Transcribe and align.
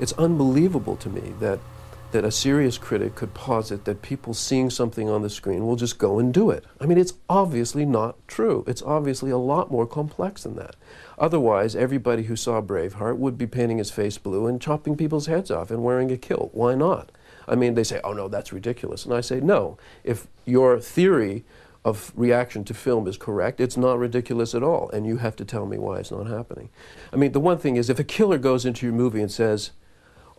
it's 0.00 0.12
unbelievable 0.14 0.96
to 0.96 1.08
me 1.08 1.34
that 1.38 1.60
that 2.12 2.24
a 2.24 2.30
serious 2.30 2.76
critic 2.76 3.14
could 3.14 3.34
posit 3.34 3.84
that 3.84 4.02
people 4.02 4.34
seeing 4.34 4.68
something 4.68 5.08
on 5.08 5.22
the 5.22 5.30
screen 5.30 5.66
will 5.66 5.76
just 5.76 5.98
go 5.98 6.18
and 6.18 6.34
do 6.34 6.50
it. 6.50 6.64
I 6.80 6.86
mean, 6.86 6.98
it's 6.98 7.14
obviously 7.28 7.84
not 7.84 8.16
true. 8.26 8.64
It's 8.66 8.82
obviously 8.82 9.30
a 9.30 9.38
lot 9.38 9.70
more 9.70 9.86
complex 9.86 10.42
than 10.42 10.56
that. 10.56 10.74
Otherwise, 11.18 11.76
everybody 11.76 12.24
who 12.24 12.34
saw 12.34 12.60
Braveheart 12.60 13.16
would 13.16 13.38
be 13.38 13.46
painting 13.46 13.78
his 13.78 13.90
face 13.90 14.18
blue 14.18 14.46
and 14.46 14.60
chopping 14.60 14.96
people's 14.96 15.26
heads 15.26 15.50
off 15.50 15.70
and 15.70 15.84
wearing 15.84 16.10
a 16.10 16.16
kilt. 16.16 16.50
Why 16.52 16.74
not? 16.74 17.12
I 17.46 17.54
mean, 17.54 17.74
they 17.74 17.84
say, 17.84 18.00
oh 18.02 18.12
no, 18.12 18.28
that's 18.28 18.52
ridiculous. 18.52 19.04
And 19.04 19.14
I 19.14 19.20
say, 19.20 19.40
no, 19.40 19.78
if 20.02 20.26
your 20.44 20.80
theory 20.80 21.44
of 21.84 22.12
reaction 22.14 22.64
to 22.64 22.74
film 22.74 23.06
is 23.06 23.16
correct, 23.16 23.60
it's 23.60 23.76
not 23.76 23.98
ridiculous 23.98 24.54
at 24.54 24.62
all. 24.62 24.90
And 24.90 25.06
you 25.06 25.18
have 25.18 25.36
to 25.36 25.44
tell 25.44 25.66
me 25.66 25.78
why 25.78 25.98
it's 25.98 26.10
not 26.10 26.26
happening. 26.26 26.70
I 27.12 27.16
mean, 27.16 27.32
the 27.32 27.40
one 27.40 27.58
thing 27.58 27.76
is, 27.76 27.88
if 27.88 27.98
a 27.98 28.04
killer 28.04 28.38
goes 28.38 28.66
into 28.66 28.84
your 28.84 28.94
movie 28.94 29.22
and 29.22 29.30
says, 29.30 29.70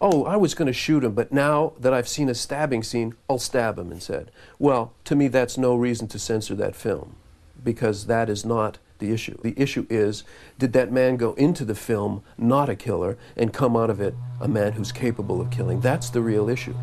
oh, 0.01 0.25
I 0.25 0.35
was 0.35 0.55
going 0.55 0.65
to 0.65 0.73
shoot 0.73 1.03
him, 1.03 1.13
but 1.13 1.31
now 1.31 1.73
that 1.79 1.93
I've 1.93 2.07
seen 2.07 2.27
a 2.27 2.35
stabbing 2.35 2.81
scene, 2.81 3.13
I'll 3.29 3.37
stab 3.37 3.77
him 3.77 3.91
instead. 3.91 4.31
Well, 4.57 4.93
to 5.05 5.15
me, 5.15 5.27
that's 5.27 5.57
no 5.57 5.75
reason 5.75 6.07
to 6.09 6.19
censor 6.19 6.55
that 6.55 6.75
film 6.75 7.15
because 7.63 8.07
that 8.07 8.27
is 8.27 8.43
not 8.43 8.79
the 8.97 9.11
issue. 9.13 9.37
The 9.41 9.53
issue 9.57 9.85
is 9.89 10.23
did 10.57 10.73
that 10.73 10.91
man 10.91 11.17
go 11.17 11.33
into 11.33 11.63
the 11.63 11.75
film 11.75 12.23
not 12.37 12.69
a 12.69 12.75
killer 12.75 13.17
and 13.37 13.53
come 13.53 13.77
out 13.77 13.89
of 13.89 14.01
it 14.01 14.15
a 14.39 14.47
man 14.47 14.73
who's 14.73 14.91
capable 14.91 15.39
of 15.39 15.51
killing? 15.51 15.79
That's 15.79 16.09
the 16.09 16.21
real 16.21 16.49
issue. 16.49 16.75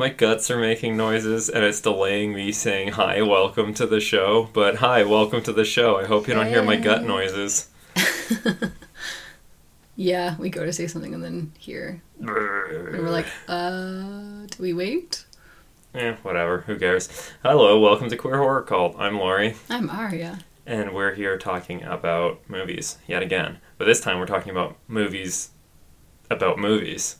My 0.00 0.08
guts 0.08 0.50
are 0.50 0.58
making 0.58 0.96
noises 0.96 1.50
and 1.50 1.62
it's 1.62 1.82
delaying 1.82 2.32
me 2.32 2.52
saying 2.52 2.92
hi, 2.92 3.20
welcome 3.20 3.74
to 3.74 3.86
the 3.86 4.00
show. 4.00 4.48
But 4.54 4.76
hi, 4.76 5.04
welcome 5.04 5.42
to 5.42 5.52
the 5.52 5.66
show. 5.66 5.98
I 5.98 6.06
hope 6.06 6.26
you 6.26 6.32
don't 6.32 6.46
hear 6.46 6.62
my 6.62 6.76
gut 6.76 7.04
noises. 7.04 7.68
Yeah, 9.96 10.38
we 10.38 10.48
go 10.48 10.64
to 10.64 10.72
say 10.72 10.86
something 10.86 11.12
and 11.12 11.22
then 11.22 11.52
hear. 11.58 12.00
And 12.18 12.28
we're 12.28 13.10
like, 13.10 13.26
uh, 13.48 14.46
do 14.46 14.62
we 14.62 14.72
wait? 14.72 15.26
Eh, 15.94 16.14
whatever, 16.22 16.62
who 16.62 16.78
cares? 16.78 17.30
Hello, 17.42 17.78
welcome 17.78 18.08
to 18.08 18.16
Queer 18.16 18.38
Horror 18.38 18.62
Cult. 18.62 18.96
I'm 18.98 19.18
Laurie, 19.18 19.56
I'm 19.68 19.90
Arya. 19.90 20.38
and 20.64 20.94
we're 20.94 21.14
here 21.14 21.36
talking 21.36 21.82
about 21.82 22.40
movies 22.48 22.96
yet 23.06 23.22
again. 23.22 23.58
But 23.76 23.84
this 23.84 24.00
time 24.00 24.18
we're 24.18 24.24
talking 24.24 24.50
about 24.50 24.78
movies 24.88 25.50
about 26.30 26.56
movies. 26.58 27.16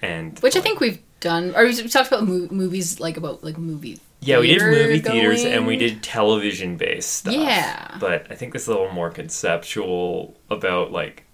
And 0.00 0.38
Which 0.38 0.54
I 0.54 0.60
think 0.60 0.78
we've 0.78 1.00
done. 1.20 1.54
Or 1.54 1.64
we 1.64 1.74
talked 1.88 2.08
about 2.08 2.26
mo- 2.26 2.48
movies, 2.50 3.00
like 3.00 3.16
about 3.16 3.44
like 3.44 3.58
movie. 3.58 4.00
Yeah, 4.20 4.40
we 4.40 4.48
did 4.48 4.62
movie 4.62 4.98
theaters 4.98 5.44
and 5.44 5.66
we 5.66 5.76
did 5.76 6.02
television 6.02 6.76
based 6.76 7.10
stuff. 7.10 7.32
Yeah. 7.32 7.96
But 7.98 8.26
I 8.30 8.34
think 8.34 8.52
this 8.52 8.62
is 8.62 8.68
a 8.68 8.72
little 8.72 8.92
more 8.92 9.10
conceptual 9.10 10.36
about 10.50 10.92
like 10.92 11.24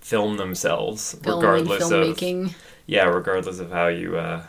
film 0.00 0.36
themselves, 0.36 1.14
film 1.22 1.40
regardless 1.40 1.90
and 1.90 2.02
of 2.02 2.54
yeah, 2.86 3.04
regardless 3.04 3.58
of 3.60 3.70
how 3.70 3.88
you 3.88 4.16
uh, 4.16 4.42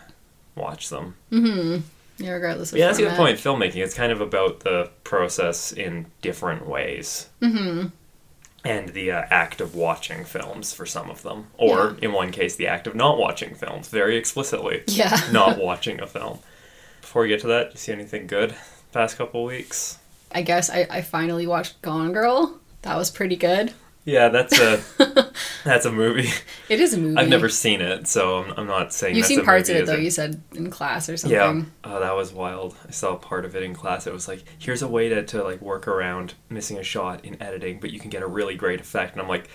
watch 0.55 0.89
them. 0.89 1.15
Hmm. 1.29 1.77
Yeah, 2.17 2.31
regardless 2.31 2.71
of 2.71 2.77
Yeah, 2.77 2.87
that's 2.87 2.99
a 2.99 3.03
good 3.03 3.15
point. 3.15 3.37
Filmmaking 3.37 3.83
it's 3.83 3.93
kind 3.93 4.11
of 4.11 4.21
about 4.21 4.61
the 4.61 4.89
process 5.03 5.71
in 5.71 6.05
different 6.21 6.67
ways. 6.67 7.29
Mm-hmm. 7.41 7.87
And 8.63 8.89
the 8.89 9.11
uh, 9.11 9.25
act 9.31 9.59
of 9.59 9.73
watching 9.73 10.23
films 10.23 10.71
for 10.71 10.85
some 10.85 11.09
of 11.09 11.23
them, 11.23 11.47
or 11.57 11.97
in 12.01 12.13
one 12.13 12.31
case, 12.31 12.55
the 12.55 12.67
act 12.67 12.85
of 12.85 12.93
not 12.93 13.17
watching 13.17 13.55
films 13.55 13.87
very 13.87 14.17
explicitly. 14.17 14.83
Yeah. 14.87 15.19
not 15.31 15.57
watching 15.57 15.99
a 15.99 16.05
film. 16.05 16.39
Before 17.01 17.23
we 17.23 17.27
get 17.27 17.41
to 17.41 17.47
that, 17.47 17.71
you 17.71 17.77
see 17.77 17.91
anything 17.91 18.27
good 18.27 18.55
past 18.91 19.17
couple 19.17 19.43
weeks? 19.43 19.97
I 20.31 20.41
guess 20.43 20.69
I, 20.69 20.87
I 20.89 21.01
finally 21.01 21.47
watched 21.47 21.81
Gone 21.81 22.13
Girl. 22.13 22.59
That 22.83 22.97
was 22.97 23.09
pretty 23.09 23.35
good. 23.35 23.73
Yeah, 24.05 24.29
that's 24.29 24.59
a 24.59 24.81
that's 25.63 25.85
a 25.85 25.91
movie. 25.91 26.29
It 26.69 26.79
is 26.79 26.93
a 26.93 26.97
movie. 26.97 27.17
I've 27.17 27.29
never 27.29 27.49
seen 27.49 27.81
it, 27.81 28.07
so 28.07 28.39
I'm, 28.43 28.53
I'm 28.57 28.67
not 28.67 28.93
saying 28.93 29.15
You've 29.15 29.25
seen 29.25 29.43
parts 29.43 29.69
of 29.69 29.75
it 29.75 29.85
though. 29.85 29.93
is 29.93 30.03
You 30.03 30.11
said 30.11 30.41
in 30.55 30.69
class 30.69 31.09
or 31.09 31.17
something. 31.17 31.37
Yeah. 31.37 31.63
Oh, 31.83 31.99
that 31.99 32.15
was 32.15 32.33
wild. 32.33 32.75
I 32.87 32.91
saw 32.91 33.15
part 33.15 33.45
of 33.45 33.55
it 33.55 33.63
in 33.63 33.73
class. 33.73 34.07
It 34.07 34.13
was 34.13 34.27
like, 34.27 34.43
here's 34.59 34.81
a 34.81 34.87
way 34.87 35.09
to, 35.09 35.23
to 35.23 35.43
like 35.43 35.61
work 35.61 35.87
around 35.87 36.33
missing 36.49 36.77
a 36.77 36.83
shot 36.83 37.25
in 37.25 37.41
editing, 37.41 37.79
but 37.79 37.91
you 37.91 37.99
can 37.99 38.09
get 38.09 38.21
a 38.23 38.27
really 38.27 38.55
great 38.55 38.79
effect. 38.79 39.13
And 39.13 39.21
I'm 39.21 39.27
like 39.27 39.49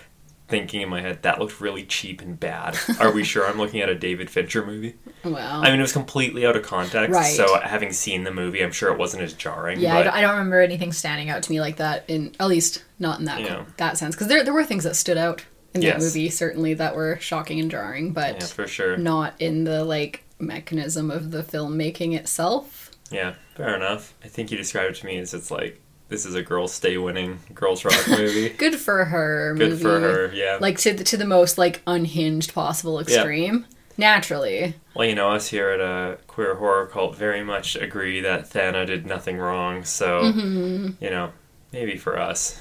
thinking 0.47 0.79
in 0.79 0.87
my 0.87 1.01
head, 1.01 1.21
that 1.23 1.39
looked 1.39 1.59
really 1.59 1.83
cheap 1.83 2.21
and 2.21 2.39
bad. 2.39 2.77
Are 3.01 3.11
we 3.11 3.25
sure 3.25 3.45
I'm 3.45 3.57
looking 3.57 3.81
at 3.81 3.89
a 3.89 3.95
David 3.95 4.29
Fincher 4.29 4.65
movie? 4.65 4.95
Wow. 5.25 5.61
I 5.61 5.71
mean, 5.71 5.79
it 5.79 5.81
was 5.81 5.91
completely 5.91 6.45
out 6.45 6.55
of 6.55 6.63
context. 6.63 7.11
Right. 7.11 7.35
So 7.35 7.59
having 7.59 7.91
seen 7.91 8.23
the 8.23 8.31
movie, 8.31 8.63
I'm 8.63 8.71
sure 8.71 8.93
it 8.93 8.97
wasn't 8.97 9.23
as 9.23 9.33
jarring. 9.33 9.79
yeah, 9.81 9.97
I 9.97 10.03
don't, 10.03 10.13
I 10.13 10.21
don't 10.21 10.31
remember 10.33 10.61
anything 10.61 10.93
standing 10.93 11.29
out 11.29 11.43
to 11.43 11.51
me 11.51 11.59
like 11.59 11.77
that. 11.77 12.05
In 12.07 12.33
at 12.39 12.47
least 12.47 12.85
not 12.97 13.19
in 13.19 13.25
that 13.25 13.41
Yeah. 13.41 13.65
that 13.75 13.97
sense, 13.97 14.15
because 14.15 14.27
there 14.27 14.43
there 14.45 14.53
were 14.53 14.63
things 14.63 14.85
that 14.85 14.95
stood 14.95 15.17
out 15.17 15.43
in 15.77 15.83
Yes. 15.83 16.01
that 16.01 16.05
movie 16.05 16.29
certainly 16.29 16.73
that 16.75 16.95
were 16.95 17.17
shocking 17.21 17.59
and 17.59 17.71
jarring, 17.71 18.11
but 18.11 18.35
yeah, 18.41 18.45
for 18.47 18.67
sure. 18.67 18.97
not 18.97 19.33
in 19.39 19.63
the 19.63 19.83
like 19.85 20.23
mechanism 20.39 21.09
of 21.09 21.31
the 21.31 21.43
filmmaking 21.43 22.15
itself. 22.15 22.91
Yeah, 23.09 23.35
fair 23.55 23.75
enough. 23.75 24.13
I 24.23 24.27
think 24.27 24.51
you 24.51 24.57
described 24.57 24.97
it 24.97 24.99
to 24.99 25.05
me 25.05 25.17
as 25.17 25.33
it's 25.33 25.49
like, 25.49 25.81
this 26.09 26.25
is 26.25 26.35
a 26.35 26.41
girl 26.43 26.67
stay 26.67 26.97
winning 26.97 27.39
girls 27.53 27.83
rock 27.85 27.95
movie. 28.09 28.49
Good 28.49 28.75
for 28.75 29.05
her. 29.05 29.55
Good 29.57 29.69
movie. 29.71 29.81
for 29.83 29.99
her, 29.99 30.31
yeah. 30.33 30.57
Like 30.59 30.77
to 30.79 30.93
the, 30.93 31.03
to 31.05 31.17
the 31.17 31.25
most 31.25 31.57
like 31.57 31.81
unhinged 31.87 32.53
possible 32.53 32.99
extreme. 32.99 33.65
Naturally, 33.99 34.75
Well, 34.93 35.07
you 35.07 35.15
know, 35.15 35.31
us 35.31 35.47
here 35.47 35.69
at 35.71 35.79
a 35.81 36.19
queer 36.27 36.53
horror 36.55 36.85
cult 36.85 37.15
very 37.15 37.43
much 37.43 37.75
agree 37.75 38.21
that 38.21 38.47
Thana 38.47 38.85
did 38.85 39.07
nothing 39.07 39.37
wrong. 39.37 39.83
So, 39.85 40.21
Mm-hmm. 40.21 41.03
you 41.03 41.09
know, 41.09 41.31
maybe 41.73 41.97
for 41.97 42.19
us. 42.19 42.59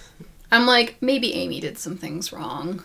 I'm 0.50 0.64
like 0.66 0.96
maybe 1.02 1.34
Amy 1.34 1.60
did 1.60 1.76
some 1.76 1.96
things 1.98 2.32
wrong. 2.32 2.82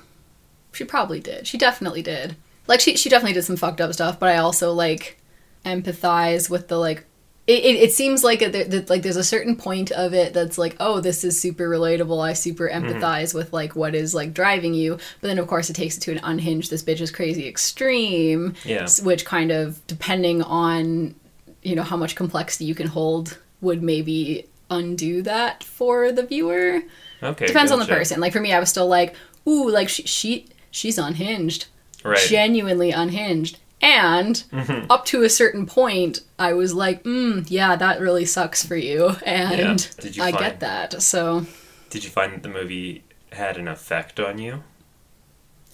She 0.71 0.83
probably 0.83 1.19
did. 1.19 1.47
She 1.47 1.57
definitely 1.57 2.01
did. 2.01 2.35
Like 2.67 2.79
she 2.79 2.95
she 2.95 3.09
definitely 3.09 3.33
did 3.33 3.43
some 3.43 3.57
fucked 3.57 3.81
up 3.81 3.93
stuff, 3.93 4.19
but 4.19 4.29
I 4.29 4.37
also 4.37 4.73
like 4.73 5.17
empathize 5.65 6.49
with 6.49 6.67
the 6.67 6.77
like. 6.77 7.05
It, 7.47 7.65
it, 7.65 7.75
it 7.75 7.91
seems 7.91 8.23
like 8.23 8.39
that 8.39 8.89
like 8.89 9.01
there's 9.01 9.17
a 9.17 9.23
certain 9.23 9.55
point 9.55 9.91
of 9.91 10.13
it 10.13 10.31
that's 10.31 10.59
like 10.59 10.75
oh 10.79 11.01
this 11.01 11.23
is 11.23 11.41
super 11.41 11.67
relatable 11.67 12.23
I 12.23 12.33
super 12.33 12.69
mm-hmm. 12.69 12.85
empathize 12.85 13.33
with 13.33 13.51
like 13.51 13.75
what 13.75 13.95
is 13.95 14.13
like 14.13 14.31
driving 14.33 14.75
you 14.75 14.93
but 15.19 15.27
then 15.27 15.39
of 15.39 15.47
course 15.47 15.69
it 15.69 15.73
takes 15.73 15.97
it 15.97 16.01
to 16.01 16.11
an 16.11 16.19
unhinged 16.23 16.69
this 16.69 16.83
bitch 16.83 17.01
is 17.01 17.09
crazy 17.09 17.47
extreme 17.47 18.53
Yeah. 18.63 18.87
which 19.01 19.25
kind 19.25 19.51
of 19.51 19.85
depending 19.87 20.43
on 20.43 21.15
you 21.63 21.75
know 21.75 21.83
how 21.83 21.97
much 21.97 22.15
complexity 22.15 22.65
you 22.65 22.75
can 22.75 22.87
hold 22.87 23.39
would 23.59 23.81
maybe 23.81 24.45
undo 24.69 25.23
that 25.23 25.63
for 25.63 26.11
the 26.11 26.23
viewer 26.23 26.83
Okay. 27.23 27.47
depends 27.47 27.71
on 27.71 27.79
the 27.79 27.85
person. 27.85 28.19
Like 28.19 28.33
for 28.33 28.39
me, 28.39 28.51
I 28.53 28.59
was 28.59 28.69
still 28.69 28.87
like, 28.87 29.15
ooh, 29.47 29.69
like 29.69 29.89
she, 29.89 30.03
she 30.03 30.47
she's 30.71 30.97
unhinged, 30.97 31.67
Right. 32.03 32.17
genuinely 32.27 32.91
unhinged. 32.91 33.59
And 33.83 34.35
Mm-hmm. 34.51 34.91
up 34.91 35.05
to 35.05 35.23
a 35.23 35.29
certain 35.29 35.65
point, 35.65 36.21
I 36.39 36.53
was 36.53 36.73
like, 36.73 37.03
mm, 37.03 37.45
yeah, 37.49 37.75
that 37.75 37.99
really 37.99 38.25
sucks 38.25 38.65
for 38.65 38.75
you, 38.75 39.15
and 39.25 39.89
Did 39.99 40.15
you 40.17 40.23
I 40.23 40.31
find- 40.31 40.43
get 40.43 40.59
that. 40.61 41.01
So 41.01 41.45
Did 41.89 42.03
you 42.03 42.09
find 42.09 42.33
that 42.33 42.43
the 42.43 42.49
movie 42.49 43.03
had 43.31 43.57
an 43.57 43.67
effect 43.67 44.19
on 44.19 44.37
you? 44.39 44.63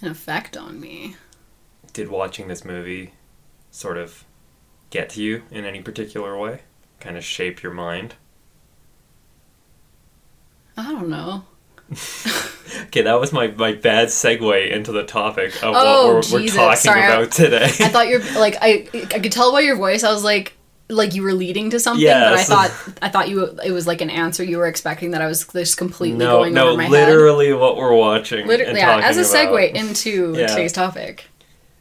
an 0.02 0.10
effect 0.10 0.56
on 0.56 0.80
me. 0.80 1.16
Did 1.92 2.10
watching 2.10 2.48
this 2.48 2.64
movie 2.64 3.14
sort 3.72 3.98
of 3.98 4.24
get 4.92 5.10
to 5.12 5.22
you 5.22 5.44
in 5.52 5.66
any 5.66 5.82
particular 5.82 6.38
way? 6.38 6.62
Kind 7.00 7.18
of 7.18 7.24
shape 7.24 7.64
your 7.64 7.74
mind? 7.74 8.14
I 10.78 10.92
don't 10.92 11.10
know. 11.10 11.46
Okay, 12.88 13.02
that 13.02 13.20
was 13.20 13.32
my, 13.34 13.48
my 13.48 13.74
bad 13.74 14.10
segue 14.10 14.70
into 14.72 14.92
the 14.92 15.04
topic 15.04 15.56
of 15.64 15.74
Oh, 15.76 16.16
what 16.16 16.32
we're, 16.32 16.42
we're 16.42 16.48
talking 16.48 16.78
Sorry, 16.78 17.00
about 17.04 17.32
today. 17.32 17.64
I 17.66 17.90
thought 17.90 18.08
you're 18.08 18.20
like 18.40 18.58
I 18.62 18.88
I 18.94 19.20
could 19.20 19.32
tell 19.32 19.52
by 19.52 19.62
your 19.62 19.76
voice. 19.78 20.04
I 20.04 20.12
was 20.12 20.24
like 20.24 20.54
like 20.90 21.16
you 21.16 21.24
were 21.24 21.34
leading 21.34 21.70
to 21.72 21.80
something, 21.80 22.06
Yeah, 22.06 22.30
but 22.30 22.40
I 22.40 22.44
thought 22.44 22.72
I 23.02 23.10
thought 23.10 23.30
you 23.30 23.58
it 23.64 23.72
was 23.72 23.88
like 23.88 24.02
an 24.02 24.10
answer 24.10 24.44
you 24.44 24.58
were 24.58 24.68
expecting 24.68 25.12
that 25.12 25.22
I 25.22 25.28
was 25.28 25.46
just 25.48 25.78
completely 25.78 26.18
no, 26.20 26.38
going 26.40 26.54
no, 26.54 26.70
over 26.70 26.78
my 26.78 26.84
head. 26.84 26.92
literally 26.92 27.52
what 27.54 27.78
we're 27.78 27.96
watching. 27.96 28.46
Literally, 28.48 28.80
yeah. 28.80 29.00
As 29.04 29.18
a 29.18 29.22
segue 29.24 29.74
into 29.74 30.36
Yeah. 30.38 30.48
today's 30.48 30.74
topic. 30.74 31.26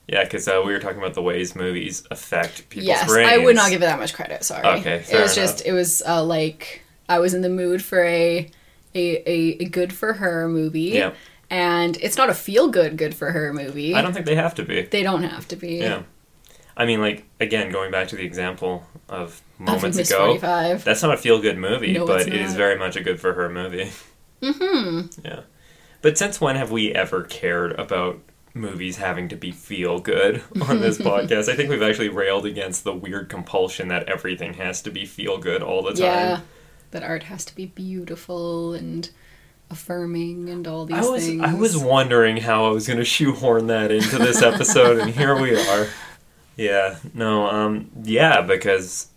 Yeah, 0.09 0.23
because 0.23 0.47
uh, 0.47 0.62
we 0.64 0.73
were 0.73 0.79
talking 0.79 0.99
about 0.99 1.14
the 1.14 1.23
ways 1.23 1.56
movies 1.56 2.05
affect 2.12 2.69
people's 2.69 2.87
Yes, 2.88 3.09
brains. 3.09 3.31
I 3.32 3.38
would 3.38 3.56
not 3.56 3.70
give 3.70 3.82
it 3.82 3.87
that 3.87 3.99
much 3.99 4.14
credit. 4.14 4.44
Sorry. 4.44 4.64
Okay, 4.81 5.05
it 5.11 5.20
was 5.20 5.35
just 5.35 5.67
it 5.67 5.73
was 5.73 6.00
uh, 6.06 6.23
like 6.25 6.82
I 7.09 7.19
was 7.19 7.35
in 7.35 7.43
the 7.43 7.49
mood 7.50 7.82
for 7.82 8.05
a 8.05 8.49
a, 8.96 9.31
a, 9.31 9.62
a 9.62 9.64
good 9.66 9.93
for 9.93 10.14
her 10.14 10.48
movie. 10.48 10.81
Yeah. 10.94 11.12
And 11.50 11.96
it's 11.98 12.16
not 12.16 12.28
a 12.31 12.34
feel 12.34 12.69
good 12.69 12.96
good 12.96 13.14
for 13.14 13.31
her 13.31 13.52
movie. 13.52 13.94
I 13.94 14.02
don't 14.02 14.12
think 14.12 14.26
they 14.26 14.34
have 14.34 14.54
to 14.56 14.64
be. 14.64 14.82
they 14.82 15.02
don't 15.02 15.22
have 15.22 15.46
to 15.48 15.56
be. 15.56 15.76
Yeah. 15.76 16.02
I 16.76 16.84
mean, 16.87 17.00
like 17.00 17.25
again, 17.40 17.70
going 17.70 17.90
back 17.90 18.08
to 18.08 18.16
the 18.16 18.25
example 18.25 18.84
of 19.08 19.40
moments 19.58 19.96
ago, 19.98 20.26
45. 20.38 20.84
that's 20.84 21.02
not 21.02 21.14
a 21.14 21.16
feel 21.16 21.40
good 21.40 21.56
movie, 21.56 21.93
No, 21.93 22.04
but 22.06 22.26
it 22.26 22.34
is 22.34 22.54
very 22.54 22.76
much 22.78 22.96
a 22.96 23.02
good 23.02 23.20
for 23.20 23.32
her 23.34 23.48
movie. 23.48 23.90
Mm-hmm. 24.43 25.20
Yeah. 25.25 25.40
But 26.02 26.19
since 26.19 26.40
when 26.40 26.56
have 26.56 26.70
we 26.70 26.92
ever 26.92 27.22
cared 27.22 27.72
about 27.81 28.20
movies 28.54 28.96
having 28.99 29.28
to 29.28 29.37
be 29.37 29.50
feel 29.50 29.99
good 29.99 30.42
on 30.69 30.81
this 30.81 30.99
podcast? 31.10 31.49
I 31.49 31.56
think 31.56 31.70
we've 31.70 31.82
actually 31.82 32.10
railed 32.10 32.44
against 32.46 32.84
the 32.84 32.94
weird 32.94 33.28
compulsion 33.28 33.88
that 33.88 34.08
everything 34.08 34.54
has 34.54 34.82
to 34.82 34.90
be 34.90 35.06
feel 35.06 35.38
good 35.38 35.62
all 35.62 35.82
the 35.82 35.92
time. 35.92 36.00
Yeah. 36.02 36.40
That 36.96 37.02
art 37.02 37.25
has 37.25 37.44
to 37.44 37.54
be 37.54 37.66
beautiful 37.66 38.72
and 38.72 39.10
affirming 39.69 40.48
and 40.48 40.66
all 40.66 40.87
these 40.87 40.96
I 40.96 41.10
was 41.10 41.26
things. 41.26 41.43
I 41.43 41.52
was 41.52 41.76
wondering 41.76 42.38
how 42.38 42.64
I 42.64 42.70
was 42.70 42.87
going 42.87 42.98
to 42.98 43.04
shoehorn 43.04 43.66
that 43.66 43.90
into 43.90 44.16
this 44.16 44.40
episode, 44.52 45.00
and 45.00 45.10
here 45.10 45.38
we 45.38 45.54
are. 45.54 45.88
Yeah, 46.56 46.96
no, 47.12 47.48
um, 47.48 47.90
yeah, 48.02 48.40
because 48.40 49.08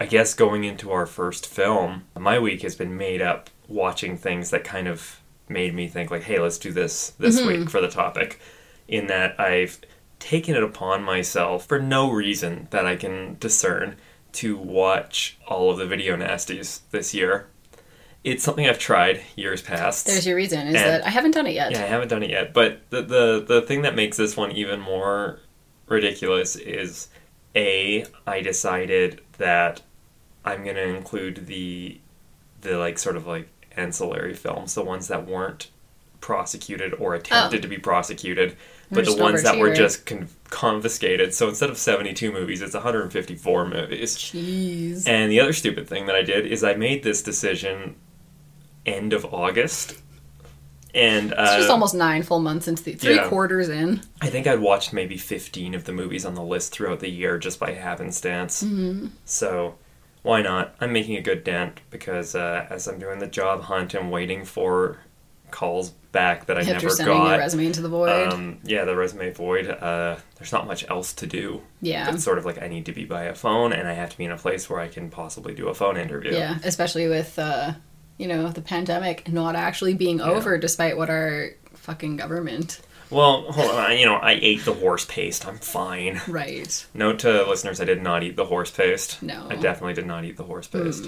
I 0.00 0.06
guess 0.06 0.34
going 0.34 0.64
into 0.64 0.90
our 0.90 1.06
first 1.06 1.46
film, 1.46 2.02
my 2.18 2.40
week 2.40 2.62
has 2.62 2.74
been 2.74 2.96
made 2.96 3.22
up 3.22 3.48
watching 3.68 4.16
things 4.16 4.50
that 4.50 4.64
kind 4.64 4.88
of 4.88 5.20
made 5.48 5.72
me 5.72 5.86
think 5.86 6.10
like, 6.10 6.24
hey, 6.24 6.40
let's 6.40 6.58
do 6.58 6.72
this 6.72 7.10
this 7.10 7.40
week 7.40 7.70
for 7.70 7.80
the 7.80 7.86
topic. 7.86 8.40
In 8.88 9.06
that 9.06 9.38
I've 9.38 9.78
taken 10.18 10.56
it 10.56 10.64
upon 10.64 11.04
myself 11.04 11.64
for 11.68 11.78
no 11.78 12.10
reason 12.10 12.66
that 12.72 12.86
I 12.86 12.96
can 12.96 13.36
discern 13.38 13.94
to 14.32 14.56
watch 14.56 15.38
all 15.46 15.70
of 15.70 15.78
the 15.78 15.86
video 15.86 16.16
nasties 16.16 16.80
this 16.90 17.14
year. 17.14 17.46
It's 18.22 18.44
something 18.44 18.66
I've 18.68 18.78
tried 18.78 19.22
years 19.34 19.62
past. 19.62 20.06
There's 20.06 20.26
your 20.26 20.36
reason, 20.36 20.66
is 20.68 20.74
that 20.74 21.06
I 21.06 21.08
haven't 21.08 21.30
done 21.32 21.46
it 21.46 21.54
yet. 21.54 21.72
Yeah, 21.72 21.82
I 21.82 21.86
haven't 21.86 22.08
done 22.08 22.22
it 22.22 22.30
yet. 22.30 22.52
But 22.52 22.80
the, 22.90 23.00
the 23.02 23.44
the 23.46 23.62
thing 23.62 23.82
that 23.82 23.94
makes 23.94 24.16
this 24.18 24.36
one 24.36 24.52
even 24.52 24.78
more 24.80 25.40
ridiculous 25.88 26.54
is 26.56 27.08
a 27.56 28.04
I 28.26 28.42
decided 28.42 29.22
that 29.38 29.80
I'm 30.44 30.64
gonna 30.64 30.80
include 30.80 31.46
the 31.46 31.98
the 32.60 32.76
like 32.76 32.98
sort 32.98 33.16
of 33.16 33.26
like 33.26 33.48
ancillary 33.76 34.34
films, 34.34 34.74
the 34.74 34.84
ones 34.84 35.08
that 35.08 35.26
weren't 35.26 35.70
prosecuted 36.20 36.92
or 36.94 37.14
attempted 37.14 37.60
Oh. 37.60 37.62
to 37.62 37.68
be 37.68 37.78
prosecuted, 37.78 38.54
They're 38.90 39.04
but 39.04 39.16
the 39.16 39.22
ones 39.22 39.42
that 39.44 39.58
were 39.58 39.72
just 39.72 40.04
con- 40.06 40.28
confiscated. 40.48 41.32
So 41.32 41.48
instead 41.48 41.70
of 41.70 41.78
72 41.78 42.32
movies, 42.32 42.60
it's 42.60 42.74
154 42.74 43.68
movies. 43.68 44.16
Jeez. 44.16 45.06
And 45.06 45.30
the 45.30 45.40
other 45.40 45.52
stupid 45.52 45.88
thing 45.88 46.06
that 46.06 46.16
I 46.16 46.22
did 46.22 46.46
is 46.46 46.64
I 46.64 46.74
made 46.74 47.04
this 47.04 47.22
decision 47.22 47.94
end 48.84 49.12
of 49.12 49.24
August. 49.26 50.00
And 50.92 51.32
uh, 51.32 51.42
It's 51.42 51.56
just 51.56 51.70
almost 51.70 51.94
nine 51.94 52.24
full 52.24 52.40
months 52.40 52.66
into 52.66 52.82
the 52.82 52.94
three 52.94 53.14
yeah. 53.14 53.28
quarters 53.28 53.68
in. 53.68 54.00
I 54.20 54.28
think 54.28 54.48
I'd 54.48 54.58
watched 54.58 54.92
maybe 54.92 55.16
15 55.16 55.74
of 55.74 55.84
the 55.84 55.92
movies 55.92 56.24
on 56.24 56.34
the 56.34 56.42
list 56.42 56.72
throughout 56.72 56.98
the 56.98 57.10
year 57.10 57.38
just 57.38 57.60
by 57.60 57.72
happenstance. 57.72 58.64
Mm-hmm. 58.64 59.08
So, 59.24 59.76
why 60.22 60.42
not? 60.42 60.74
I'm 60.80 60.92
making 60.92 61.16
a 61.16 61.22
good 61.22 61.44
dent 61.44 61.80
because 61.90 62.34
uh, 62.34 62.66
as 62.68 62.88
I'm 62.88 62.98
doing 62.98 63.20
the 63.20 63.28
job 63.28 63.62
hunt 63.62 63.94
and 63.94 64.10
waiting 64.10 64.44
for 64.44 64.98
calls 65.50 65.90
back 66.12 66.46
that 66.46 66.56
I 66.56 66.60
After 66.60 66.72
never 66.72 66.90
sending 66.90 67.16
got. 67.16 67.30
your 67.30 67.38
resume 67.38 67.66
into 67.66 67.80
the 67.82 67.88
void. 67.88 68.32
um, 68.32 68.58
yeah, 68.64 68.84
the 68.84 68.96
resume 68.96 69.30
void. 69.32 69.68
Uh, 69.68 70.16
there's 70.36 70.52
not 70.52 70.66
much 70.66 70.88
else 70.90 71.12
to 71.14 71.26
do. 71.26 71.62
yeah. 71.80 72.12
It's 72.12 72.24
sort 72.24 72.38
of 72.38 72.44
like 72.44 72.60
I 72.60 72.68
need 72.68 72.86
to 72.86 72.92
be 72.92 73.04
by 73.04 73.24
a 73.24 73.34
phone 73.34 73.72
and 73.72 73.86
I 73.88 73.92
have 73.92 74.10
to 74.10 74.18
be 74.18 74.24
in 74.24 74.30
a 74.32 74.36
place 74.36 74.68
where 74.68 74.80
I 74.80 74.88
can 74.88 75.10
possibly 75.10 75.54
do 75.54 75.68
a 75.68 75.74
phone 75.74 75.96
interview. 75.96 76.32
Yeah, 76.32 76.58
especially 76.64 77.08
with 77.08 77.38
uh, 77.38 77.72
you 78.18 78.26
know 78.26 78.48
the 78.48 78.62
pandemic 78.62 79.28
not 79.32 79.54
actually 79.56 79.94
being 79.94 80.20
over, 80.20 80.58
despite 80.58 80.96
what 80.96 81.10
our 81.10 81.50
fucking 81.74 82.16
government. 82.16 82.80
Well, 83.10 83.42
hold 83.52 83.70
on. 83.70 83.98
You 83.98 84.06
know, 84.06 84.16
I 84.16 84.38
ate 84.40 84.64
the 84.64 84.74
horse 84.74 85.04
paste. 85.04 85.46
I'm 85.46 85.58
fine. 85.58 86.20
Right. 86.28 86.86
Note 86.94 87.20
to 87.20 87.44
listeners, 87.44 87.80
I 87.80 87.84
did 87.84 88.02
not 88.02 88.22
eat 88.22 88.36
the 88.36 88.44
horse 88.44 88.70
paste. 88.70 89.22
No. 89.22 89.46
I 89.50 89.56
definitely 89.56 89.94
did 89.94 90.06
not 90.06 90.24
eat 90.24 90.36
the 90.36 90.44
horse 90.44 90.66
paste. 90.66 91.06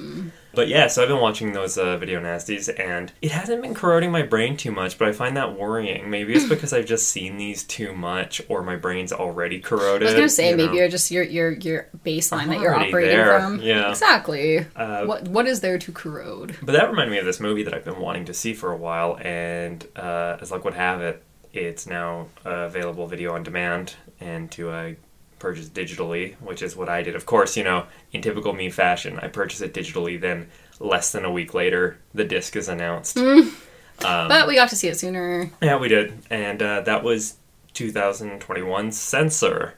But 0.55 0.69
yeah, 0.69 0.89
so 0.89 1.03
I've 1.03 1.09
been 1.09 1.21
watching 1.21 1.53
those 1.53 1.79
uh, 1.79 1.97
video 1.97 2.21
nasties, 2.21 2.69
and 2.79 3.13
it 3.23 3.31
hasn't 3.31 3.63
been 3.63 3.75
corroding 3.75 4.11
my 4.11 4.23
brain 4.23 4.57
too 4.57 4.71
much, 4.73 4.99
but 4.99 5.09
I 5.09 5.13
find 5.13 5.37
that 5.37 5.59
worrying. 5.59 6.11
Maybe 6.11 6.35
it's 6.35 6.49
because 6.49 6.73
I've 6.73 6.87
just 6.87 7.09
seen 7.09 7.37
these 7.37 7.63
too 7.63 7.95
much, 7.95 8.43
or 8.49 8.63
my 8.63 8.77
brain's 8.77 9.13
already 9.13 9.61
corroded. 9.61 10.03
I 10.09 10.11
was 10.11 10.15
gonna 10.15 10.29
say 10.29 10.51
you 10.51 10.57
maybe 10.57 10.69
know. 10.69 10.79
you're 10.81 10.89
just 10.89 11.11
your 11.11 11.23
your 11.23 11.53
your 11.53 11.89
baseline 12.05 12.43
I'm 12.43 12.49
that 12.51 12.61
you're 12.61 12.75
operating 12.75 13.17
there, 13.17 13.41
from. 13.41 13.61
yeah. 13.63 13.91
Exactly. 13.91 14.67
Uh, 14.77 15.07
what 15.07 15.29
what 15.29 15.47
is 15.47 15.61
there 15.61 15.79
to 15.79 15.93
corrode? 15.93 16.57
But 16.63 16.73
that 16.73 16.91
reminded 16.91 17.13
me 17.13 17.19
of 17.19 17.25
this 17.25 17.41
movie 17.41 17.63
that 17.63 17.73
I've 17.73 17.85
been 17.85 18.01
wanting 18.01 18.27
to 18.27 18.35
see 18.35 18.53
for 18.53 18.73
a 18.73 18.77
while, 18.77 19.19
and 19.23 19.87
uh, 19.97 20.37
as 20.41 20.51
luck 20.51 20.65
would 20.65 20.75
have 20.75 21.01
it, 21.01 21.23
it's 21.53 21.87
now 21.87 22.27
uh, 22.45 22.51
available 22.51 23.07
video 23.07 23.35
on 23.35 23.43
demand 23.43 23.95
and 24.21 24.51
to 24.53 24.71
uh, 24.71 24.93
purchase 25.39 25.69
digitally, 25.69 26.35
which 26.41 26.63
is 26.63 26.77
what 26.77 26.89
I 26.89 27.03
did. 27.03 27.15
Of 27.17 27.27
course, 27.27 27.57
you 27.57 27.65
know, 27.65 27.87
in 28.13 28.23
typical 28.23 28.53
me 28.53 28.71
fashion, 28.71 29.19
I 29.21 29.29
purchase 29.29 29.61
it 29.61 29.75
digitally. 29.75 30.21
Then 30.21 30.49
less 30.81 31.13
than 31.13 31.25
a 31.25 31.31
week 31.31 31.55
later, 31.55 31.99
the 32.15 32.25
disc 32.25 32.57
is 32.57 32.69
announced. 32.69 33.19
Um, 33.19 33.53
but 34.01 34.49
we 34.49 34.55
got 34.55 34.71
to 34.71 34.77
see 34.77 34.89
it 34.89 34.99
sooner. 34.99 35.51
Yeah, 35.61 35.77
we 35.79 35.89
did, 35.89 36.15
and 36.31 36.61
uh, 36.63 36.81
that 36.83 37.05
was 37.05 37.37
2021 37.75 38.93
Censor. 38.93 39.75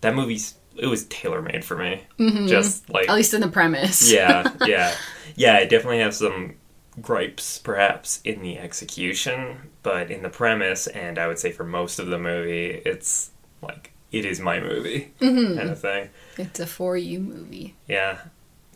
That 0.00 0.14
movie's 0.14 0.54
it 0.76 0.86
was 0.86 1.04
tailor 1.04 1.42
made 1.42 1.64
for 1.64 1.76
me. 1.76 2.02
Just 2.48 2.88
like 2.90 3.08
At 3.08 3.14
least 3.14 3.34
in 3.34 3.40
the 3.40 3.48
premise. 3.48 4.10
yeah, 4.10 4.50
yeah, 4.66 4.94
yeah. 5.36 5.54
I 5.54 5.64
definitely 5.64 5.98
have 6.00 6.14
some 6.14 6.54
gripes, 7.00 7.58
perhaps, 7.58 8.20
in 8.24 8.42
the 8.42 8.58
execution, 8.58 9.70
but 9.82 10.10
in 10.10 10.22
the 10.22 10.28
premise, 10.28 10.86
and 10.86 11.18
I 11.18 11.26
would 11.26 11.38
say 11.38 11.52
for 11.52 11.64
most 11.64 11.98
of 11.98 12.08
the 12.08 12.18
movie, 12.18 12.82
it's 12.84 13.30
like 13.62 13.92
it 14.10 14.24
is 14.24 14.40
my 14.40 14.60
movie 14.60 15.12
mm-hmm. 15.20 15.56
kind 15.56 15.70
of 15.70 15.80
thing. 15.80 16.10
It's 16.36 16.60
a 16.60 16.66
for 16.66 16.96
you 16.96 17.20
movie. 17.20 17.74
Yeah. 17.88 18.18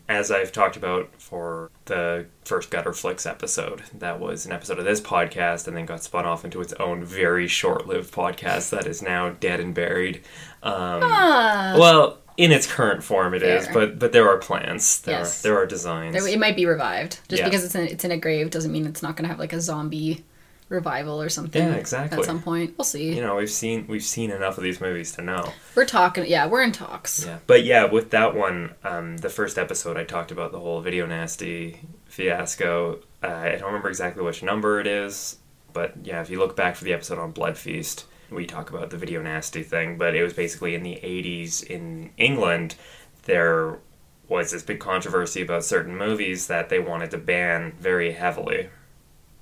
As 0.09 0.31
I've 0.31 0.53
talked 0.53 0.77
about 0.77 1.09
for 1.17 1.69
the 1.85 2.27
first 2.45 2.69
Gutter 2.71 2.93
Flicks 2.93 3.25
episode, 3.25 3.83
that 3.99 4.21
was 4.21 4.45
an 4.45 4.53
episode 4.53 4.79
of 4.79 4.85
this 4.85 5.01
podcast 5.01 5.67
and 5.67 5.75
then 5.75 5.85
got 5.85 6.01
spun 6.01 6.25
off 6.25 6.45
into 6.45 6.61
its 6.61 6.71
own 6.73 7.03
very 7.03 7.45
short 7.47 7.87
lived 7.87 8.13
podcast 8.13 8.69
that 8.69 8.87
is 8.87 9.01
now 9.01 9.31
dead 9.31 9.59
and 9.59 9.73
buried. 9.73 10.21
Um, 10.63 11.01
Ah. 11.03 11.75
well, 11.77 12.19
in 12.37 12.53
its 12.53 12.71
current 12.71 13.03
form, 13.03 13.33
it 13.33 13.43
is, 13.43 13.65
Fair. 13.65 13.73
but 13.73 13.99
but 13.99 14.11
there 14.13 14.29
are 14.29 14.37
plans. 14.37 15.01
There 15.01 15.17
Yes. 15.19 15.39
are 15.43 15.49
there 15.49 15.57
are 15.57 15.65
designs. 15.65 16.13
There- 16.15 16.27
It 16.31 16.39
might 16.39 16.55
be 16.55 16.65
revived. 16.65 17.19
Just 17.27 17.41
Yeah. 17.41 17.45
because 17.49 17.65
it's 17.65 17.75
in, 17.75 17.87
it's 17.87 18.05
in 18.05 18.11
a 18.11 18.17
grave 18.17 18.49
doesn't 18.49 18.71
mean 18.71 18.85
it's 18.85 19.03
not 19.03 19.17
going 19.17 19.23
to 19.25 19.29
have 19.29 19.39
like 19.39 19.51
a 19.53 19.59
zombie 19.59 20.23
revival 20.69 21.21
or 21.21 21.29
something. 21.29 21.61
Yeah, 21.61 21.75
exactly. 21.75 22.19
At 22.19 22.25
some 22.25 22.41
point, 22.41 22.77
we'll 22.77 22.85
see. 22.85 23.13
you 23.13 23.21
know, 23.21 23.35
we've 23.35 23.49
seen 23.49 23.85
we've 23.87 24.03
seen 24.03 24.31
enough 24.31 24.57
of 24.57 24.63
these 24.63 24.81
movies 24.81 25.13
to 25.13 25.21
know. 25.21 25.51
We're 25.75 25.85
talking. 25.85 26.25
Yeah, 26.27 26.47
we're 26.47 26.61
in 26.63 26.71
talks. 26.71 27.25
Yeah, 27.25 27.39
but 27.47 27.63
yeah, 27.63 27.85
with 27.85 28.11
that 28.11 28.35
one, 28.35 28.75
um, 28.83 29.17
the 29.17 29.29
first 29.29 29.57
episode 29.57 29.97
I 29.97 30.03
talked 30.03 30.31
about 30.31 30.51
the 30.51 30.59
whole 30.59 30.81
video 30.81 31.05
nasty 31.05 31.81
fiasco. 32.05 32.99
Uh, 33.23 33.27
I 33.27 33.49
don't 33.51 33.67
remember 33.67 33.89
exactly 33.89 34.23
which 34.23 34.43
number 34.43 34.79
it 34.79 34.87
is, 34.87 35.37
but 35.73 35.93
yeah, 36.03 36.21
if 36.21 36.29
you 36.29 36.39
look 36.39 36.55
back 36.55 36.75
for 36.75 36.83
the 36.83 36.93
episode 36.93 37.19
on 37.19 37.31
Blood 37.31 37.57
Feast, 37.57 38.05
we 38.29 38.45
talk 38.45 38.69
about 38.69 38.89
the 38.89 38.97
video 38.97 39.21
nasty 39.21 39.63
thing. 39.63 39.97
But 39.97 40.15
it 40.15 40.23
was 40.23 40.33
basically 40.33 40.75
in 40.75 40.83
the 40.83 40.99
'80s 41.03 41.63
in 41.63 42.11
England, 42.17 42.75
there 43.23 43.79
was 44.27 44.51
this 44.51 44.63
big 44.63 44.79
controversy 44.79 45.41
about 45.41 45.63
certain 45.63 45.95
movies 45.97 46.47
that 46.47 46.67
they 46.67 46.79
wanted 46.79 47.11
to 47.11 47.17
ban 47.17 47.73
very 47.79 48.11
heavily. 48.11 48.69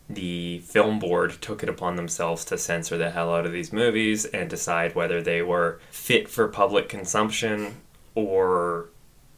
The 0.10 0.60
film 0.60 1.00
board 1.00 1.42
took 1.42 1.64
it 1.64 1.70
upon 1.70 1.96
themselves 1.96 2.46
to 2.46 2.58
censor 2.58 2.98
the 2.98 3.10
hell 3.10 3.34
out 3.34 3.46
of 3.46 3.52
these 3.52 3.74
movies 3.74 4.26
and 4.26 4.50
decide 4.50 4.94
whether 4.94 5.22
they 5.22 5.42
were 5.42 5.80
fit 5.90 6.30
for 6.30 6.48
public 6.48 6.90
consumption 6.90 7.78
or 8.14 8.90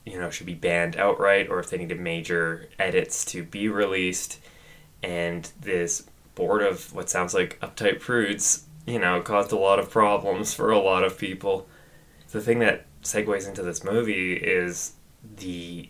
you 0.05 0.19
know 0.19 0.29
should 0.29 0.45
be 0.45 0.53
banned 0.53 0.97
outright 0.97 1.50
or 1.50 1.59
if 1.59 1.69
they 1.69 1.77
needed 1.77 2.00
major 2.00 2.67
edits 2.77 3.24
to 3.25 3.43
be 3.43 3.69
released. 3.69 4.39
And 5.01 5.50
this 5.59 6.05
board 6.36 6.62
of 6.62 6.93
what 6.93 7.09
sounds 7.09 7.33
like 7.33 7.59
uptight 7.62 8.00
prudes 8.00 8.65
you 8.86 9.00
know 9.00 9.21
caused 9.21 9.53
a 9.53 9.57
lot 9.57 9.79
of 9.79 9.89
problems 9.89 10.53
for 10.53 10.71
a 10.71 10.79
lot 10.79 11.03
of 11.03 11.17
people. 11.17 11.67
The 12.31 12.41
thing 12.41 12.59
that 12.59 12.86
segues 13.03 13.47
into 13.47 13.63
this 13.63 13.86
movie 13.86 14.33
is 14.33 14.93
the 15.38 15.89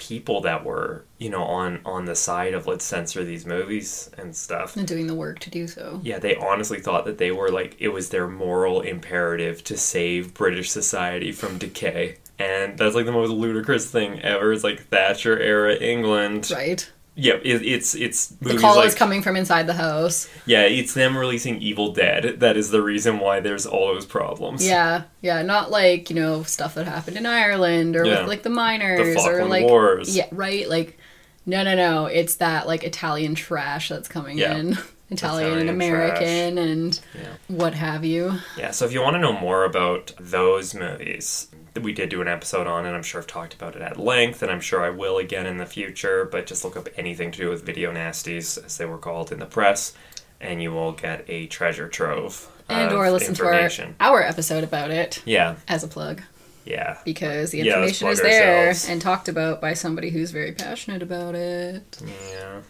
people 0.00 0.40
that 0.40 0.64
were 0.64 1.04
you 1.18 1.28
know 1.28 1.42
on 1.44 1.78
on 1.84 2.06
the 2.06 2.14
side 2.16 2.54
of 2.54 2.66
let's 2.66 2.84
censor 2.84 3.22
these 3.22 3.44
movies 3.44 4.10
and 4.16 4.34
stuff 4.34 4.74
And 4.76 4.88
doing 4.88 5.06
the 5.06 5.14
work 5.14 5.38
to 5.40 5.50
do 5.50 5.68
so. 5.68 6.00
yeah, 6.02 6.18
they 6.18 6.36
honestly 6.36 6.80
thought 6.80 7.04
that 7.04 7.18
they 7.18 7.30
were 7.30 7.50
like 7.50 7.76
it 7.78 7.88
was 7.88 8.08
their 8.08 8.26
moral 8.26 8.80
imperative 8.80 9.62
to 9.64 9.76
save 9.76 10.32
British 10.32 10.70
society 10.70 11.32
from 11.32 11.58
decay. 11.58 12.16
And 12.38 12.78
that's 12.78 12.94
like 12.94 13.04
the 13.04 13.12
most 13.12 13.28
ludicrous 13.30 13.90
thing 13.90 14.18
ever. 14.20 14.52
It's 14.54 14.64
like 14.64 14.84
Thatcher 14.86 15.38
era 15.38 15.74
England. 15.76 16.50
Right. 16.50 16.90
Yeah, 17.16 17.34
it, 17.42 17.62
it's 17.62 17.94
it's 17.94 18.28
The 18.28 18.56
call 18.56 18.76
like 18.76 18.86
is 18.86 18.94
coming 18.94 19.20
from 19.20 19.36
inside 19.36 19.66
the 19.66 19.74
house. 19.74 20.28
yeah, 20.46 20.62
it's 20.62 20.94
them 20.94 21.16
releasing 21.16 21.60
Evil 21.60 21.92
Dead. 21.92 22.40
That 22.40 22.56
is 22.56 22.70
the 22.70 22.80
reason 22.82 23.18
why 23.18 23.40
there's 23.40 23.66
all 23.66 23.88
those 23.92 24.06
problems. 24.06 24.66
Yeah, 24.66 25.02
yeah, 25.20 25.42
not 25.42 25.70
like 25.70 26.08
you 26.08 26.16
know 26.16 26.44
stuff 26.44 26.74
that 26.76 26.86
happened 26.86 27.16
in 27.16 27.26
Ireland 27.26 27.96
or 27.96 28.04
Yeah. 28.06 28.20
with 28.20 28.28
like 28.28 28.42
the 28.42 28.50
miners 28.50 29.14
The 29.22 29.28
or 29.30 29.44
like 29.44 29.64
Wars. 29.64 30.16
yeah, 30.16 30.26
right, 30.32 30.68
like 30.68 30.98
no, 31.46 31.62
no, 31.62 31.74
no. 31.74 32.06
It's 32.06 32.36
that 32.36 32.66
like 32.66 32.84
Italian 32.84 33.34
trash 33.34 33.88
that's 33.88 34.08
coming 34.08 34.38
Yeah. 34.38 34.56
in. 34.56 34.78
Italian, 35.12 35.58
and 35.58 35.62
Italian 35.62 35.68
American 35.68 36.58
and 36.58 37.00
Yeah. 37.16 37.22
what 37.48 37.74
have 37.74 38.04
you. 38.04 38.38
Yeah, 38.56 38.70
so 38.70 38.84
if 38.86 38.92
you 38.92 39.02
want 39.02 39.14
to 39.14 39.18
know 39.20 39.32
more 39.32 39.64
about 39.64 40.12
those 40.20 40.72
movies, 40.72 41.48
we 41.80 41.92
did 41.92 42.08
do 42.08 42.20
an 42.20 42.28
episode 42.28 42.66
on 42.66 42.84
and 42.86 42.96
I'm 42.96 43.02
sure 43.02 43.20
I've 43.20 43.26
talked 43.26 43.54
about 43.54 43.76
it 43.76 43.82
at 43.82 43.98
length, 43.98 44.42
and 44.42 44.50
I'm 44.50 44.60
sure 44.60 44.82
I 44.82 44.90
will 44.90 45.18
again 45.18 45.46
in 45.46 45.58
the 45.58 45.66
future. 45.66 46.24
But 46.24 46.46
just 46.46 46.64
look 46.64 46.76
up 46.76 46.88
anything 46.96 47.30
to 47.32 47.38
do 47.38 47.48
with 47.50 47.64
video 47.64 47.92
nasties, 47.92 48.62
as 48.64 48.76
they 48.76 48.84
were 48.86 48.98
called 48.98 49.30
in 49.32 49.38
the 49.38 49.46
press, 49.46 49.92
and 50.40 50.62
you 50.62 50.72
will 50.72 50.92
get 50.92 51.24
a 51.28 51.46
treasure 51.46 51.88
trove 51.88 52.50
And 52.68 52.92
or 52.92 53.10
listen 53.10 53.34
to 53.34 53.44
our, 53.46 53.70
our 54.00 54.22
episode 54.22 54.64
about 54.64 54.90
it 54.90 55.22
Yeah, 55.24 55.56
as 55.68 55.84
a 55.84 55.88
plug. 55.88 56.22
yeah, 56.64 56.98
Because 57.04 57.50
the 57.50 57.58
Yeah, 57.58 57.64
information 57.66 58.08
is 58.08 58.20
there 58.22 58.58
ourselves. 58.68 58.88
and 58.88 59.00
talked 59.00 59.28
about 59.28 59.60
by 59.60 59.74
somebody 59.74 60.10
who's 60.10 60.30
very 60.30 60.52
passionate 60.52 61.02
about 61.02 61.34
it. 61.34 61.98
yeah. 62.32 62.60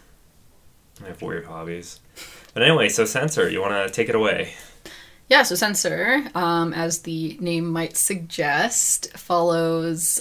I 1.03 1.07
have 1.09 1.23
weird 1.23 1.47
hobbies. 1.47 2.01
But 2.53 2.63
anyway, 2.63 2.89
so 2.91 3.05
censor, 3.07 3.49
you 3.49 3.61
want 3.63 3.87
to 3.89 3.93
take 3.95 4.09
it 4.11 4.15
away? 4.15 4.53
Yeah, 5.31 5.45
so 5.45 5.55
Censor, 5.55 6.25
um, 6.35 6.75
as 6.75 7.03
the 7.03 7.39
name 7.41 7.71
might 7.71 7.97
suggest, 7.97 9.17
follows. 9.17 10.21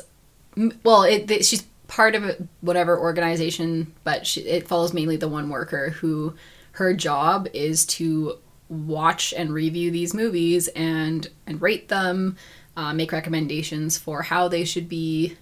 Well, 0.83 1.01
it, 1.01 1.27
th- 1.27 1.43
she's 1.43 1.63
part 1.87 2.13
of 2.13 2.47
whatever 2.61 2.97
organization, 2.97 3.91
but 4.03 4.27
she, 4.27 4.41
it 4.41 4.67
follows 4.67 4.93
mainly 4.93 5.17
the 5.17 5.27
one 5.27 5.49
worker 5.49 5.89
who 5.89 6.35
her 6.73 6.93
job 6.93 7.47
is 7.53 7.87
to 7.87 8.37
watch 8.69 9.33
and 9.35 9.51
review 9.51 9.89
these 9.89 10.13
movies 10.13 10.67
and 10.69 11.27
and 11.47 11.59
rate 11.59 11.87
them, 11.87 12.37
uh, 12.77 12.93
make 12.93 13.11
recommendations 13.11 13.97
for 13.97 14.21
how 14.21 14.47
they 14.47 14.63
should 14.63 14.87
be 14.87 15.35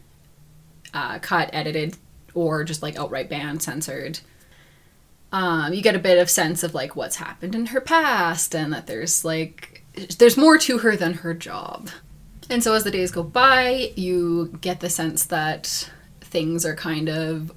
uh, 0.93 1.19
cut, 1.19 1.50
edited, 1.51 1.97
or 2.33 2.63
just 2.63 2.81
like 2.81 2.97
outright 2.97 3.29
banned, 3.29 3.62
censored 3.62 4.21
um, 5.31 5.74
you 5.74 5.81
get 5.81 5.96
a 5.96 6.00
bit 6.00 6.19
of 6.19 6.29
sense 6.29 6.63
of 6.63 6.74
like 6.74 6.96
what's 6.96 7.17
happened 7.17 7.55
in 7.55 7.67
her 7.67 7.81
past 7.81 8.55
and 8.55 8.72
that 8.74 8.88
there's 8.88 9.25
like 9.25 9.84
there's 10.17 10.38
more 10.38 10.57
to 10.57 10.79
her 10.79 10.96
than 10.96 11.13
her 11.15 11.34
job. 11.34 11.89
And 12.50 12.63
so 12.63 12.74
as 12.74 12.84
the 12.84 12.91
days 12.91 13.12
go 13.12 13.24
by 13.24 13.91
you 13.96 14.57
get 14.62 14.79
the 14.79 14.89
sense 14.89 15.25
that 15.25 15.89
things 16.22 16.65
are 16.65 16.75
kind 16.75 17.10
of 17.10 17.51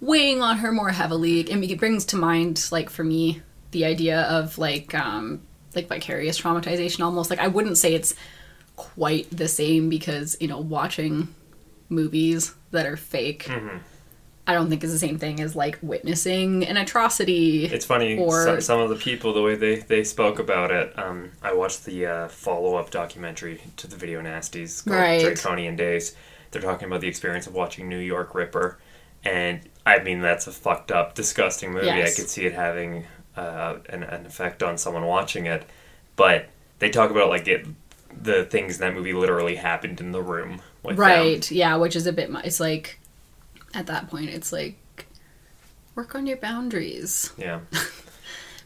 weighing 0.00 0.42
on 0.42 0.58
her 0.58 0.72
more 0.72 0.90
heavily. 0.90 1.48
And 1.50 1.62
it 1.62 1.78
brings 1.78 2.04
to 2.06 2.16
mind 2.16 2.68
like 2.72 2.90
for 2.90 3.04
me 3.04 3.42
the 3.70 3.84
idea 3.84 4.22
of 4.22 4.58
like 4.58 4.94
um 4.94 5.42
like 5.74 5.88
vicarious 5.88 6.40
traumatization 6.40 7.04
almost. 7.04 7.30
Like 7.30 7.38
i 7.38 7.48
wouldn't 7.48 7.78
say 7.78 7.94
it's 7.94 8.14
quite 8.74 9.28
the 9.30 9.48
same 9.48 9.88
because 9.88 10.36
you 10.40 10.48
know 10.48 10.58
watching 10.58 11.32
movies 11.88 12.54
that 12.70 12.86
are 12.86 12.96
fake 12.96 13.48
I 14.46 14.54
don't 14.54 14.68
think 14.68 14.82
is 14.82 14.90
the 14.92 14.98
same 14.98 15.18
thing 15.18 15.40
as 15.40 15.54
like 15.54 15.78
witnessing 15.82 16.64
an 16.64 16.76
atrocity. 16.76 17.66
It's 17.66 17.84
funny, 17.86 18.18
Or- 18.18 18.44
some, 18.44 18.60
some 18.60 18.80
of 18.80 18.88
the 18.90 18.96
people, 18.96 19.32
the 19.32 19.42
way 19.42 19.54
they, 19.54 19.76
they 19.76 20.02
spoke 20.02 20.38
about 20.40 20.70
it. 20.72 20.98
Um, 20.98 21.30
I 21.42 21.52
watched 21.54 21.84
the 21.84 22.06
uh, 22.06 22.28
follow 22.28 22.74
up 22.74 22.90
documentary 22.90 23.60
to 23.76 23.86
the 23.86 23.94
Video 23.96 24.20
Nasties 24.20 24.84
called 24.84 24.96
Right. 24.96 25.20
Draconian 25.22 25.76
Days. 25.76 26.16
They're 26.50 26.60
talking 26.62 26.86
about 26.88 27.00
the 27.00 27.08
experience 27.08 27.46
of 27.46 27.54
watching 27.54 27.88
New 27.88 27.98
York 28.00 28.34
Ripper. 28.34 28.78
And 29.24 29.60
I 29.86 30.00
mean, 30.00 30.20
that's 30.20 30.48
a 30.48 30.52
fucked 30.52 30.90
up, 30.90 31.14
disgusting 31.14 31.72
movie. 31.72 31.86
Yes. 31.86 32.12
I 32.18 32.20
could 32.20 32.28
see 32.28 32.44
it 32.44 32.52
having 32.52 33.04
uh, 33.36 33.76
an, 33.88 34.02
an 34.02 34.26
effect 34.26 34.62
on 34.64 34.76
someone 34.76 35.06
watching 35.06 35.46
it. 35.46 35.64
But 36.16 36.48
they 36.80 36.90
talk 36.90 37.10
about 37.12 37.28
like 37.28 37.46
it, 37.46 37.66
the 38.20 38.44
things 38.44 38.74
in 38.74 38.80
that 38.80 38.94
movie 38.94 39.12
literally 39.12 39.54
happened 39.54 40.00
in 40.00 40.10
the 40.10 40.20
room. 40.20 40.60
With 40.82 40.96
them. 40.96 41.00
right? 41.06 41.48
Yeah, 41.50 41.76
which 41.76 41.94
is 41.94 42.08
a 42.08 42.12
bit. 42.12 42.28
It's 42.44 42.58
like 42.58 42.98
at 43.74 43.86
that 43.86 44.08
point, 44.08 44.30
it's 44.30 44.52
like 44.52 45.06
work 45.94 46.14
on 46.14 46.26
your 46.26 46.38
boundaries. 46.38 47.32
Yeah. 47.36 47.60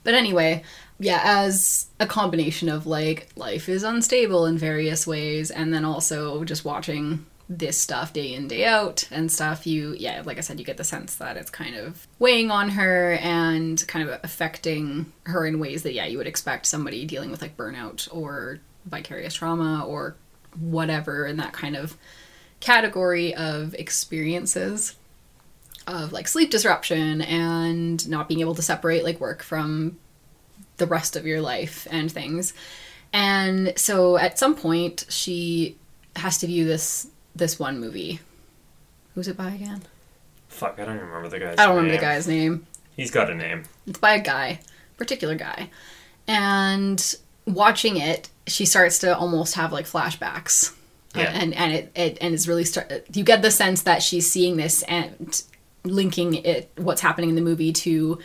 But 0.06 0.14
anyway, 0.14 0.62
yeah, 1.00 1.20
as 1.24 1.88
a 1.98 2.06
combination 2.06 2.68
of 2.68 2.86
like 2.86 3.28
life 3.34 3.68
is 3.68 3.82
unstable 3.82 4.46
in 4.46 4.56
various 4.56 5.04
ways, 5.04 5.50
and 5.50 5.74
then 5.74 5.84
also 5.84 6.44
just 6.44 6.64
watching 6.64 7.26
this 7.48 7.76
stuff 7.76 8.12
day 8.12 8.32
in 8.32 8.46
day 8.46 8.64
out 8.64 9.06
and 9.12 9.30
stuff 9.30 9.68
you 9.68 9.94
yeah 10.00 10.20
like 10.24 10.36
i 10.36 10.40
said 10.40 10.58
you 10.58 10.64
get 10.64 10.78
the 10.78 10.82
sense 10.82 11.14
that 11.14 11.36
it's 11.36 11.48
kind 11.48 11.76
of 11.76 12.08
weighing 12.18 12.50
on 12.50 12.70
her 12.70 13.12
and 13.22 13.86
kind 13.86 14.08
of 14.08 14.18
affecting 14.24 15.12
her 15.26 15.46
in 15.46 15.60
ways 15.60 15.84
that 15.84 15.92
yeah 15.92 16.04
you 16.06 16.18
would 16.18 16.26
expect 16.26 16.66
somebody 16.66 17.04
dealing 17.04 17.30
with 17.30 17.40
like 17.40 17.56
burnout 17.56 18.08
or 18.12 18.58
vicarious 18.86 19.34
trauma 19.34 19.84
or 19.86 20.16
whatever 20.58 21.24
in 21.24 21.36
that 21.36 21.52
kind 21.52 21.76
of 21.76 21.96
category 22.60 23.34
of 23.34 23.74
experiences 23.74 24.94
of 25.86 26.12
like 26.12 26.26
sleep 26.26 26.50
disruption 26.50 27.22
and 27.22 28.08
not 28.08 28.28
being 28.28 28.40
able 28.40 28.54
to 28.54 28.62
separate 28.62 29.04
like 29.04 29.20
work 29.20 29.42
from 29.42 29.96
the 30.78 30.86
rest 30.86 31.16
of 31.16 31.26
your 31.26 31.40
life 31.40 31.86
and 31.90 32.10
things. 32.10 32.52
And 33.12 33.72
so 33.76 34.16
at 34.16 34.38
some 34.38 34.54
point 34.54 35.06
she 35.08 35.76
has 36.16 36.38
to 36.38 36.46
view 36.46 36.64
this 36.64 37.08
this 37.34 37.58
one 37.58 37.78
movie. 37.78 38.20
Who's 39.14 39.28
it 39.28 39.36
by 39.36 39.50
again? 39.50 39.82
Fuck, 40.48 40.78
I 40.78 40.84
don't 40.84 40.96
even 40.96 41.06
remember 41.06 41.28
the 41.28 41.38
guy's 41.38 41.56
name. 41.56 41.60
I 41.60 41.66
don't 41.66 41.76
remember 41.76 41.96
the 41.96 42.00
guy's 42.00 42.26
name. 42.26 42.66
He's 42.96 43.10
got 43.10 43.30
a 43.30 43.34
name. 43.34 43.64
It's 43.86 43.98
by 43.98 44.14
a 44.14 44.20
guy, 44.22 44.60
particular 44.96 45.34
guy. 45.34 45.70
And 46.26 47.16
watching 47.46 47.98
it, 47.98 48.30
she 48.46 48.64
starts 48.64 48.98
to 49.00 49.16
almost 49.16 49.54
have 49.54 49.72
like 49.72 49.86
flashbacks. 49.86 50.74
Yeah. 51.18 51.32
and 51.34 51.54
and 51.54 51.72
it, 51.72 51.92
it 51.94 52.18
and 52.20 52.34
it's 52.34 52.46
really 52.46 52.64
start 52.64 52.92
you 53.12 53.24
get 53.24 53.42
the 53.42 53.50
sense 53.50 53.82
that 53.82 54.02
she's 54.02 54.30
seeing 54.30 54.56
this 54.56 54.82
and 54.84 55.42
linking 55.84 56.34
it 56.34 56.70
what's 56.76 57.00
happening 57.00 57.30
in 57.30 57.36
the 57.36 57.42
movie 57.42 57.72
to 57.72 58.18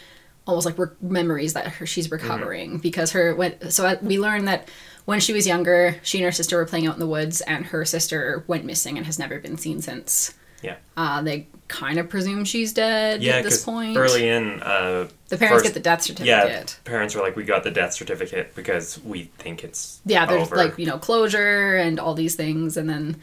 almost 0.47 0.65
like 0.65 0.77
re- 0.77 0.87
memories 1.01 1.53
that 1.53 1.67
her, 1.67 1.85
she's 1.85 2.07
mm-hmm. 2.07 2.15
recovering. 2.15 2.77
Because 2.79 3.11
her 3.11 3.35
when 3.35 3.69
so 3.69 3.97
we 4.01 4.19
learn 4.19 4.45
that 4.45 4.69
when 5.05 5.19
she 5.19 5.33
was 5.33 5.47
younger 5.47 5.95
she 6.03 6.17
and 6.17 6.25
her 6.25 6.31
sister 6.31 6.57
were 6.57 6.65
playing 6.65 6.87
out 6.87 6.93
in 6.93 6.99
the 6.99 7.07
woods 7.07 7.41
and 7.41 7.67
her 7.67 7.85
sister 7.85 8.43
went 8.47 8.65
missing 8.65 8.97
and 8.97 9.05
has 9.05 9.19
never 9.19 9.39
been 9.39 9.57
seen 9.57 9.81
since 9.81 10.33
Yeah. 10.61 10.75
uh, 10.97 11.21
they 11.21 11.47
kind 11.67 11.97
of 11.99 12.09
presume 12.09 12.43
she's 12.45 12.73
dead 12.73 13.23
Yeah, 13.23 13.37
at 13.37 13.43
this 13.45 13.63
point 13.63 13.95
early 13.97 14.27
in, 14.27 14.61
uh, 14.61 15.07
the 15.29 15.37
parents 15.37 15.63
first- 15.63 15.65
get 15.65 15.73
the 15.73 15.79
death 15.79 16.01
certificate. 16.01 16.27
yeah, 16.27 16.63
parents 16.83 17.15
were 17.15 17.21
like, 17.21 17.35
"We 17.37 17.43
got 17.45 17.63
the 17.63 17.71
death 17.71 17.93
certificate 17.93 18.53
because 18.55 18.99
we 19.03 19.31
think 19.37 19.63
it's 19.63 20.01
yeah 20.05 20.25
there's 20.25 20.43
over." 20.43 20.55
like 20.57 20.77
you 20.77 20.85
know 20.85 20.97
closure 20.97 21.77
and 21.77 21.99
all 21.99 22.13
these 22.13 22.35
things 22.35 22.75
and 22.77 22.89
then 22.89 23.15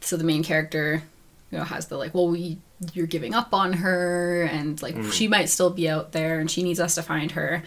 so 0.00 0.16
the 0.16 0.24
main 0.24 0.42
character 0.42 1.02
you 1.52 1.58
know 1.58 1.64
has 1.64 1.86
the 1.86 1.96
like 1.96 2.12
well 2.14 2.28
we 2.28 2.58
you're 2.92 3.06
giving 3.06 3.34
up 3.34 3.54
on 3.54 3.72
her 3.74 4.42
and 4.50 4.82
like 4.82 4.96
Mm. 4.96 5.12
she 5.12 5.28
might 5.28 5.48
still 5.48 5.70
be 5.70 5.88
out 5.88 6.10
there 6.10 6.40
and 6.40 6.50
she 6.50 6.64
needs 6.64 6.80
us 6.80 6.96
to 6.96 7.02
find 7.02 7.30
her 7.32 7.62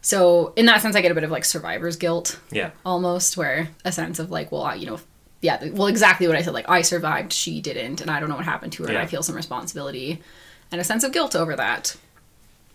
so 0.00 0.52
in 0.54 0.66
that 0.66 0.80
sense 0.82 0.94
i 0.94 1.00
get 1.00 1.10
a 1.10 1.14
bit 1.14 1.24
of 1.24 1.30
like 1.32 1.44
survivor's 1.44 1.96
guilt 1.96 2.38
yeah, 2.52 2.70
almost 2.86 3.36
where 3.36 3.68
a 3.84 3.90
sense 3.90 4.20
of 4.20 4.30
like 4.30 4.52
well 4.52 4.76
you 4.76 4.86
know 4.86 5.00
yeah 5.44 5.56
well 5.72 5.86
exactly 5.88 6.26
what 6.26 6.36
i 6.36 6.42
said 6.42 6.54
like 6.54 6.68
i 6.68 6.80
survived 6.82 7.32
she 7.32 7.60
didn't 7.60 8.00
and 8.00 8.10
i 8.10 8.18
don't 8.18 8.28
know 8.28 8.36
what 8.36 8.44
happened 8.44 8.72
to 8.72 8.82
her 8.82 8.88
and 8.88 8.98
i 8.98 9.06
feel 9.06 9.22
some 9.22 9.36
responsibility 9.36 10.20
and 10.72 10.80
a 10.80 10.84
sense 10.84 11.04
of 11.04 11.12
guilt 11.12 11.34
over 11.36 11.54
that 11.56 11.96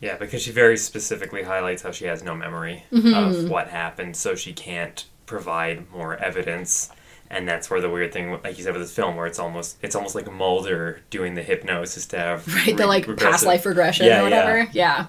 yeah, 0.02 0.16
because 0.16 0.42
she 0.42 0.52
very 0.52 0.78
specifically 0.78 1.44
highlights 1.44 1.82
how 1.82 1.92
she 1.92 2.06
has 2.06 2.24
no 2.24 2.34
memory 2.34 2.86
Mm-hmm. 2.90 3.14
of 3.14 3.50
what 3.50 3.68
happened, 3.68 4.16
so 4.16 4.34
she 4.34 4.54
can't 4.54 5.04
provide 5.26 5.92
more 5.92 6.16
evidence. 6.16 6.90
And 7.30 7.46
that's 7.46 7.70
where 7.70 7.82
the 7.82 7.90
weird 7.90 8.14
thing, 8.14 8.32
like 8.42 8.58
you 8.58 8.64
said 8.64 8.72
with 8.72 8.82
this 8.82 8.96
film, 8.96 9.18
where 9.18 9.28
it's 9.28 9.40
almost 9.40 9.76
it's 9.82 9.96
almost 9.96 10.16
like 10.16 10.32
Mulder 10.32 11.02
doing 11.10 11.36
the 11.36 11.44
hypnosis 11.44 12.06
to 12.08 12.18
have 12.18 12.48
right 12.56 12.78
the 12.78 12.84
re- 12.84 13.04
like 13.04 13.18
past 13.18 13.46
life 13.46 13.66
regression 13.66 14.06
Yeah, 14.06 14.22
or 14.22 14.24
whatever 14.24 14.58
Yeah. 14.60 14.68
yeah. 14.72 15.06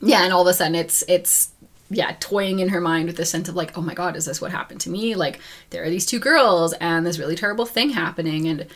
yeah 0.00 0.22
and 0.22 0.32
all 0.32 0.42
of 0.42 0.46
a 0.46 0.54
sudden 0.54 0.76
it's 0.76 1.02
it's 1.08 1.50
yeah 1.96 2.16
toying 2.20 2.58
in 2.58 2.68
her 2.68 2.80
mind 2.80 3.06
with 3.06 3.16
the 3.16 3.24
sense 3.24 3.48
of 3.48 3.56
like 3.56 3.76
oh 3.76 3.80
my 3.80 3.94
god 3.94 4.16
is 4.16 4.26
this 4.26 4.40
what 4.40 4.50
happened 4.50 4.80
to 4.82 4.90
me? 4.90 5.14
Like 5.14 5.40
there 5.70 5.84
are 5.84 5.90
these 5.90 6.06
two 6.06 6.18
girls 6.18 6.72
and 6.74 7.06
this 7.06 7.18
really 7.18 7.36
terrible 7.36 7.66
thing 7.66 7.90
happening 7.90 8.46
and 8.46 8.66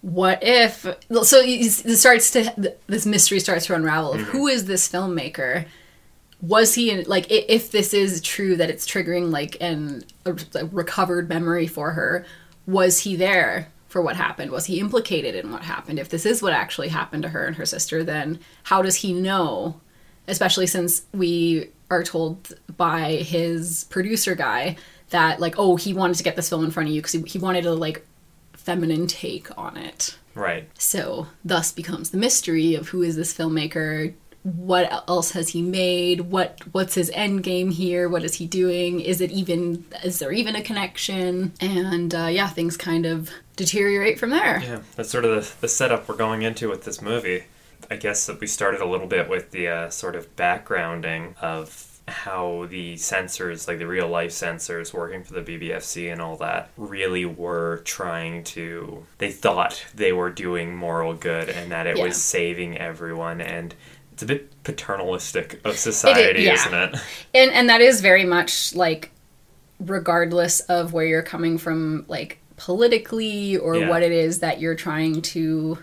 what 0.00 0.38
if 0.42 0.82
so 0.82 1.40
it 1.44 1.98
starts 1.98 2.30
to 2.30 2.74
this 2.86 3.04
mystery 3.04 3.40
starts 3.40 3.66
to 3.66 3.74
unravel 3.74 4.12
of 4.12 4.20
mm-hmm. 4.20 4.30
who 4.30 4.46
is 4.46 4.66
this 4.66 4.88
filmmaker? 4.88 5.66
Was 6.40 6.74
he 6.74 6.90
in 6.90 7.04
like 7.08 7.26
if 7.30 7.72
this 7.72 7.92
is 7.92 8.20
true 8.20 8.56
that 8.56 8.70
it's 8.70 8.86
triggering 8.86 9.32
like 9.32 9.56
an 9.60 10.04
a, 10.24 10.36
a 10.54 10.66
recovered 10.66 11.28
memory 11.28 11.66
for 11.66 11.92
her 11.92 12.24
was 12.66 13.00
he 13.00 13.16
there 13.16 13.72
for 13.88 14.02
what 14.02 14.16
happened? 14.16 14.50
Was 14.52 14.66
he 14.66 14.78
implicated 14.78 15.34
in 15.34 15.50
what 15.50 15.62
happened? 15.62 15.98
If 15.98 16.10
this 16.10 16.26
is 16.26 16.42
what 16.42 16.52
actually 16.52 16.88
happened 16.88 17.24
to 17.24 17.30
her 17.30 17.46
and 17.46 17.56
her 17.56 17.66
sister 17.66 18.04
then 18.04 18.38
how 18.64 18.82
does 18.82 18.96
he 18.96 19.12
know? 19.12 19.80
Especially 20.28 20.66
since 20.68 21.02
we 21.12 21.70
are 21.90 22.02
told 22.02 22.58
by 22.76 23.12
his 23.16 23.84
producer 23.84 24.34
guy 24.34 24.76
that 25.10 25.40
like 25.40 25.54
oh 25.58 25.76
he 25.76 25.94
wanted 25.94 26.16
to 26.16 26.22
get 26.22 26.36
this 26.36 26.48
film 26.48 26.64
in 26.64 26.70
front 26.70 26.88
of 26.88 26.94
you 26.94 27.00
because 27.00 27.12
he, 27.12 27.22
he 27.22 27.38
wanted 27.38 27.66
a 27.66 27.72
like 27.72 28.06
feminine 28.52 29.06
take 29.06 29.56
on 29.56 29.76
it. 29.76 30.18
Right. 30.34 30.68
so 30.78 31.26
thus 31.44 31.72
becomes 31.72 32.10
the 32.10 32.18
mystery 32.18 32.76
of 32.76 32.88
who 32.88 33.02
is 33.02 33.16
this 33.16 33.36
filmmaker? 33.36 34.14
What 34.44 35.04
else 35.08 35.32
has 35.32 35.48
he 35.48 35.62
made? 35.62 36.20
What 36.20 36.60
what's 36.72 36.94
his 36.94 37.10
end 37.10 37.42
game 37.42 37.70
here? 37.70 38.08
What 38.08 38.22
is 38.22 38.34
he 38.34 38.46
doing? 38.46 39.00
Is 39.00 39.20
it 39.20 39.32
even 39.32 39.84
is 40.04 40.20
there 40.20 40.30
even 40.30 40.54
a 40.54 40.62
connection? 40.62 41.52
And 41.60 42.14
uh, 42.14 42.26
yeah 42.26 42.48
things 42.48 42.76
kind 42.76 43.04
of 43.04 43.30
deteriorate 43.56 44.18
from 44.18 44.30
there. 44.30 44.60
Yeah, 44.62 44.80
that's 44.94 45.10
sort 45.10 45.24
of 45.24 45.34
the, 45.34 45.60
the 45.62 45.68
setup 45.68 46.08
we're 46.08 46.16
going 46.16 46.42
into 46.42 46.68
with 46.68 46.84
this 46.84 47.02
movie. 47.02 47.44
I 47.90 47.96
guess 47.96 48.26
that 48.26 48.40
we 48.40 48.46
started 48.46 48.80
a 48.80 48.86
little 48.86 49.06
bit 49.06 49.28
with 49.28 49.50
the 49.50 49.68
uh, 49.68 49.90
sort 49.90 50.16
of 50.16 50.34
backgrounding 50.36 51.36
of 51.38 51.84
how 52.08 52.66
the 52.70 52.96
censors, 52.96 53.68
like 53.68 53.78
the 53.78 53.86
real 53.86 54.08
life 54.08 54.32
censors 54.32 54.94
working 54.94 55.22
for 55.22 55.34
the 55.34 55.42
BBFC 55.42 56.10
and 56.10 56.22
all 56.22 56.36
that, 56.38 56.70
really 56.76 57.24
were 57.26 57.82
trying 57.84 58.44
to. 58.44 59.04
They 59.18 59.30
thought 59.30 59.84
they 59.94 60.12
were 60.12 60.30
doing 60.30 60.74
moral 60.74 61.14
good 61.14 61.48
and 61.50 61.70
that 61.70 61.86
it 61.86 61.98
Yeah. 61.98 62.04
was 62.04 62.22
saving 62.22 62.78
everyone. 62.78 63.40
And 63.42 63.74
it's 64.12 64.22
a 64.22 64.26
bit 64.26 64.62
paternalistic 64.64 65.60
of 65.64 65.76
society, 65.78 66.42
yeah. 66.44 66.54
isn't 66.54 66.74
it? 66.74 66.96
and 67.34 67.50
and 67.52 67.68
that 67.68 67.80
is 67.80 68.00
very 68.00 68.24
much 68.24 68.74
like 68.74 69.10
regardless 69.80 70.60
of 70.60 70.92
where 70.92 71.06
you're 71.06 71.22
coming 71.22 71.56
from 71.58 72.04
like 72.08 72.38
politically 72.56 73.56
or 73.56 73.76
Yeah. 73.76 73.88
what 73.88 74.02
it 74.02 74.12
is 74.12 74.40
that 74.40 74.60
you're 74.60 74.74
trying 74.74 75.22
to 75.22 75.78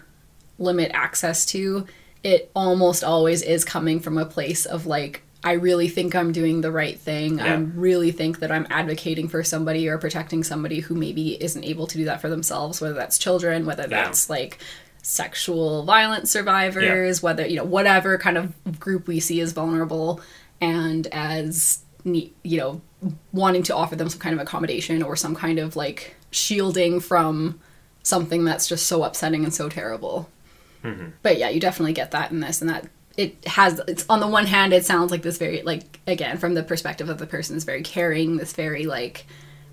limit 0.58 0.92
access 0.94 1.46
to 1.46 1.86
it 2.24 2.50
almost 2.56 3.04
always 3.04 3.42
is 3.44 3.64
coming 3.64 4.00
from 4.00 4.18
a 4.18 4.26
place 4.26 4.66
of 4.66 4.86
like 4.86 5.22
I 5.44 5.54
really 5.54 5.90
think 5.90 6.16
I'm 6.16 6.32
doing 6.32 6.62
the 6.62 6.72
right 6.72 6.98
thing. 6.98 7.40
I 7.40 7.54
really 7.54 8.12
think 8.12 8.40
that 8.40 8.52
I'm 8.52 8.66
advocating 8.72 9.28
for 9.28 9.44
somebody 9.44 9.88
or 9.88 10.00
protecting 10.00 10.44
somebody 10.44 10.80
who 10.80 10.96
maybe 10.96 11.40
isn't 11.42 11.64
able 11.64 11.86
to 11.86 11.98
do 11.98 12.06
that 12.06 12.20
for 12.20 12.30
themselves, 12.30 12.82
whether 12.82 12.96
that's 12.96 13.20
children, 13.20 13.68
whether 13.68 13.86
that's 13.86 14.28
like 14.28 14.58
sexual 15.04 15.84
violence 15.84 16.32
survivors, 16.32 17.22
whether, 17.22 17.46
you 17.46 17.58
know, 17.58 17.64
whatever 17.64 18.18
kind 18.18 18.40
of 18.40 18.80
group 18.80 19.08
we 19.08 19.20
see 19.20 19.40
as 19.40 19.52
vulnerable 19.52 20.20
and 20.60 21.06
as, 21.12 21.84
you 22.04 22.32
know, 22.44 22.82
wanting 23.32 23.62
to 23.62 23.76
offer 23.76 23.96
them 23.96 24.10
some 24.10 24.20
kind 24.20 24.34
of 24.34 24.42
accommodation 24.42 25.04
or 25.04 25.16
some 25.16 25.36
kind 25.36 25.60
of 25.60 25.76
like 25.76 26.16
shielding 26.32 27.00
from 27.00 27.60
something 28.02 28.46
that's 28.46 28.68
just 28.68 28.88
so 28.88 29.04
upsetting 29.04 29.44
and 29.44 29.54
so 29.54 29.70
terrible. 29.70 30.28
Mm-hmm. 30.86 31.10
But 31.24 31.38
yeah, 31.38 31.50
you 31.50 31.60
definitely 31.60 31.94
get 31.94 32.12
that 32.12 32.32
in 32.32 32.40
this, 32.40 32.62
and 32.62 32.70
that 32.70 32.88
it 33.18 33.46
has. 33.48 33.82
It's 33.88 34.06
on 34.10 34.20
the 34.20 34.28
one 34.28 34.46
hand, 34.46 34.74
it 34.74 34.86
sounds 34.86 35.12
like 35.12 35.22
this 35.22 35.38
very 35.38 35.62
like 35.62 36.00
again 36.06 36.38
from 36.38 36.54
the 36.54 36.64
perspective 36.64 37.10
of 37.10 37.18
the 37.18 37.28
person 37.28 37.56
is 37.56 37.64
very 37.64 37.82
caring, 37.82 38.38
this 38.38 38.54
very 38.54 38.86
like 38.86 39.26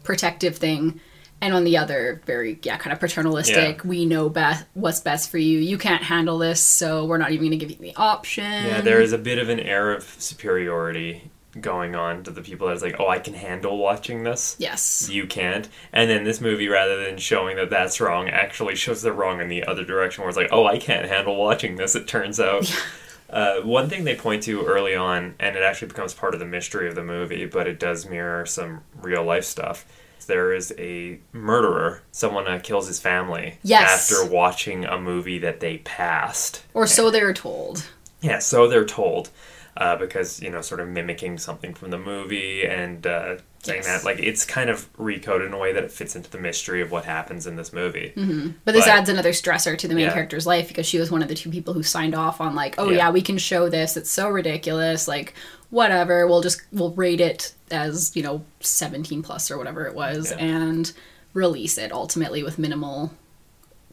protective 0.04 0.56
thing, 0.56 1.00
and 1.40 1.54
on 1.54 1.64
the 1.64 1.76
other, 1.76 2.22
very 2.24 2.58
yeah, 2.62 2.76
kind 2.76 2.92
of 2.92 3.00
paternalistic. 3.00 3.78
Yeah. 3.78 3.88
We 3.88 4.06
know 4.06 4.28
best 4.28 4.64
what's 4.74 5.00
best 5.00 5.30
for 5.30 5.38
you. 5.38 5.58
You 5.58 5.76
can't 5.76 6.02
handle 6.02 6.38
this, 6.38 6.64
so 6.64 7.04
we're 7.04 7.18
not 7.18 7.32
even 7.32 7.48
going 7.48 7.58
to 7.58 7.66
give 7.66 7.70
you 7.70 7.92
the 7.92 7.96
option. 7.96 8.44
Yeah, 8.44 8.80
there 8.80 9.00
is 9.00 9.12
a 9.12 9.18
bit 9.18 9.38
of 9.38 9.48
an 9.48 9.58
air 9.58 9.92
of 9.92 10.04
superiority 10.04 11.31
going 11.60 11.94
on 11.94 12.24
to 12.24 12.30
the 12.30 12.40
people 12.42 12.68
that's 12.68 12.82
like, 12.82 12.98
oh, 12.98 13.08
I 13.08 13.18
can 13.18 13.34
handle 13.34 13.76
watching 13.78 14.22
this. 14.24 14.56
Yes. 14.58 15.08
You 15.10 15.26
can't. 15.26 15.68
And 15.92 16.08
then 16.08 16.24
this 16.24 16.40
movie, 16.40 16.68
rather 16.68 17.04
than 17.04 17.18
showing 17.18 17.56
that 17.56 17.70
that's 17.70 18.00
wrong, 18.00 18.28
actually 18.28 18.74
shows 18.74 19.02
they're 19.02 19.12
wrong 19.12 19.40
in 19.40 19.48
the 19.48 19.64
other 19.64 19.84
direction, 19.84 20.22
where 20.22 20.28
it's 20.30 20.36
like, 20.38 20.48
oh, 20.52 20.66
I 20.66 20.78
can't 20.78 21.08
handle 21.08 21.36
watching 21.36 21.76
this, 21.76 21.94
it 21.94 22.06
turns 22.08 22.40
out. 22.40 22.72
Uh, 23.30 23.62
one 23.62 23.88
thing 23.88 24.04
they 24.04 24.14
point 24.14 24.42
to 24.42 24.62
early 24.66 24.94
on, 24.94 25.34
and 25.40 25.56
it 25.56 25.62
actually 25.62 25.88
becomes 25.88 26.12
part 26.12 26.34
of 26.34 26.40
the 26.40 26.44
mystery 26.44 26.86
of 26.86 26.94
the 26.94 27.02
movie, 27.02 27.46
but 27.46 27.66
it 27.66 27.80
does 27.80 28.06
mirror 28.06 28.44
some 28.44 28.82
real 29.00 29.24
life 29.24 29.44
stuff. 29.46 29.86
There 30.26 30.52
is 30.52 30.74
a 30.76 31.18
murderer. 31.32 32.02
Someone 32.12 32.46
uh, 32.46 32.60
kills 32.62 32.88
his 32.88 33.00
family 33.00 33.54
Yes. 33.62 34.12
after 34.12 34.30
watching 34.30 34.84
a 34.84 34.98
movie 34.98 35.38
that 35.38 35.60
they 35.60 35.78
passed. 35.78 36.62
Or 36.74 36.86
so 36.86 37.10
they're 37.10 37.32
told. 37.32 37.86
Yeah, 38.20 38.38
so 38.38 38.68
they're 38.68 38.84
told. 38.84 39.30
Uh, 39.74 39.96
because, 39.96 40.42
you 40.42 40.50
know, 40.50 40.60
sort 40.60 40.80
of 40.80 40.88
mimicking 40.88 41.38
something 41.38 41.72
from 41.72 41.88
the 41.90 41.96
movie 41.96 42.66
and 42.66 43.06
uh, 43.06 43.36
saying 43.62 43.80
Yes. 43.82 43.86
that, 43.86 44.04
like, 44.04 44.18
it's 44.18 44.44
kind 44.44 44.68
of 44.68 44.92
recoded 44.98 45.46
in 45.46 45.54
a 45.54 45.58
way 45.58 45.72
that 45.72 45.82
it 45.82 45.90
fits 45.90 46.14
into 46.14 46.30
the 46.30 46.36
mystery 46.38 46.82
of 46.82 46.90
what 46.90 47.06
happens 47.06 47.46
in 47.46 47.56
this 47.56 47.72
movie. 47.72 48.12
But 48.66 48.72
this 48.72 48.84
But- 48.84 48.90
adds 48.92 49.08
another 49.08 49.30
stressor 49.30 49.78
to 49.78 49.88
the 49.88 49.94
main 49.94 50.04
Yeah. 50.04 50.12
character's 50.12 50.46
life 50.46 50.68
because 50.68 50.84
she 50.84 50.98
was 50.98 51.10
one 51.10 51.22
of 51.22 51.28
the 51.28 51.34
two 51.34 51.48
people 51.50 51.72
who 51.72 51.82
signed 51.82 52.14
off 52.14 52.38
on 52.38 52.54
like, 52.54 52.74
oh 52.76 52.90
Yeah. 52.90 52.96
yeah, 52.98 53.10
we 53.12 53.22
can 53.22 53.38
show 53.38 53.70
this. 53.70 53.96
It's 53.96 54.10
so 54.10 54.28
ridiculous. 54.28 55.08
Like, 55.08 55.32
whatever. 55.70 56.26
We'll 56.26 56.42
just 56.42 56.60
we'll 56.70 56.90
rate 56.90 57.22
it 57.22 57.54
as 57.70 58.14
you 58.14 58.22
know, 58.22 58.44
seventeen 58.60 59.22
plus 59.22 59.50
or 59.50 59.56
whatever 59.56 59.86
it 59.86 59.94
was, 59.94 60.32
Yeah. 60.32 60.36
and 60.36 60.92
release 61.32 61.78
it 61.78 61.92
ultimately 61.92 62.42
with 62.42 62.58
minimal 62.58 63.14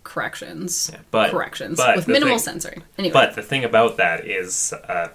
corrections. 0.04 0.90
Yeah, 0.92 1.00
but- 1.12 1.32
corrections 1.32 1.78
but 1.78 1.96
with 1.96 2.08
minimal 2.10 2.38
thing- 2.38 2.60
censoring. 2.60 2.84
Anyway, 2.98 3.14
But 3.14 3.36
the 3.36 3.44
thing 3.44 3.64
about 3.64 3.96
that 3.96 4.26
is 4.28 4.74
uh, 4.74 5.08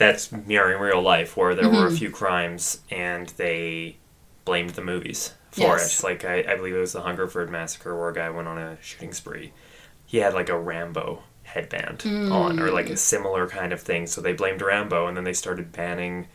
that's 0.00 0.32
mirroring 0.32 0.80
real 0.80 1.02
life, 1.02 1.36
where 1.36 1.54
there 1.54 1.66
Mm-hmm. 1.66 1.76
were 1.76 1.86
a 1.86 1.92
few 1.92 2.10
crimes 2.10 2.80
and 2.90 3.28
they 3.36 3.98
blamed 4.46 4.70
the 4.70 4.82
movies 4.82 5.34
for 5.52 5.60
Yes. 5.60 6.00
it. 6.00 6.04
Like, 6.04 6.24
I, 6.24 6.36
I 6.48 6.56
believe 6.56 6.74
it 6.74 6.78
was 6.78 6.94
the 6.94 7.02
Hungerford 7.02 7.50
Massacre 7.50 7.94
where 7.96 8.08
a 8.08 8.14
guy 8.14 8.30
went 8.30 8.48
on 8.48 8.56
a 8.58 8.78
shooting 8.80 9.12
spree. 9.12 9.52
He 10.06 10.16
had, 10.18 10.32
like, 10.32 10.48
a 10.48 10.58
Rambo 10.58 11.22
headband 11.42 12.02
on, 12.06 12.58
or 12.58 12.68
Mm. 12.68 12.72
like 12.72 12.88
a 12.88 12.96
similar 12.96 13.46
kind 13.46 13.72
of 13.74 13.80
thing. 13.82 14.06
So 14.06 14.20
they 14.22 14.32
blamed 14.32 14.62
Rambo, 14.62 15.06
and 15.06 15.16
then 15.16 15.24
they 15.24 15.32
started 15.34 15.70
banning 15.70 16.28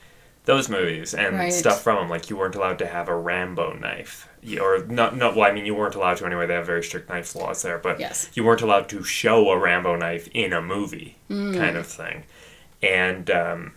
those 0.45 0.69
movies 0.69 1.15
and 1.15 1.35
Right. 1.35 1.51
stuff 1.51 1.81
from 1.81 1.95
them. 1.97 2.07
Like, 2.09 2.29
you 2.29 2.37
weren't 2.37 2.53
allowed 2.55 2.77
to 2.79 2.85
have 2.87 3.07
a 3.09 3.15
Rambo 3.15 3.73
knife. 3.73 4.29
You- 4.43 4.59
Or 4.61 4.85
not, 4.85 5.17
not, 5.17 5.35
well, 5.35 5.49
I 5.49 5.53
mean, 5.53 5.65
you 5.65 5.73
weren't 5.73 5.95
allowed 5.95 6.17
to 6.17 6.25
anyway. 6.27 6.45
They 6.45 6.53
have 6.53 6.67
very 6.67 6.83
strict 6.83 7.09
knife 7.09 7.33
laws 7.33 7.63
there, 7.63 7.79
but 7.79 7.99
Yes. 7.99 8.29
you 8.35 8.43
weren't 8.43 8.61
allowed 8.61 8.87
to 8.89 9.03
show 9.03 9.49
a 9.49 9.57
Rambo 9.57 9.95
knife 9.95 10.29
in 10.35 10.53
a 10.53 10.61
movie, 10.61 11.15
Mm. 11.31 11.57
kind 11.57 11.75
of 11.77 11.87
thing. 11.87 12.25
And 12.81 13.29
um, 13.31 13.73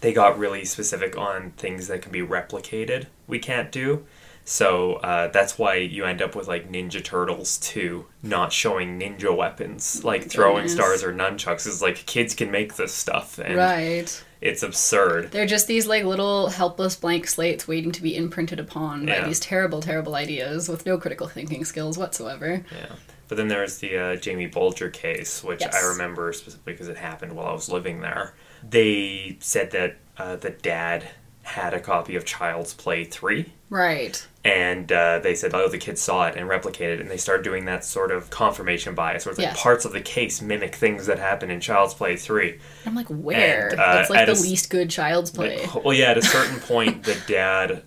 they 0.00 0.12
got 0.12 0.38
really 0.38 0.64
specific 0.64 1.16
on 1.16 1.52
things 1.52 1.88
that 1.88 2.02
can 2.02 2.12
be 2.12 2.20
replicated. 2.22 3.06
We 3.26 3.38
can't 3.38 3.70
do. 3.70 4.06
So 4.48 4.94
uh, 4.94 5.28
that's 5.28 5.58
why 5.58 5.74
you 5.74 6.06
end 6.06 6.22
up 6.22 6.34
with 6.34 6.48
like 6.48 6.72
Ninja 6.72 7.04
Turtles 7.04 7.58
2 7.58 8.06
not 8.22 8.50
showing 8.50 8.98
ninja 8.98 9.36
weapons, 9.36 10.02
like 10.04 10.30
throwing 10.30 10.68
stars 10.68 11.04
or 11.04 11.12
nunchucks. 11.12 11.66
Is 11.66 11.82
like 11.82 11.96
kids 12.06 12.34
can 12.34 12.50
make 12.50 12.76
this 12.76 12.94
stuff, 12.94 13.38
and 13.38 13.56
right. 13.56 14.24
it's 14.40 14.62
absurd. 14.62 15.32
They're 15.32 15.44
just 15.44 15.66
these 15.66 15.86
like 15.86 16.04
little 16.04 16.48
helpless 16.48 16.96
blank 16.96 17.26
slates 17.26 17.68
waiting 17.68 17.92
to 17.92 18.00
be 18.00 18.16
imprinted 18.16 18.58
upon 18.58 19.04
by 19.04 19.20
these 19.20 19.38
terrible, 19.38 19.82
terrible 19.82 20.14
ideas 20.14 20.66
with 20.66 20.86
no 20.86 20.96
critical 20.96 21.28
thinking 21.28 21.66
skills 21.66 21.98
whatsoever. 21.98 22.64
Yeah. 22.72 22.94
But 23.28 23.36
then 23.36 23.48
there's 23.48 23.78
the 23.78 23.98
uh, 23.98 24.16
Jamie 24.16 24.46
Bulger 24.46 24.88
case, 24.90 25.44
which 25.44 25.60
Yes. 25.60 25.74
I 25.74 25.86
remember 25.88 26.32
specifically 26.32 26.72
because 26.72 26.88
it 26.88 26.96
happened 26.96 27.32
while 27.34 27.46
I 27.46 27.52
was 27.52 27.68
living 27.68 28.00
there. 28.00 28.34
They 28.68 29.36
said 29.40 29.70
that 29.72 29.96
uh, 30.16 30.36
the 30.36 30.50
dad 30.50 31.04
had 31.42 31.72
a 31.72 31.80
copy 31.80 32.14
of 32.16 32.24
Child's 32.26 32.74
Play 32.74 33.04
3, 33.04 33.52
Right. 33.70 34.26
and 34.44 34.90
uh, 34.92 35.18
they 35.20 35.34
said, 35.34 35.54
oh, 35.54 35.66
the 35.68 35.78
kids 35.78 35.98
saw 36.00 36.26
it 36.26 36.36
and 36.36 36.46
replicated 36.48 36.94
it, 36.94 37.00
and 37.00 37.10
they 37.10 37.16
started 37.16 37.42
doing 37.42 37.64
that 37.64 37.84
sort 37.86 38.10
of 38.12 38.28
confirmation 38.28 38.94
bias, 38.94 39.24
where 39.24 39.30
it's 39.30 39.38
like 39.38 39.48
Yes. 39.48 39.62
parts 39.62 39.84
of 39.86 39.92
the 39.92 40.00
case 40.02 40.42
mimic 40.42 40.74
things 40.74 41.06
that 41.06 41.18
happen 41.18 41.50
in 41.50 41.60
Child's 41.60 41.94
Play 41.94 42.16
3. 42.16 42.58
I'm 42.84 42.94
like, 42.94 43.06
where? 43.08 43.68
And, 43.68 43.80
uh, 43.80 43.94
That's 43.94 44.10
like 44.10 44.26
the 44.26 44.32
a 44.32 44.34
least 44.34 44.68
good 44.68 44.90
child's 44.90 45.30
play. 45.30 45.66
Well, 45.84 45.94
yeah, 45.94 46.10
at 46.10 46.18
a 46.18 46.22
certain 46.22 46.60
point, 46.60 47.04
the 47.04 47.16
dad 47.26 47.82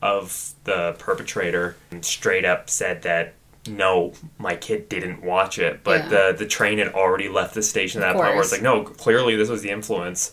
of 0.00 0.54
the 0.64 0.94
perpetrator 0.98 1.76
straight 2.00 2.44
up 2.46 2.70
said 2.70 3.02
that 3.02 3.34
no, 3.66 4.12
my 4.38 4.56
kid 4.56 4.88
didn't 4.88 5.22
watch 5.22 5.58
it, 5.58 5.84
but 5.84 6.02
Yeah. 6.04 6.08
the 6.08 6.34
the 6.38 6.46
train 6.46 6.78
had 6.78 6.88
already 6.88 7.28
left 7.28 7.54
the 7.54 7.62
station 7.62 8.02
at 8.02 8.06
that 8.12 8.16
point 8.16 8.34
where 8.34 8.40
it's 8.42 8.52
like, 8.52 8.62
no, 8.62 8.82
clearly 8.82 9.36
this 9.36 9.48
was 9.48 9.62
the 9.62 9.70
influence. 9.70 10.32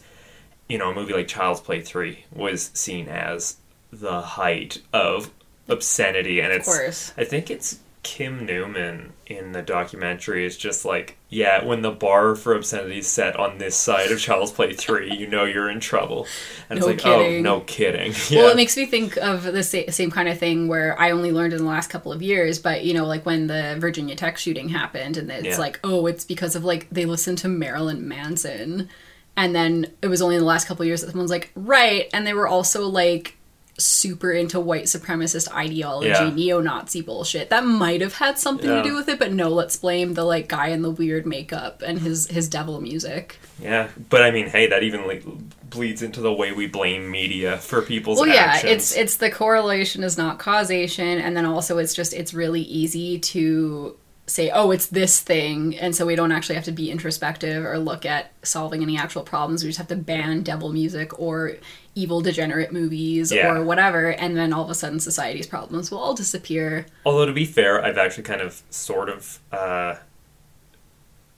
You 0.67 0.77
know, 0.77 0.91
a 0.91 0.93
movie 0.95 1.13
like 1.13 1.27
Child's 1.27 1.61
Play 1.61 1.81
Three 1.81 2.25
was 2.33 2.71
seen 2.73 3.07
as 3.07 3.57
the 3.91 4.21
height 4.21 4.81
of 4.93 5.31
obscenity, 5.67 6.39
and 6.39 6.51
Of 6.51 6.59
it's 6.59 6.67
course. 6.67 7.13
I 7.17 7.23
think 7.23 7.49
it's 7.51 7.79
Kim 8.09 8.43
Newman 8.43 9.13
in 9.27 9.51
the 9.51 9.61
documentary 9.61 10.43
is 10.43 10.57
just 10.57 10.83
like, 10.83 11.15
yeah, 11.29 11.63
when 11.63 11.83
the 11.83 11.91
bar 11.91 12.33
for 12.35 12.55
obscenity 12.55 12.97
is 12.97 13.07
set 13.07 13.35
on 13.35 13.59
this 13.59 13.75
side 13.75 14.11
of 14.11 14.19
Child's 14.19 14.51
Play 14.51 14.73
3, 14.73 15.13
you 15.13 15.27
know 15.27 15.43
you're 15.43 15.69
in 15.69 15.79
trouble. 15.79 16.25
And 16.71 16.79
No 16.79 16.87
it's 16.87 17.03
like, 17.03 17.05
oh, 17.13 17.19
kidding. 17.21 17.45
oh, 17.45 17.57
no 17.57 17.59
kidding. 17.61 18.13
Well, 18.31 18.49
it 18.49 18.55
makes 18.55 18.75
me 18.75 18.87
think 18.87 19.15
of 19.17 19.43
the 19.43 19.61
sa- 19.61 19.89
same 19.91 20.09
kind 20.09 20.27
of 20.27 20.39
thing 20.39 20.67
where 20.67 20.99
I 20.99 21.11
only 21.11 21.31
learned 21.31 21.53
in 21.53 21.59
the 21.59 21.69
last 21.69 21.91
couple 21.91 22.11
of 22.11 22.23
years, 22.23 22.57
but 22.57 22.83
you 22.83 22.95
know, 22.95 23.05
like 23.05 23.27
when 23.27 23.45
the 23.45 23.75
Virginia 23.79 24.15
Tech 24.15 24.39
shooting 24.39 24.69
happened, 24.69 25.15
and 25.15 25.29
it's 25.29 25.45
Yeah. 25.45 25.57
like, 25.59 25.79
oh, 25.83 26.07
it's 26.07 26.25
because 26.25 26.55
of 26.55 26.63
like 26.65 26.87
they 26.89 27.05
listened 27.05 27.37
to 27.39 27.47
Marilyn 27.47 28.07
Manson, 28.07 28.89
and 29.37 29.53
then 29.55 29.85
it 30.01 30.07
was 30.07 30.19
only 30.23 30.35
in 30.35 30.41
the 30.41 30.47
last 30.47 30.67
couple 30.67 30.81
of 30.81 30.87
years 30.87 31.01
that 31.01 31.11
someone's 31.11 31.29
like, 31.29 31.51
right, 31.55 32.09
and 32.11 32.25
they 32.25 32.33
were 32.33 32.47
also 32.47 32.87
like 32.87 33.35
super 33.79 34.31
into 34.31 34.59
white 34.59 34.85
supremacist 34.85 35.51
ideology, 35.53 36.09
Yeah. 36.09 36.29
neo-Nazi 36.33 37.01
bullshit. 37.01 37.49
That 37.49 37.65
might 37.65 38.01
have 38.01 38.15
had 38.15 38.37
something 38.37 38.69
Yeah. 38.69 38.81
to 38.81 38.89
do 38.89 38.95
with 38.95 39.09
it, 39.09 39.19
but 39.19 39.31
no, 39.33 39.49
let's 39.49 39.75
blame 39.77 40.13
the 40.13 40.23
like 40.23 40.47
guy 40.47 40.67
in 40.67 40.81
the 40.81 40.91
weird 40.91 41.25
makeup 41.25 41.81
and 41.85 41.99
his 41.99 42.27
his 42.27 42.47
devil 42.47 42.79
music. 42.81 43.37
yeah. 43.61 43.87
But 44.09 44.21
I 44.21 44.31
mean, 44.31 44.47
hey, 44.47 44.67
that 44.67 44.83
even 44.83 45.05
like, 45.07 45.23
bleeds 45.69 46.01
into 46.01 46.19
the 46.19 46.33
way 46.33 46.51
we 46.51 46.65
blame 46.65 47.11
media 47.11 47.57
for 47.57 47.81
people's 47.83 48.17
well 48.19 48.27
yeah 48.27 48.53
actions. 48.55 48.71
it's 48.71 48.95
it's 48.97 49.15
the 49.17 49.29
correlation 49.29 50.03
is 50.03 50.17
not 50.17 50.39
causation 50.39 51.19
and 51.19 51.37
then 51.37 51.45
also 51.45 51.77
it's 51.77 51.93
just 51.93 52.11
it's 52.11 52.33
really 52.33 52.61
easy 52.61 53.19
to 53.19 53.95
say 54.29 54.49
oh 54.51 54.71
it's 54.71 54.85
this 54.87 55.19
thing 55.19 55.77
and 55.77 55.95
so 55.95 56.05
we 56.05 56.15
don't 56.15 56.31
actually 56.31 56.55
have 56.55 56.63
to 56.63 56.71
be 56.71 56.91
introspective 56.91 57.65
or 57.65 57.77
look 57.79 58.05
at 58.05 58.31
solving 58.43 58.81
any 58.83 58.97
actual 58.97 59.23
problems 59.23 59.63
we 59.63 59.69
just 59.69 59.77
have 59.79 59.87
to 59.87 59.95
ban 59.95 60.41
devil 60.43 60.71
music 60.71 61.19
or 61.19 61.53
evil 61.95 62.21
degenerate 62.21 62.71
movies 62.71 63.31
Yeah. 63.31 63.49
or 63.55 63.63
whatever 63.63 64.11
and 64.11 64.37
then 64.37 64.53
all 64.53 64.63
of 64.63 64.69
a 64.69 64.75
sudden 64.75 64.99
society's 64.99 65.47
problems 65.47 65.89
will 65.91 65.97
all 65.99 66.13
disappear 66.13 66.85
Although 67.05 67.25
to 67.25 67.33
be 67.33 67.45
fair, 67.45 67.83
I've 67.83 67.97
actually 67.97 68.23
kind 68.23 68.41
of 68.41 68.61
sort 68.69 69.09
of 69.09 69.39
uh, 69.51 69.95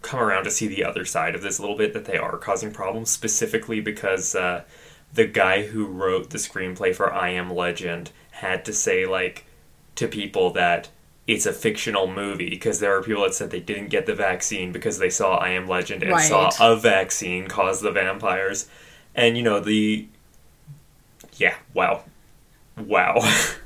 come 0.02 0.20
around 0.20 0.44
to 0.44 0.52
see 0.52 0.68
the 0.68 0.84
other 0.84 1.06
side 1.06 1.36
of 1.36 1.42
this 1.42 1.58
a 1.58 1.62
little 1.62 1.78
bit 1.78 1.94
that 1.94 2.06
they 2.06 2.18
are 2.18 2.38
causing 2.38 2.72
problems 2.72 3.10
specifically 3.10 3.80
because 3.80 4.36
uh, 4.36 4.64
the 5.14 5.26
guy 5.26 5.66
who 5.68 5.86
wrote 5.86 6.30
the 6.32 6.38
screenplay 6.38 6.94
for 6.94 7.14
I 7.14 7.30
Am 7.30 7.54
Legend 7.54 8.12
had 8.32 8.66
to 8.66 8.74
say 8.74 9.06
like 9.06 9.46
to 9.96 10.08
people 10.08 10.52
that 10.52 10.90
it's 11.28 11.46
a 11.46 11.54
fictional 11.54 12.08
movie 12.08 12.50
because 12.50 12.80
there 12.80 12.96
are 12.98 13.02
people 13.04 13.24
that 13.24 13.34
said 13.34 13.52
they 13.52 13.60
didn't 13.60 13.90
get 13.90 14.06
the 14.06 14.16
vaccine 14.16 14.72
because 14.72 14.98
they 15.00 15.10
saw 15.10 15.38
I 15.38 15.50
Am 15.50 15.68
Legend 15.68 16.04
and 16.04 16.12
Right. 16.14 16.22
saw 16.28 16.52
a 16.60 16.76
vaccine 16.76 17.48
cause 17.48 17.82
the 17.82 17.92
vampires. 17.92 18.68
And 19.16 19.38
you 19.38 19.44
know 19.44 19.60
the 19.60 20.08
yeah, 21.38 21.56
wow. 21.74 22.04
Wow. 22.78 23.20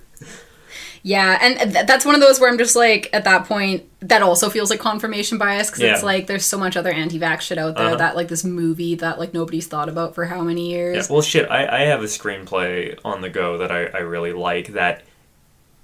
Yeah, 1.08 1.38
and 1.39 1.72
th- 1.72 1.86
that's 1.86 2.04
one 2.04 2.15
of 2.15 2.22
those 2.22 2.39
where 2.39 2.50
I'm 2.50 2.58
just 2.58 2.76
like, 2.76 3.12
at 3.13 3.26
that 3.26 3.46
point, 3.46 3.84
that 4.00 4.24
also 4.24 4.50
feels 4.50 4.72
like 4.72 4.80
confirmation 4.80 5.38
bias 5.38 5.70
because 5.70 5.84
it's 5.84 6.02
like 6.02 6.26
there's 6.26 6.48
so 6.48 6.58
much 6.58 6.76
other 6.76 6.89
anti-vax 6.89 7.41
shit 7.41 7.60
out 7.60 7.76
there 7.76 7.86
Uh-huh. 7.89 7.96
that 7.98 8.15
like 8.15 8.28
this 8.28 8.44
movie 8.44 8.96
that 8.96 9.20
like 9.20 9.32
nobody's 9.32 9.68
thought 9.68 9.88
about 9.88 10.15
for 10.15 10.26
how 10.26 10.41
many 10.41 10.72
Yeah, 10.72 10.78
years. 10.78 11.08
well, 11.10 11.22
shit, 11.22 11.48
I, 11.48 11.68
I 11.68 11.80
have 11.82 12.02
a 12.02 12.06
screenplay 12.06 12.98
on 13.06 13.22
the 13.22 13.30
go 13.30 13.60
that 13.60 13.72
I, 13.72 13.86
I 13.86 14.00
really 14.00 14.34
like 14.34 14.70
that 14.74 15.04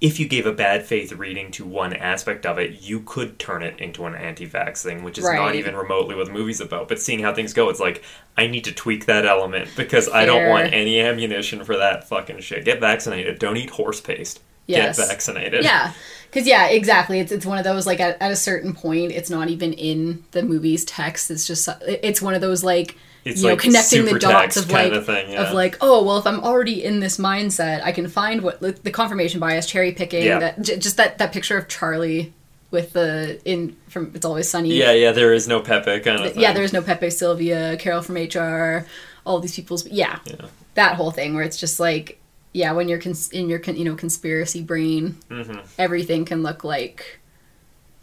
if 0.02 0.18
you 0.18 0.26
gave 0.26 0.46
a 0.46 0.52
bad 0.52 0.84
faith 0.84 1.12
reading 1.12 1.52
to 1.52 1.64
one 1.64 1.94
aspect 1.94 2.44
of 2.44 2.58
it, 2.58 2.82
you 2.82 3.00
could 3.06 3.38
turn 3.38 3.62
it 3.62 3.78
into 3.78 4.04
an 4.04 4.16
anti 4.16 4.48
vax 4.48 4.82
thing, 4.82 5.04
which 5.04 5.16
is 5.16 5.24
not 5.24 5.54
even 5.54 5.76
remotely 5.76 6.16
what 6.16 6.26
the 6.26 6.32
movie's 6.32 6.60
about. 6.60 6.88
But 6.88 7.00
seeing 7.00 7.20
how 7.20 7.32
things 7.32 7.52
go, 7.52 7.68
it's 7.68 7.78
like, 7.78 8.02
I 8.36 8.48
need 8.48 8.64
to 8.64 8.72
tweak 8.72 9.06
that 9.06 9.24
element 9.24 9.70
because 9.76 10.08
I 10.08 10.26
don't 10.26 10.48
want 10.48 10.72
any 10.72 11.00
ammunition 11.00 11.64
for 11.64 11.76
that 11.76 12.08
fucking 12.08 12.40
shit. 12.40 12.64
Get 12.64 12.80
vaccinated. 12.80 13.38
Don't 13.38 13.56
eat 13.56 13.70
horse 13.70 14.00
paste. 14.00 14.40
Yes. 14.66 14.98
Get 14.98 15.06
vaccinated. 15.06 15.62
Yeah, 15.62 15.92
because 16.28 16.48
yeah, 16.48 16.66
exactly. 16.66 17.20
It's 17.20 17.30
it's 17.30 17.46
one 17.46 17.58
of 17.58 17.64
those 17.64 17.86
like 17.86 18.00
at, 18.00 18.20
at 18.20 18.32
a 18.32 18.36
certain 18.36 18.74
point, 18.74 19.12
it's 19.12 19.30
not 19.30 19.50
even 19.50 19.72
in 19.72 20.24
the 20.32 20.42
movie's 20.42 20.84
text. 20.84 21.30
It's 21.30 21.46
just 21.46 21.68
it's 21.80 22.20
one 22.20 22.34
of 22.34 22.40
those 22.40 22.64
like 22.64 22.96
It's 23.24 23.42
you 23.42 23.48
know 23.48 23.56
connecting 23.56 24.04
the 24.04 24.18
dots 24.18 24.56
of 24.56 24.70
like 24.70 24.84
kinda 24.90 25.02
thing, 25.02 25.30
yeah. 25.32 25.42
of 25.42 25.54
like 25.54 25.76
oh 25.80 26.02
well 26.04 26.18
if 26.18 26.26
I'm 26.26 26.40
already 26.40 26.82
in 26.84 27.00
this 27.00 27.18
mindset, 27.18 27.82
I 27.84 27.92
can 27.92 28.08
find 28.08 28.42
what 28.42 28.60
the 28.60 28.90
confirmation 28.90 29.38
bias, 29.40 29.66
cherry 29.66 29.92
picking, 29.92 30.24
Yeah. 30.24 30.38
that 30.40 30.62
j- 30.62 30.76
just 30.78 30.96
that 30.96 31.18
that 31.18 31.32
picture 31.32 31.56
of 31.56 31.68
Charlie 31.68 32.32
with 32.72 32.94
the 32.94 33.40
in 33.44 33.76
from 33.88 34.10
It's 34.14 34.24
Always 34.24 34.48
Sunny. 34.48 34.70
Yeah, 34.74 34.92
yeah, 34.92 35.12
there 35.12 35.32
is 35.32 35.46
no 35.46 35.60
Pepe 35.60 36.00
kind 36.00 36.24
of 36.24 36.36
yeah. 36.36 36.52
There's 36.52 36.72
no 36.72 36.82
Pepe 36.82 37.10
Sylvia, 37.10 37.76
Carol 37.76 38.02
from 38.02 38.16
HR, 38.16 38.86
all 39.24 39.38
these 39.40 39.54
people's 39.54 39.86
yeah, 39.86 40.18
Yeah. 40.24 40.46
that 40.74 40.96
whole 40.96 41.10
thing 41.12 41.34
where 41.34 41.44
it's 41.44 41.58
just 41.58 41.78
like 41.78 42.18
yeah 42.54 42.72
when 42.72 42.88
you're 42.88 42.98
cons- 42.98 43.30
in 43.30 43.48
your 43.48 43.58
con- 43.60 43.76
you 43.76 43.84
know 43.84 43.94
conspiracy 43.94 44.62
brain 44.62 45.16
Mm-hmm. 45.30 45.60
everything 45.78 46.24
can 46.24 46.42
look 46.42 46.64
like 46.64 47.20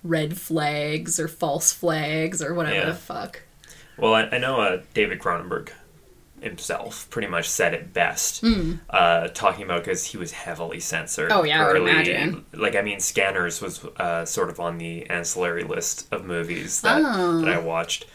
red 0.04 0.38
flags 0.40 1.20
or 1.20 1.28
false 1.28 1.74
flags 1.74 2.42
or 2.42 2.54
whatever 2.54 2.76
Yeah. 2.78 2.86
the 2.86 2.94
fuck 2.96 3.42
Well, 4.00 4.14
I, 4.14 4.24
I 4.24 4.38
know 4.38 4.62
uh, 4.62 4.82
David 4.94 5.20
Cronenberg 5.20 5.70
himself 6.42 7.10
pretty 7.10 7.28
much 7.28 7.50
said 7.50 7.74
it 7.74 7.94
best, 7.94 8.44
uh, 8.90 9.28
talking 9.30 9.66
about 9.66 9.84
because 9.84 10.06
he 10.06 10.18
was 10.18 10.32
heavily 10.32 10.80
censored. 10.80 11.32
Oh, 11.34 11.44
yeah, 11.44 11.64
I 11.66 11.68
would 11.68 11.82
imagine. 11.82 12.46
Like, 12.54 12.76
I 12.78 12.82
mean, 12.82 13.00
Scanners 13.02 13.62
was 13.62 13.84
uh, 13.98 14.24
sort 14.24 14.50
of 14.50 14.60
on 14.60 14.78
the 14.78 15.06
ancillary 15.10 15.64
list 15.64 16.08
of 16.14 16.24
movies 16.26 16.80
that, 16.82 17.02
Oh. 17.04 17.40
that 17.42 17.50
I 17.50 17.60
watched. 17.60 18.06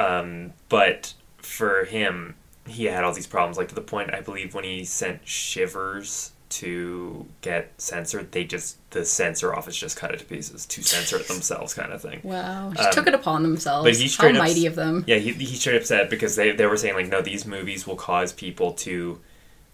Um, 0.00 0.52
but 0.68 1.14
for 1.38 1.84
him, 1.84 2.34
he 2.66 2.86
had 2.86 3.04
all 3.04 3.12
these 3.12 3.28
problems, 3.28 3.56
like 3.56 3.68
to 3.68 3.74
the 3.76 3.80
point 3.80 4.12
I 4.12 4.20
believe 4.20 4.52
when 4.54 4.64
he 4.64 4.84
sent 4.84 5.20
Shivers 5.26 6.32
to 6.60 7.26
get 7.40 7.72
censored, 7.78 8.32
they 8.32 8.44
just 8.44 8.78
the 8.90 9.04
censor 9.04 9.54
office 9.54 9.76
just 9.76 9.96
cut 9.96 10.12
it 10.12 10.18
to 10.20 10.24
pieces 10.24 10.66
to 10.66 10.82
censor 10.82 11.16
it 11.16 11.28
themselves, 11.28 11.74
kind 11.74 11.92
of 11.92 12.00
thing. 12.02 12.20
wow 12.22 12.72
just 12.76 12.92
took 12.92 13.06
it 13.06 13.14
upon 13.14 13.42
themselves 13.42 13.84
Um, 13.86 13.92
but 13.92 13.96
he 13.96 14.08
how 14.08 14.08
straight 14.08 14.36
up 14.36 14.38
mighty 14.38 14.66
of 14.66 14.74
them 14.74 15.04
Yeah, 15.06 15.16
he, 15.16 15.32
he 15.32 15.56
straight 15.56 15.76
up 15.76 15.84
said 15.84 16.10
because 16.10 16.36
they, 16.36 16.52
they 16.52 16.66
were 16.66 16.76
saying 16.76 16.94
like 16.94 17.08
no, 17.08 17.20
these 17.22 17.46
movies 17.46 17.86
will 17.86 17.96
cause 17.96 18.32
people 18.32 18.72
to 18.72 19.20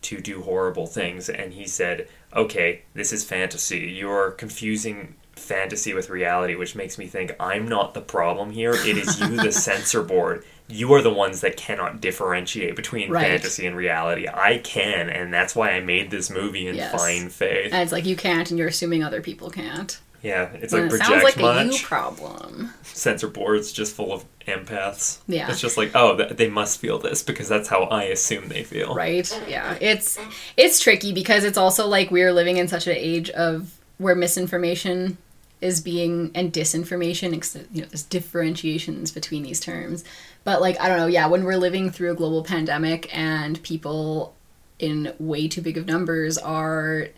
to 0.03 0.21
do 0.21 0.43
horrible 0.43 0.87
things, 0.87 1.29
and 1.29 1.53
he 1.53 1.66
said, 1.66 2.09
okay, 2.35 2.83
this 2.95 3.12
is 3.12 3.25
fantasy. 3.25 3.90
You're 3.90 4.31
confusing 4.31 5.16
fantasy 5.33 5.95
with 5.95 6.11
reality, 6.11 6.55
which 6.55 6.75
makes 6.75 6.99
me 6.99 7.07
think 7.07 7.35
I'm 7.38 7.69
not 7.69 7.95
the 7.95 8.01
problem 8.01 8.51
here. 8.51 8.73
It 8.73 8.97
is 8.97 9.21
you, 9.21 9.37
the 9.37 9.53
censor 9.69 10.03
board. 10.03 10.45
You 10.70 10.92
are 10.94 11.02
the 11.02 11.12
ones 11.12 11.40
that 11.40 11.56
cannot 11.56 12.00
differentiate 12.00 12.76
between 12.76 13.11
Right. 13.11 13.26
fantasy 13.26 13.66
and 13.66 13.76
reality. 13.76 14.26
I 14.28 14.59
can, 14.59 15.09
and 15.11 15.33
that's 15.33 15.54
why 15.54 15.70
I 15.70 15.80
made 15.80 16.11
this 16.11 16.30
movie 16.30 16.66
in 16.66 16.76
Yes. 16.76 16.92
fine 16.92 17.28
faith. 17.28 17.72
and 17.72 17.83
it's 17.83 17.92
like 17.92 18.06
you 18.06 18.16
can't 18.16 18.50
and 18.50 18.59
you're 18.59 18.68
assuming 18.68 19.02
other 19.02 19.20
people 19.20 19.50
can't 19.50 19.98
Yeah, 20.22 20.48
it's 20.54 20.72
and 20.72 20.83
like 20.83 20.92
it 20.92 20.98
project 20.98 21.09
sounds 21.11 21.24
like 21.24 21.37
much. 21.38 21.66
a 21.66 21.72
you 21.78 21.85
problem 21.85 22.74
censor 22.83 23.28
boards 23.28 23.72
just 23.72 23.94
full 23.94 24.12
of 24.12 24.24
empaths. 24.46 25.18
Yeah. 25.28 25.48
It's 25.50 25.61
just 25.61 25.76
like, 25.78 25.92
oh, 25.94 26.16
they 26.16 26.48
must 26.48 26.78
feel 26.80 26.98
this 26.98 27.22
because 27.22 27.48
that's 27.48 27.68
how 27.68 27.85
I 27.85 28.04
assume 28.04 28.48
they 28.48 28.62
feel. 28.64 28.94
right 28.94 29.28
yeah 29.48 29.76
it's 29.80 30.18
it's 30.56 30.80
tricky 30.80 31.12
because 31.12 31.44
it's 31.44 31.56
also 31.59 31.87
like 31.87 32.11
we're 32.11 32.33
living 32.33 32.56
in 32.59 32.68
such 32.68 32.87
an 32.87 32.96
age 32.96 33.30
of 33.30 33.78
where 33.98 34.14
misinformation 34.14 35.16
is 35.61 35.80
being 35.80 36.30
and 36.35 36.52
disinformation 36.52 37.33
you 37.72 37.83
know 37.83 37.88
there's 37.88 38.02
differentiations 38.02 39.12
between 39.12 39.42
these 39.42 39.61
terms 39.61 40.04
but 40.44 40.61
like 40.61 40.81
i 40.81 40.88
don't 40.88 40.98
know 40.98 41.07
yeah 41.07 41.26
when 41.26 41.44
we're 41.44 41.57
living 41.57 41.90
through 41.90 42.11
a 42.11 42.14
global 42.14 42.42
pandemic 42.42 43.16
and 43.16 43.62
people 43.62 44.35
in 44.79 45.12
way 45.18 45.46
too 45.46 45.61
big 45.61 45.76
of 45.76 45.87
numbers 45.87 46.38
are 46.38 47.09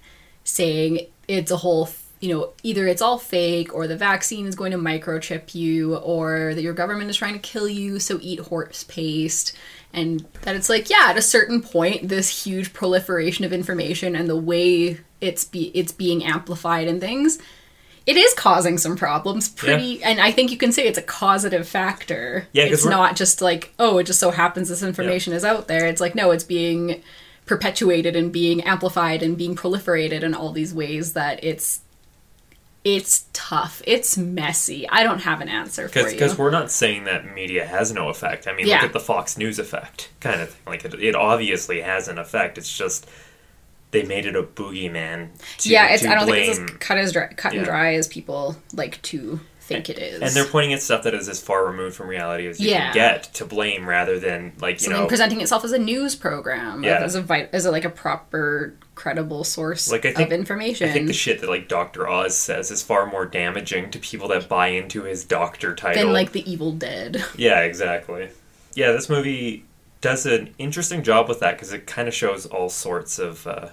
saying 0.44 1.06
it's 1.28 1.50
a 1.50 1.56
whole 1.56 1.88
you 2.22 2.32
know 2.32 2.52
either 2.62 2.86
it's 2.86 3.02
all 3.02 3.18
fake 3.18 3.74
or 3.74 3.86
the 3.86 3.96
vaccine 3.96 4.46
is 4.46 4.54
going 4.54 4.72
to 4.72 4.78
microchip 4.78 5.54
you 5.54 5.96
or 5.96 6.54
that 6.54 6.62
your 6.62 6.72
government 6.72 7.10
is 7.10 7.16
trying 7.16 7.34
to 7.34 7.40
kill 7.40 7.68
you 7.68 7.98
so 7.98 8.18
eat 8.22 8.38
horse 8.40 8.84
paste. 8.84 9.54
And 9.92 10.26
that 10.42 10.56
it's 10.56 10.70
like 10.70 10.88
yeah 10.88 11.08
at 11.08 11.18
a 11.18 11.22
certain 11.22 11.60
point 11.60 12.08
this 12.08 12.44
huge 12.44 12.72
proliferation 12.72 13.44
of 13.44 13.52
information 13.52 14.16
and 14.16 14.28
the 14.28 14.36
way 14.36 15.00
it's 15.20 15.44
be 15.44 15.70
it's 15.74 15.92
being 15.92 16.24
amplified 16.24 16.88
and 16.88 17.00
things 17.00 17.38
it 18.06 18.16
is 18.16 18.34
causing 18.34 18.78
some 18.78 18.96
problems 18.96 19.48
pretty 19.48 20.02
and 20.02 20.20
i 20.20 20.30
think 20.32 20.50
you 20.50 20.56
can 20.56 20.72
say 20.72 20.86
it's 20.86 20.98
a 20.98 21.02
causative 21.02 21.68
factor 21.68 22.46
Yeah, 22.52 22.64
'cause 22.64 22.72
it's 22.72 22.84
not 22.86 23.16
just 23.16 23.40
like 23.40 23.72
oh 23.78 23.98
it 23.98 24.04
just 24.04 24.18
so 24.20 24.30
happens 24.30 24.68
this 24.68 24.82
information 24.82 25.32
is 25.32 25.44
out 25.44 25.68
there 25.68 25.86
it's 25.86 26.00
like 26.00 26.14
no 26.14 26.30
it's 26.32 26.44
being 26.44 27.02
perpetuated 27.46 28.14
and 28.16 28.32
being 28.32 28.60
amplified 28.62 29.22
and 29.22 29.36
being 29.36 29.54
proliferated 29.56 30.22
in 30.22 30.34
all 30.34 30.52
these 30.52 30.72
ways 30.74 31.12
that 31.14 31.42
it's 31.42 31.80
it's 32.84 33.26
tough 33.32 33.80
it's 33.86 34.18
messy 34.18 34.88
i 34.88 35.04
don't 35.04 35.20
have 35.20 35.40
an 35.40 35.48
answer 35.48 35.88
for 35.88 36.00
you 36.00 36.10
Because 36.10 36.36
we're 36.36 36.50
not 36.50 36.68
saying 36.70 37.04
that 37.04 37.32
media 37.32 37.64
has 37.64 37.92
no 37.92 38.08
effect. 38.08 38.48
I 38.48 38.54
mean, 38.54 38.66
Yeah. 38.66 38.76
look 38.78 38.86
at 38.86 38.92
the 38.92 38.98
Fox 39.00 39.38
News 39.38 39.60
effect, 39.60 40.08
kind 40.18 40.40
of 40.40 40.50
thing. 40.50 40.62
Like, 40.66 40.84
it, 40.84 40.94
it 40.94 41.14
obviously 41.14 41.80
has 41.80 42.08
an 42.08 42.18
effect. 42.18 42.58
It's 42.58 42.76
just 42.76 43.08
they 43.92 44.02
made 44.02 44.26
it 44.26 44.34
a 44.36 44.42
boogeyman. 44.42 45.28
To, 45.58 45.68
yeah 45.70 45.88
it's 45.94 46.04
i 46.04 46.14
don't 46.14 46.26
blame. 46.26 46.46
think 46.52 46.62
it's 46.62 46.72
as 46.72 46.78
cut 46.78 46.98
as 46.98 47.12
dry, 47.12 47.28
cut 47.28 47.52
Yeah. 47.52 47.58
and 47.60 47.66
dry 47.66 47.94
as 47.94 48.08
people 48.08 48.56
like 48.74 49.00
to 49.02 49.40
think 49.60 49.88
it 49.88 49.96
is 49.98 50.20
And 50.20 50.32
they're 50.32 50.44
pointing 50.44 50.72
at 50.72 50.82
stuff 50.82 51.04
that 51.04 51.14
is 51.14 51.28
as 51.28 51.40
far 51.40 51.64
removed 51.64 51.94
from 51.94 52.08
reality 52.08 52.48
as 52.48 52.58
you 52.60 52.70
Yeah. 52.70 52.86
can 52.86 52.94
get 52.94 53.22
to 53.34 53.44
blame, 53.44 53.88
rather 53.88 54.18
than 54.18 54.52
like 54.60 54.74
you 54.80 54.86
something 54.86 55.02
know, 55.02 55.06
presenting 55.06 55.40
itself 55.40 55.64
as 55.64 55.70
a 55.70 55.78
news 55.78 56.16
program 56.16 56.82
Yeah. 56.82 56.98
as 56.98 57.14
a 57.14 57.22
vi- 57.22 57.48
as 57.52 57.64
a 57.64 57.70
like 57.70 57.84
a 57.84 57.88
proper 57.90 58.74
credible 58.96 59.44
source 59.44 59.88
Like, 59.90 60.04
I 60.04 60.12
think- 60.12 60.28
of 60.28 60.32
information 60.32 60.88
I 60.88 60.92
think 60.92 61.06
the 61.06 61.12
shit 61.12 61.40
that 61.42 61.48
like 61.48 61.68
Doctor 61.68 62.08
Oz 62.08 62.36
says 62.36 62.72
is 62.72 62.82
far 62.82 63.06
more 63.06 63.24
damaging 63.24 63.90
to 63.92 63.98
people 64.00 64.26
that 64.28 64.48
buy 64.48 64.66
into 64.68 65.04
his 65.04 65.22
doctor 65.24 65.74
title. 65.76 66.02
than 66.02 66.12
like 66.12 66.32
the 66.32 66.50
evil 66.50 66.72
dead 66.72 67.24
Yeah, 67.36 67.60
exactly. 67.60 68.30
Yeah, 68.74 68.90
this 68.90 69.08
movie 69.08 69.64
does 70.00 70.26
an 70.26 70.52
interesting 70.58 71.04
job 71.04 71.28
with 71.28 71.38
that 71.38 71.52
because 71.56 71.72
it 71.72 71.86
kind 71.86 72.08
of 72.08 72.14
shows 72.14 72.46
all 72.46 72.68
sorts 72.68 73.20
of 73.20 73.46
uh, 73.46 73.68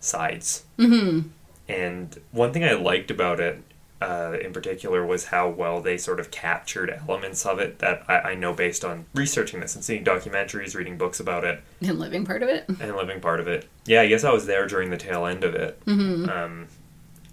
sides. 0.00 0.64
Mm-hmm. 0.78 1.28
And 1.68 2.18
one 2.30 2.52
thing 2.52 2.64
I 2.64 2.72
liked 2.72 3.10
about 3.10 3.40
it, 3.40 3.62
uh, 4.00 4.36
in 4.40 4.52
particular, 4.52 5.04
was 5.04 5.26
how 5.26 5.48
well 5.48 5.80
they 5.80 5.98
sort 5.98 6.20
of 6.20 6.30
captured 6.30 6.90
elements 7.08 7.44
of 7.44 7.58
it 7.58 7.80
that 7.80 8.04
I, 8.08 8.18
I 8.18 8.34
know 8.34 8.52
based 8.52 8.84
on 8.84 9.06
researching 9.14 9.60
this 9.60 9.74
and 9.74 9.84
seeing 9.84 10.04
documentaries, 10.04 10.76
reading 10.76 10.96
books 10.96 11.18
about 11.18 11.44
it, 11.44 11.62
and 11.80 11.98
living 11.98 12.24
part 12.24 12.42
of 12.42 12.48
it 12.48 12.66
and 12.68 12.96
living 12.96 13.20
part 13.20 13.40
of 13.40 13.48
it. 13.48 13.68
Yeah, 13.86 14.02
I 14.02 14.06
guess 14.06 14.22
I 14.22 14.32
was 14.32 14.46
there 14.46 14.66
during 14.66 14.90
the 14.90 14.96
tail 14.96 15.26
end 15.26 15.42
of 15.44 15.54
it. 15.54 15.84
Mm-hmm. 15.86 16.28
Um, 16.28 16.68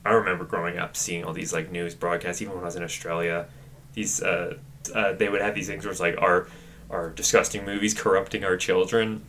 I 0.06 0.12
remember 0.14 0.46
growing 0.46 0.78
up 0.78 0.98
seeing 0.98 1.24
all 1.24 1.34
these 1.34 1.54
like 1.54 1.72
news 1.72 1.96
broadcasts, 1.96 2.42
even 2.42 2.56
when 2.56 2.64
I 2.64 2.66
was 2.66 2.76
in 2.76 2.84
Australia. 2.84 3.48
These 3.94 4.24
uh, 4.24 4.58
uh, 4.94 5.14
they 5.14 5.30
would 5.30 5.42
have 5.42 5.56
these 5.56 5.68
things 5.68 5.86
where 5.86 5.92
it's 5.92 6.02
like 6.02 6.18
our 6.20 6.48
our 6.90 7.10
disgusting 7.10 7.66
movies 7.66 7.94
corrupting 7.94 8.44
our 8.44 8.58
children. 8.58 9.24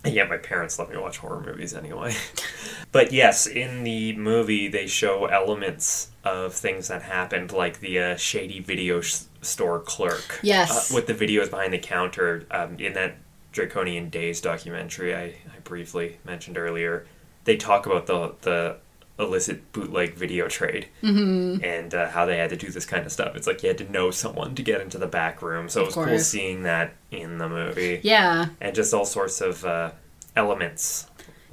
Yet 0.04 0.28
my 0.28 0.36
parents 0.36 0.78
let 0.78 0.90
me 0.90 0.96
watch 0.96 1.18
horror 1.18 1.40
movies 1.40 1.74
anyway. 1.74 2.14
but 2.92 3.12
yes, 3.12 3.46
in 3.46 3.82
the 3.84 4.14
movie 4.16 4.68
they 4.68 4.86
show 4.86 5.26
elements 5.26 6.10
of 6.24 6.54
things 6.54 6.88
that 6.88 7.02
happened, 7.02 7.52
like 7.52 7.80
the 7.80 7.98
uh, 7.98 8.16
shady 8.16 8.60
video 8.60 9.00
sh- 9.00 9.22
store 9.42 9.80
clerk. 9.80 10.38
Yes. 10.42 10.90
Uh, 10.90 10.94
with 10.94 11.06
the 11.06 11.14
videos 11.14 11.50
behind 11.50 11.72
the 11.72 11.78
counter 11.78 12.46
um, 12.50 12.78
in 12.78 12.92
that 12.92 13.16
Draconian 13.50 14.08
Days 14.08 14.40
documentary 14.40 15.14
I, 15.16 15.24
I 15.24 15.58
briefly 15.64 16.18
mentioned 16.24 16.58
earlier. 16.58 17.06
They 17.44 17.56
talk 17.56 17.86
about 17.86 18.06
the 18.06 18.34
the 18.42 18.76
illicit 19.18 19.72
bootleg 19.72 20.14
video 20.14 20.46
trade 20.48 20.86
mm-hmm. 21.02 21.62
and 21.64 21.92
uh, 21.94 22.08
how 22.10 22.24
they 22.24 22.36
had 22.36 22.50
to 22.50 22.56
do 22.56 22.70
this 22.70 22.86
kind 22.86 23.04
of 23.04 23.10
stuff. 23.12 23.34
It's 23.34 23.46
like 23.46 23.62
you 23.62 23.68
had 23.68 23.78
to 23.78 23.90
know 23.90 24.10
someone 24.10 24.54
to 24.54 24.62
get 24.62 24.80
into 24.80 24.96
the 24.98 25.06
back 25.08 25.42
room. 25.42 25.68
So 25.68 25.80
Of 25.82 25.88
it 25.88 25.96
was 25.96 26.06
cool 26.06 26.18
seeing 26.20 26.62
that 26.62 26.94
in 27.10 27.38
the 27.38 27.48
movie 27.48 28.00
Yeah. 28.04 28.46
and 28.60 28.74
just 28.76 28.94
all 28.94 29.04
sorts 29.04 29.40
of 29.40 29.64
uh, 29.64 29.90
elements. 30.36 31.06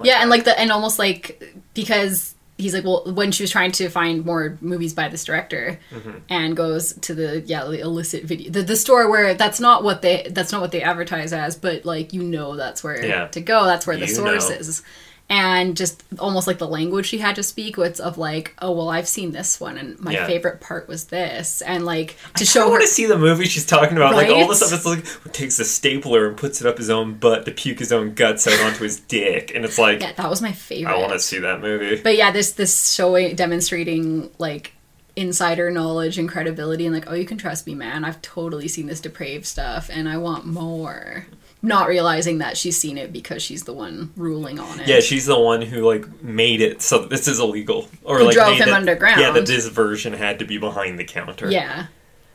yeah, 0.04 0.22
and 0.22 0.30
like 0.30 0.44
the 0.44 0.58
and 0.60 0.72
almost 0.72 1.00
like 1.00 1.56
because 1.74 2.36
he's 2.58 2.74
like, 2.74 2.86
well, 2.86 3.04
when 3.14 3.32
she 3.32 3.44
was 3.44 3.52
trying 3.52 3.72
to 3.72 3.90
find 3.90 4.26
more 4.26 4.58
movies 4.62 4.94
by 4.94 5.10
this 5.10 5.24
director, 5.26 5.80
Mm-hmm. 5.92 6.12
and 6.30 6.56
goes 6.56 6.94
to 6.94 7.14
the 7.16 7.42
yeah 7.42 7.66
the 7.66 7.80
illicit 7.80 8.24
video 8.26 8.52
the, 8.52 8.62
the 8.62 8.76
store 8.76 9.10
where 9.10 9.34
that's 9.34 9.60
not 9.60 9.84
what 9.84 10.02
they 10.02 10.28
that's 10.32 10.52
not 10.52 10.62
what 10.62 10.72
they 10.72 10.82
advertise 10.82 11.34
as, 11.34 11.56
but 11.56 11.84
like 11.86 12.14
you 12.14 12.22
know 12.24 12.56
that's 12.56 12.84
where 12.84 13.04
Yeah. 13.04 13.28
to 13.30 13.42
go. 13.42 13.66
That's 13.66 13.88
where 13.88 13.98
the 13.98 14.06
You 14.08 14.14
source 14.14 14.50
know. 14.50 14.56
is. 14.58 14.84
And 15.28 15.76
just 15.76 16.04
almost 16.20 16.46
like 16.46 16.60
the 16.60 16.68
language 16.68 17.08
she 17.08 17.18
had 17.18 17.36
to 17.38 17.42
speak 17.42 17.78
was 17.78 18.00
of 18.00 18.20
like, 18.20 18.54
oh 18.62 18.72
well, 18.72 18.90
I've 18.90 19.08
seen 19.08 19.32
this 19.32 19.60
one, 19.60 19.76
and 19.76 20.00
my 20.00 20.12
Yeah. 20.12 20.28
favorite 20.28 20.62
part 20.62 20.88
was 20.88 21.06
this, 21.06 21.64
and 21.64 21.84
like 21.84 22.16
to 22.36 22.44
I 22.44 22.46
show 22.46 22.66
her 22.66 22.70
want 22.70 22.84
to 22.84 22.88
see 22.88 23.08
the 23.08 23.18
movie 23.18 23.46
she's 23.46 23.66
talking 23.66 23.98
about. 23.98 24.14
Like 24.14 24.30
all 24.30 24.48
the 24.48 24.54
stuff. 24.56 24.72
It's 24.72 24.86
like 24.86 25.34
takes 25.34 25.58
a 25.60 25.66
stapler 25.66 26.28
and 26.28 26.38
puts 26.38 26.62
it 26.62 26.68
up 26.68 26.78
his 26.78 26.92
own 26.92 27.16
butt 27.16 27.46
to 27.46 27.52
puke 27.52 27.80
his 27.80 27.92
own 27.92 28.14
guts 28.14 28.46
out 28.46 28.60
onto 28.60 28.84
his 28.84 29.00
dick, 29.00 29.52
and 29.56 29.66
it's 29.66 29.80
like 29.80 30.00
yeah, 30.00 30.14
that 30.14 30.30
was 30.30 30.44
my 30.44 30.52
favorite. 30.52 30.94
I 30.94 31.00
want 31.00 31.14
to 31.14 31.20
see 31.20 31.40
that 31.40 31.60
movie. 31.60 32.00
But 32.04 32.18
yeah, 32.18 32.30
this 32.30 32.52
this 32.52 32.94
showing 32.94 33.36
demonstrating 33.36 34.30
like 34.38 34.74
insider 35.16 35.72
knowledge 35.72 36.20
and 36.20 36.30
credibility 36.30 36.86
and 36.86 36.94
like, 36.94 37.10
oh, 37.10 37.16
you 37.16 37.26
can 37.26 37.38
trust 37.40 37.66
me, 37.66 37.74
man. 37.74 38.04
I've 38.04 38.22
totally 38.22 38.68
seen 38.68 38.86
this 38.86 39.00
depraved 39.00 39.46
stuff 39.46 39.90
and 39.92 40.08
I 40.10 40.18
want 40.18 40.46
more. 40.46 41.26
Not 41.66 41.88
realizing 41.90 42.38
that 42.40 42.58
she's 42.58 42.78
seen 42.80 42.98
it 42.98 43.12
because 43.12 43.42
she's 43.42 43.64
the 43.64 43.74
one 43.74 44.12
ruling 44.16 44.60
on 44.60 44.80
it. 44.80 44.88
Yeah, 44.88 45.00
she's 45.00 45.26
the 45.26 45.40
one 45.40 45.62
who 45.62 45.82
like 45.86 46.24
made 46.24 46.62
it 46.62 46.82
so 46.82 47.00
that 47.00 47.10
this 47.10 47.28
is 47.28 47.40
illegal, 47.40 47.90
or 48.04 48.20
Who 48.20 48.26
like 48.26 48.36
drove 48.36 48.58
him 48.58 48.70
that- 48.70 48.76
underground. 48.76 49.20
Yeah, 49.20 49.32
that 49.32 49.46
this 49.46 49.68
version 49.68 50.14
had 50.14 50.40
to 50.40 50.46
be 50.46 50.58
behind 50.58 50.98
the 51.00 51.04
counter. 51.06 51.50
Yeah. 51.52 51.88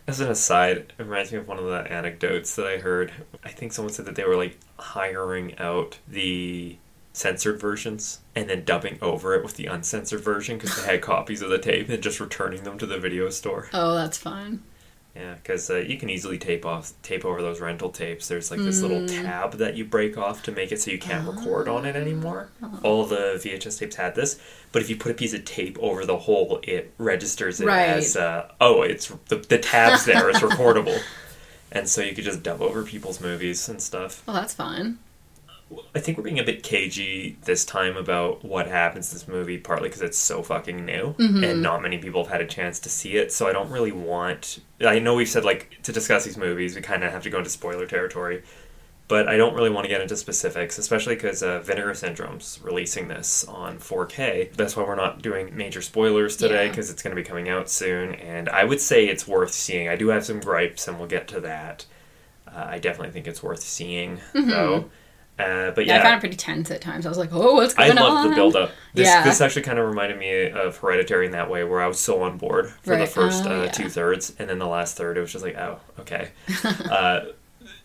As 0.06 0.18
an 0.20 0.28
aside, 0.30 0.76
it 0.76 0.92
reminds 0.98 1.30
me 1.30 1.38
of 1.38 1.46
one 1.46 1.58
of 1.58 1.64
the 1.66 1.90
anecdotes 1.92 2.56
that 2.56 2.66
I 2.66 2.78
heard. 2.78 3.12
I 3.44 3.50
think 3.50 3.72
someone 3.72 3.92
said 3.94 4.06
that 4.06 4.16
they 4.16 4.24
were 4.24 4.36
like 4.36 4.58
hiring 4.78 5.56
out 5.58 5.98
the 6.08 6.76
censored 7.12 7.60
versions 7.60 8.20
and 8.34 8.48
then 8.48 8.64
dubbing 8.64 8.98
over 9.02 9.34
it 9.34 9.42
with 9.42 9.54
the 9.56 9.66
uncensored 9.66 10.20
version 10.20 10.56
because 10.58 10.74
they 10.76 10.90
had 10.90 11.02
copies 11.02 11.42
of 11.42 11.50
the 11.50 11.58
tape 11.58 11.88
and 11.88 12.02
just 12.02 12.18
returning 12.20 12.62
them 12.64 12.78
to 12.78 12.86
the 12.86 12.98
video 12.98 13.28
store. 13.30 13.68
Oh, 13.72 13.94
that's 13.94 14.16
fun. 14.18 14.62
Yeah, 15.20 15.34
because 15.34 15.68
uh, 15.68 15.76
you 15.76 15.98
can 15.98 16.08
easily 16.08 16.38
tape 16.38 16.64
off 16.64 16.92
tape 17.02 17.26
over 17.26 17.42
those 17.42 17.60
rental 17.60 17.90
tapes. 17.90 18.26
There's 18.26 18.50
like 18.50 18.60
this 18.60 18.80
little 18.80 19.00
Mm. 19.00 19.22
tab 19.22 19.52
that 19.58 19.76
you 19.76 19.84
break 19.84 20.16
off 20.16 20.42
to 20.44 20.52
make 20.52 20.72
it 20.72 20.80
so 20.80 20.90
you 20.90 20.98
can't 20.98 21.26
record 21.28 21.68
on 21.68 21.84
it 21.84 21.94
anymore. 21.94 22.48
Oh. 22.62 22.78
All 22.82 23.04
the 23.04 23.38
VHS 23.42 23.78
tapes 23.78 23.96
had 23.96 24.14
this, 24.14 24.40
but 24.72 24.80
if 24.80 24.88
you 24.88 24.96
put 24.96 25.10
a 25.12 25.14
piece 25.14 25.34
of 25.34 25.44
tape 25.44 25.76
over 25.80 26.06
the 26.06 26.16
hole, 26.16 26.60
it 26.62 26.92
registers 26.96 27.60
it 27.60 27.66
Right. 27.66 27.88
as 27.88 28.16
uh, 28.16 28.48
oh, 28.62 28.80
it's 28.82 29.12
the 29.28 29.36
the 29.36 29.58
tab's 29.58 30.06
there, 30.06 30.30
it's 30.30 30.40
recordable, 30.40 30.98
and 31.72 31.86
so 31.88 32.00
you 32.00 32.14
could 32.14 32.24
just 32.24 32.42
dub 32.42 32.62
over 32.62 32.82
people's 32.82 33.20
movies 33.20 33.68
and 33.68 33.82
stuff. 33.82 34.22
Oh, 34.26 34.32
that's 34.32 34.54
fun. 34.54 34.98
I 35.94 36.00
think 36.00 36.18
we're 36.18 36.24
being 36.24 36.38
a 36.40 36.44
bit 36.44 36.62
cagey 36.62 37.36
this 37.44 37.64
time 37.64 37.96
about 37.96 38.44
what 38.44 38.66
happens 38.66 39.12
in 39.12 39.16
this 39.18 39.28
movie, 39.28 39.56
partly 39.58 39.88
because 39.88 40.02
it's 40.02 40.18
so 40.18 40.42
fucking 40.42 40.84
new 40.84 41.14
Mm-hmm. 41.18 41.44
and 41.44 41.62
not 41.62 41.80
many 41.82 41.98
people 41.98 42.24
have 42.24 42.32
had 42.32 42.40
a 42.40 42.46
chance 42.46 42.80
to 42.80 42.88
see 42.88 43.16
it. 43.16 43.32
So 43.32 43.46
I 43.48 43.52
don't 43.52 43.70
really 43.70 43.92
want. 43.92 44.58
I 44.84 44.98
know 44.98 45.14
we've 45.14 45.28
said 45.28 45.44
like 45.44 45.78
to 45.84 45.92
discuss 45.92 46.24
these 46.24 46.36
movies, 46.36 46.74
we 46.74 46.82
kind 46.82 47.04
of 47.04 47.12
have 47.12 47.22
to 47.22 47.30
go 47.30 47.38
into 47.38 47.50
spoiler 47.50 47.86
territory, 47.86 48.42
but 49.06 49.28
I 49.28 49.36
don't 49.36 49.54
really 49.54 49.70
want 49.70 49.84
to 49.84 49.88
get 49.88 50.00
into 50.00 50.16
specifics, 50.16 50.78
especially 50.78 51.14
because 51.16 51.42
uh, 51.42 51.60
Vinegar 51.60 51.94
Syndrome's 51.94 52.58
releasing 52.62 53.08
this 53.08 53.44
on 53.44 53.78
4K. 53.78 54.52
That's 54.54 54.76
why 54.76 54.82
we're 54.84 54.94
not 54.96 55.20
doing 55.22 55.56
major 55.56 55.82
spoilers 55.82 56.36
today 56.36 56.64
Yeah. 56.64 56.70
because 56.70 56.90
it's 56.90 57.02
going 57.02 57.14
to 57.14 57.20
be 57.20 57.26
coming 57.26 57.48
out 57.48 57.68
soon. 57.68 58.14
And 58.14 58.48
I 58.48 58.64
would 58.64 58.80
say 58.80 59.06
it's 59.06 59.26
worth 59.28 59.52
seeing. 59.52 59.88
I 59.88 59.96
do 59.96 60.08
have 60.08 60.24
some 60.24 60.40
gripes, 60.40 60.86
and 60.88 60.98
we'll 60.98 61.08
get 61.08 61.26
to 61.28 61.40
that. 61.40 61.86
Uh, 62.46 62.66
I 62.70 62.78
definitely 62.78 63.12
think 63.12 63.26
it's 63.28 63.42
worth 63.42 63.62
seeing, 63.62 64.20
though. 64.34 64.90
Uh, 65.40 65.70
but 65.72 65.86
Yeah, 65.86 65.94
yeah, 65.94 66.00
I 66.00 66.02
found 66.02 66.16
it 66.16 66.20
pretty 66.20 66.36
tense 66.36 66.70
at 66.70 66.80
times. 66.80 67.06
I 67.06 67.08
was 67.08 67.18
like, 67.18 67.30
oh, 67.32 67.54
what's 67.54 67.74
going 67.74 67.92
on? 67.92 67.98
I 67.98 68.02
love 68.02 68.28
the 68.30 68.34
build 68.34 68.56
up. 68.56 68.70
This, 68.94 69.06
Yeah. 69.08 69.24
this 69.24 69.40
actually 69.40 69.62
kind 69.62 69.78
of 69.78 69.86
reminded 69.88 70.18
me 70.18 70.50
of 70.50 70.76
Hereditary 70.76 71.26
in 71.26 71.32
that 71.32 71.50
way, 71.50 71.64
where 71.64 71.80
I 71.80 71.86
was 71.86 71.98
so 71.98 72.22
on 72.22 72.36
board 72.38 72.70
for 72.82 72.96
the 72.96 73.06
first 73.06 73.44
Oh, 73.46 73.60
uh, 73.60 73.64
yeah. 73.64 73.70
two 73.70 73.88
thirds, 73.88 74.34
and 74.38 74.48
then 74.48 74.58
the 74.58 74.66
last 74.66 74.96
third, 74.96 75.16
it 75.16 75.20
was 75.20 75.32
just 75.32 75.44
like, 75.44 75.56
oh, 75.56 75.80
okay. 76.00 76.30
uh, 76.90 77.20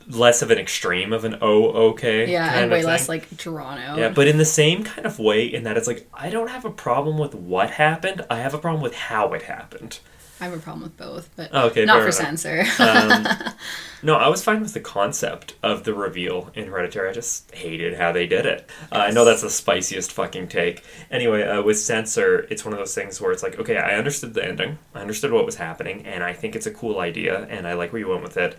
less 0.09 0.41
of 0.41 0.51
an 0.51 0.57
extreme 0.59 1.13
of 1.13 1.25
an 1.25 1.37
oh, 1.41 1.63
okay. 1.91 2.31
Yeah, 2.31 2.47
kind 2.47 2.63
and 2.63 2.71
way 2.71 2.83
less 2.83 3.09
like 3.09 3.35
Toronto. 3.37 3.97
Yeah, 3.97 4.09
but 4.09 4.27
in 4.27 4.37
the 4.37 4.45
same 4.45 4.83
kind 4.83 5.05
of 5.05 5.17
way, 5.19 5.45
in 5.45 5.63
that 5.63 5.77
it's 5.77 5.87
like, 5.87 6.07
I 6.13 6.29
don't 6.29 6.49
have 6.49 6.65
a 6.65 6.69
problem 6.69 7.17
with 7.17 7.33
what 7.33 7.71
happened, 7.71 8.25
I 8.29 8.37
have 8.39 8.53
a 8.53 8.59
problem 8.59 8.83
with 8.83 8.95
how 8.95 9.33
it 9.33 9.43
happened. 9.43 9.99
I 10.41 10.45
have 10.45 10.53
a 10.53 10.57
problem 10.59 10.83
with 10.83 10.97
both, 10.97 11.29
but 11.37 11.49
Oh, 11.53 11.67
Okay, 11.67 11.85
not 11.85 11.97
for 11.97 12.01
enough. 12.03 12.13
censor. 12.15 12.65
Um, 12.79 13.25
no, 14.03 14.15
I 14.15 14.27
was 14.27 14.43
fine 14.43 14.61
with 14.61 14.73
the 14.73 14.81
concept 14.81 15.55
of 15.63 15.85
the 15.85 15.93
reveal 15.93 16.51
in 16.55 16.67
Hereditary. 16.67 17.09
I 17.09 17.13
just 17.13 17.53
hated 17.55 17.95
how 17.97 18.11
they 18.11 18.27
did 18.27 18.45
it. 18.45 18.69
Uh, 18.91 18.95
I 18.97 19.11
know 19.11 19.23
that's 19.23 19.43
the 19.43 19.49
spiciest 19.49 20.11
fucking 20.11 20.49
take. 20.49 20.83
Anyway, 21.09 21.43
uh, 21.43 21.61
with 21.61 21.79
Censor, 21.79 22.39
it's 22.49 22.65
one 22.65 22.73
of 22.73 22.79
those 22.79 22.93
things 22.93 23.21
where 23.21 23.31
it's 23.31 23.43
like, 23.43 23.57
okay, 23.59 23.77
I 23.77 23.95
understood 23.95 24.33
the 24.33 24.45
ending, 24.45 24.77
I 24.93 24.99
understood 25.01 25.31
what 25.31 25.45
was 25.45 25.55
happening, 25.55 26.05
and 26.05 26.21
I 26.23 26.33
think 26.33 26.55
it's 26.55 26.65
a 26.67 26.71
cool 26.71 26.99
idea, 26.99 27.43
and 27.49 27.65
I 27.65 27.73
like 27.73 27.93
where 27.93 28.01
you 28.01 28.09
went 28.09 28.23
with 28.23 28.35
it. 28.37 28.57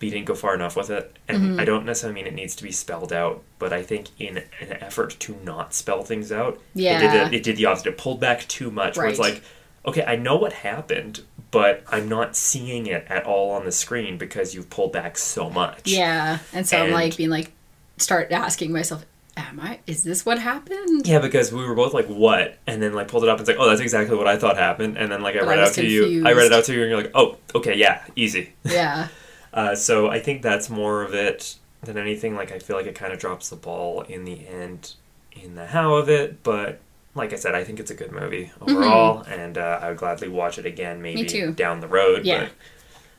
But 0.00 0.06
you 0.06 0.10
didn't 0.10 0.26
go 0.26 0.34
far 0.34 0.52
enough 0.56 0.74
with 0.74 0.90
it, 0.90 1.16
and 1.28 1.38
Mm-hmm. 1.38 1.60
I 1.60 1.64
don't 1.64 1.86
necessarily 1.86 2.16
mean 2.20 2.26
it 2.26 2.34
needs 2.34 2.56
to 2.56 2.64
be 2.64 2.72
spelled 2.72 3.12
out, 3.12 3.44
but 3.60 3.72
I 3.72 3.84
think 3.84 4.08
in 4.18 4.38
an 4.60 4.72
effort 4.80 5.10
to 5.20 5.36
not 5.44 5.74
spell 5.74 6.02
things 6.02 6.32
out, 6.32 6.54
it 6.74 6.80
Yeah. 6.80 6.98
did 6.98 7.12
the, 7.32 7.36
it 7.36 7.42
did 7.44 7.56
the 7.56 7.66
opposite. 7.66 7.86
It 7.90 7.98
pulled 7.98 8.18
back 8.18 8.40
too 8.48 8.72
much. 8.72 8.96
Where 8.96 9.06
it's 9.06 9.20
like, 9.20 9.42
okay, 9.86 10.04
I 10.04 10.16
know 10.16 10.36
what 10.36 10.52
happened, 10.52 11.22
but 11.50 11.84
I'm 11.88 12.08
not 12.08 12.36
seeing 12.36 12.86
it 12.86 13.06
at 13.08 13.24
all 13.24 13.50
on 13.50 13.64
the 13.64 13.72
screen 13.72 14.18
because 14.18 14.54
you've 14.54 14.70
pulled 14.70 14.92
back 14.92 15.18
so 15.18 15.50
much. 15.50 15.90
yeah, 15.90 16.38
and 16.52 16.66
so 16.66 16.78
I'm 16.78 16.90
like 16.90 17.16
being 17.16 17.30
like, 17.30 17.52
start 17.98 18.32
asking 18.32 18.72
myself, 18.72 19.04
am 19.36 19.60
I? 19.60 19.80
Is 19.86 20.02
this 20.04 20.24
what 20.26 20.38
happened? 20.38 21.06
Yeah, 21.06 21.18
because 21.18 21.52
we 21.52 21.64
were 21.66 21.74
both 21.74 21.94
like, 21.94 22.06
"What?" 22.06 22.58
and 22.66 22.82
then 22.82 22.92
like 22.92 23.08
pulled 23.08 23.24
it 23.24 23.28
up 23.28 23.38
and 23.38 23.48
it's 23.48 23.56
like, 23.56 23.64
"Oh, 23.64 23.68
that's 23.68 23.80
exactly 23.80 24.16
what 24.16 24.26
I 24.26 24.36
thought 24.36 24.56
happened." 24.56 24.96
And 24.98 25.10
then 25.10 25.22
like 25.22 25.36
I 25.36 25.40
But 25.40 25.48
I 25.48 25.50
read 25.52 25.60
was 25.60 25.68
out 25.70 25.74
to 25.76 25.86
you, 25.86 26.26
I 26.26 26.32
read 26.32 26.46
it 26.46 26.52
out 26.52 26.64
to 26.64 26.74
you, 26.74 26.82
and 26.82 26.90
you're 26.90 27.00
like, 27.02 27.12
"Oh, 27.14 27.36
okay, 27.54 27.76
yeah, 27.76 28.04
easy." 28.16 28.52
Yeah. 28.64 29.08
Uh, 29.54 29.74
so 29.74 30.08
I 30.08 30.18
think 30.18 30.40
that's 30.40 30.70
more 30.70 31.02
of 31.02 31.12
it 31.12 31.56
than 31.82 31.98
anything. 31.98 32.34
Like 32.34 32.52
I 32.52 32.58
feel 32.58 32.76
like 32.76 32.86
it 32.86 32.94
kind 32.94 33.12
of 33.12 33.18
drops 33.18 33.50
the 33.50 33.56
ball 33.56 34.00
in 34.02 34.24
the 34.24 34.46
end 34.48 34.94
in 35.32 35.54
the 35.56 35.66
how 35.66 35.94
of 35.94 36.08
it, 36.08 36.42
but 36.42 36.80
like 37.14 37.32
I 37.32 37.36
said, 37.36 37.54
I 37.54 37.64
think 37.64 37.78
it's 37.80 37.90
a 37.90 37.94
good 37.94 38.12
movie 38.12 38.50
overall, 38.60 39.22
and 39.22 39.58
uh, 39.58 39.78
I 39.82 39.88
would 39.90 39.98
gladly 39.98 40.28
watch 40.28 40.58
it 40.58 40.66
again, 40.66 41.02
maybe 41.02 41.52
down 41.52 41.80
the 41.80 41.88
road. 41.88 42.24
Yeah. 42.24 42.40
But 42.44 42.52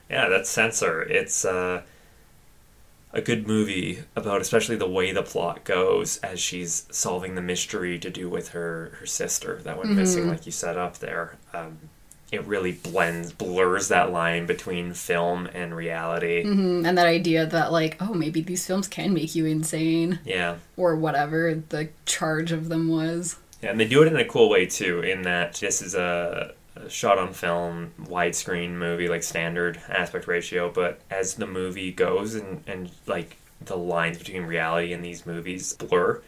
yeah, 0.10 0.30
that's 0.30 0.50
Censor. 0.50 1.02
It's 1.04 1.46
uh, 1.46 1.82
a 3.12 3.22
good 3.22 3.48
movie 3.48 4.00
about 4.16 4.42
especially 4.42 4.76
the 4.76 4.90
way 4.90 5.12
the 5.12 5.22
plot 5.22 5.64
goes 5.64 6.18
as 6.18 6.40
she's 6.40 6.88
solving 6.90 7.36
the 7.36 7.42
mystery 7.42 8.00
to 8.00 8.10
do 8.10 8.30
with 8.30 8.50
her 8.50 8.98
her 9.00 9.06
sister 9.06 9.62
that 9.64 9.78
went 9.78 9.92
missing, 9.92 10.28
like 10.28 10.46
you 10.46 10.52
set 10.52 10.78
up 10.78 10.98
there. 10.98 11.36
Um, 11.54 11.78
it 12.32 12.44
really 12.48 12.72
blends, 12.72 13.32
blurs 13.32 13.90
that 13.90 14.12
line 14.12 14.48
between 14.48 14.94
film 14.96 15.48
and 15.54 15.76
reality. 15.76 16.44
Mhm, 16.44 16.84
And 16.88 16.98
that 16.98 17.06
idea 17.06 17.46
that, 17.46 17.72
like, 17.72 17.96
oh, 18.00 18.16
maybe 18.16 18.42
these 18.42 18.66
films 18.66 18.88
can 18.88 19.14
make 19.14 19.36
you 19.36 19.46
insane, 19.46 20.18
Yeah. 20.26 20.56
or 20.76 20.96
whatever 20.96 21.62
the 21.70 21.90
charge 22.08 22.52
of 22.52 22.70
them 22.70 22.88
was. 22.90 23.36
Yeah, 23.64 23.72
and 23.72 23.80
they 23.80 23.88
do 23.88 24.04
it 24.04 24.08
in 24.08 24.18
a 24.18 24.26
cool 24.26 24.50
way 24.50 24.66
too, 24.66 25.00
in 25.00 25.22
that 25.22 25.54
this 25.54 25.82
is 25.82 25.96
a, 25.96 26.54
shot 26.90 27.18
on 27.18 27.32
film, 27.32 27.94
widescreen 28.02 28.72
movie, 28.72 29.08
like 29.08 29.24
standard 29.24 29.80
aspect 29.88 30.28
ratio, 30.28 30.70
but 30.70 31.00
as 31.10 31.36
the 31.36 31.48
movie 31.48 31.92
goes 31.94 32.36
and, 32.36 32.62
and 32.68 32.92
like 33.08 33.38
the 33.62 33.78
lines 33.78 34.18
between 34.18 34.44
reality 34.44 34.92
and 34.92 35.06
these 35.06 35.26
movies 35.26 35.74
blur, 35.74 36.22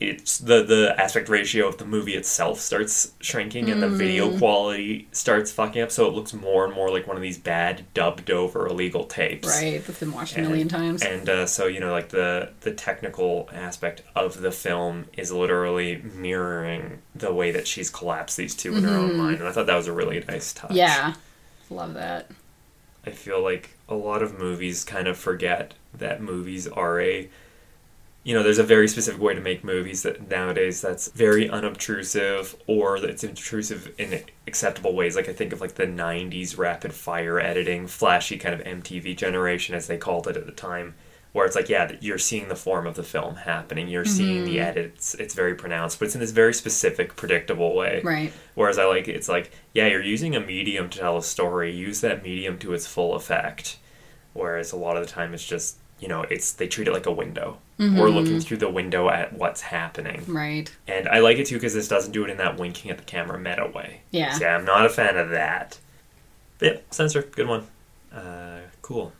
it's 0.00 0.38
the 0.38 0.62
the 0.62 0.94
aspect 0.96 1.28
ratio 1.28 1.66
of 1.66 1.78
the 1.78 1.84
movie 1.84 2.14
itself 2.14 2.60
starts 2.60 3.14
shrinking 3.20 3.68
and 3.68 3.82
the 3.82 3.88
video 3.88 4.36
quality 4.38 5.08
starts 5.10 5.50
fucking 5.50 5.82
up, 5.82 5.90
so 5.90 6.06
it 6.06 6.14
looks 6.14 6.32
more 6.32 6.64
and 6.64 6.72
more 6.72 6.88
like 6.90 7.08
one 7.08 7.16
of 7.16 7.22
these 7.22 7.38
bad 7.38 7.84
dubbed 7.94 8.30
over 8.30 8.68
illegal 8.68 9.04
tapes. 9.04 9.48
Right, 9.48 9.84
that's 9.84 9.98
been 9.98 10.12
watched 10.12 10.36
a 10.36 10.42
million 10.42 10.68
times. 10.68 11.02
And 11.02 11.28
uh, 11.28 11.46
so 11.46 11.66
you 11.66 11.80
know, 11.80 11.90
like 11.90 12.10
the 12.10 12.52
the 12.60 12.72
technical 12.72 13.48
aspect 13.52 14.02
of 14.14 14.40
the 14.40 14.52
film 14.52 15.06
is 15.16 15.32
literally 15.32 16.00
mirroring 16.14 17.02
the 17.14 17.32
way 17.32 17.50
that 17.50 17.66
she's 17.66 17.90
collapsed 17.90 18.36
these 18.36 18.54
two 18.54 18.76
in 18.76 18.84
her 18.84 18.96
own 18.96 19.16
mind, 19.16 19.38
and 19.38 19.48
I 19.48 19.52
thought 19.52 19.66
that 19.66 19.76
was 19.76 19.88
a 19.88 19.92
really 19.92 20.22
nice 20.28 20.52
touch. 20.52 20.70
Mm-hmm. 20.70 20.76
yeah, 20.76 21.14
love 21.70 21.94
that. 21.94 22.30
I 23.04 23.10
feel 23.10 23.42
like 23.42 23.70
a 23.88 23.94
lot 23.94 24.22
of 24.22 24.38
movies 24.38 24.84
kind 24.84 25.08
of 25.08 25.16
forget 25.16 25.74
that 25.94 26.22
movies 26.22 26.68
are 26.68 27.00
a 27.00 27.28
you 28.28 28.34
know, 28.34 28.42
there's 28.42 28.58
a 28.58 28.62
very 28.62 28.88
specific 28.88 29.22
way 29.22 29.32
to 29.32 29.40
make 29.40 29.64
movies 29.64 30.02
that 30.02 30.28
nowadays 30.28 30.82
that's 30.82 31.08
very 31.12 31.48
unobtrusive 31.48 32.54
or 32.66 33.00
that's 33.00 33.24
intrusive 33.24 33.90
in 33.96 34.22
acceptable 34.46 34.94
ways. 34.94 35.16
Like 35.16 35.30
I 35.30 35.32
think 35.32 35.54
of 35.54 35.62
like 35.62 35.76
the 35.76 35.86
90s 35.86 36.58
rapid 36.58 36.92
fire 36.92 37.40
editing, 37.40 37.86
flashy 37.86 38.36
kind 38.36 38.54
of 38.54 38.60
MTV 38.66 39.16
generation 39.16 39.74
as 39.74 39.86
they 39.86 39.96
called 39.96 40.28
it 40.28 40.36
at 40.36 40.44
the 40.44 40.52
time. 40.52 40.94
where 41.32 41.46
it's 41.46 41.56
like, 41.56 41.68
yeah, 41.68 41.92
you're 42.00 42.18
seeing 42.18 42.48
the 42.48 42.56
form 42.56 42.86
of 42.86 42.96
the 42.96 43.02
film 43.02 43.36
happening. 43.36 43.88
You're 43.88 44.04
seeing 44.04 44.44
the 44.44 44.56
mm-hmm. 44.56 44.68
edits. 44.68 45.14
It's 45.14 45.34
very 45.34 45.54
pronounced, 45.54 45.98
but 45.98 46.06
it's 46.06 46.14
in 46.14 46.20
this 46.20 46.30
very 46.30 46.54
specific, 46.54 47.16
predictable 47.16 47.74
way. 47.74 48.00
Right. 48.02 48.32
Whereas 48.54 48.78
I 48.78 48.84
like 48.86 49.08
it's 49.08 49.28
like, 49.28 49.50
yeah, 49.74 49.86
you're 49.86 50.02
using 50.02 50.34
a 50.34 50.40
medium 50.40 50.88
to 50.90 50.98
tell 50.98 51.16
a 51.16 51.22
story. 51.22 51.74
Use 51.74 52.00
that 52.00 52.22
medium 52.22 52.58
to 52.58 52.72
its 52.72 52.86
full 52.86 53.14
effect. 53.14 53.78
Whereas 54.32 54.72
a 54.72 54.76
lot 54.76 54.96
of 54.96 55.06
the 55.06 55.10
time 55.10 55.34
it's 55.34 55.44
just, 55.44 55.76
you 56.00 56.08
know, 56.08 56.22
it's 56.22 56.52
they 56.52 56.66
treat 56.68 56.88
it 56.88 56.92
like 56.92 57.06
a 57.06 57.12
window. 57.12 57.58
We're 57.78 58.08
looking 58.10 58.40
through 58.40 58.56
the 58.56 58.68
window 58.68 59.08
at 59.08 59.32
what's 59.34 59.60
happening. 59.60 60.24
Right. 60.26 60.68
And 60.88 61.08
I 61.08 61.20
like 61.20 61.38
it 61.38 61.46
too 61.46 61.54
because 61.54 61.74
this 61.74 61.86
doesn't 61.86 62.10
do 62.10 62.24
it 62.24 62.30
in 62.30 62.36
that 62.38 62.58
winking 62.58 62.90
at 62.90 62.98
the 62.98 63.04
camera 63.04 63.38
meta 63.38 63.70
way. 63.72 64.00
Yeah. 64.10 64.36
Yeah, 64.40 64.56
I'm 64.56 64.64
not 64.64 64.84
a 64.84 64.88
fan 64.88 65.16
of 65.16 65.30
that. 65.30 65.78
But 66.58 66.66
yeah, 66.66 66.80
Censor, 66.90 67.22
good 67.22 67.46
one. 67.46 67.66
Uh, 68.12 68.62
cool. 68.82 69.12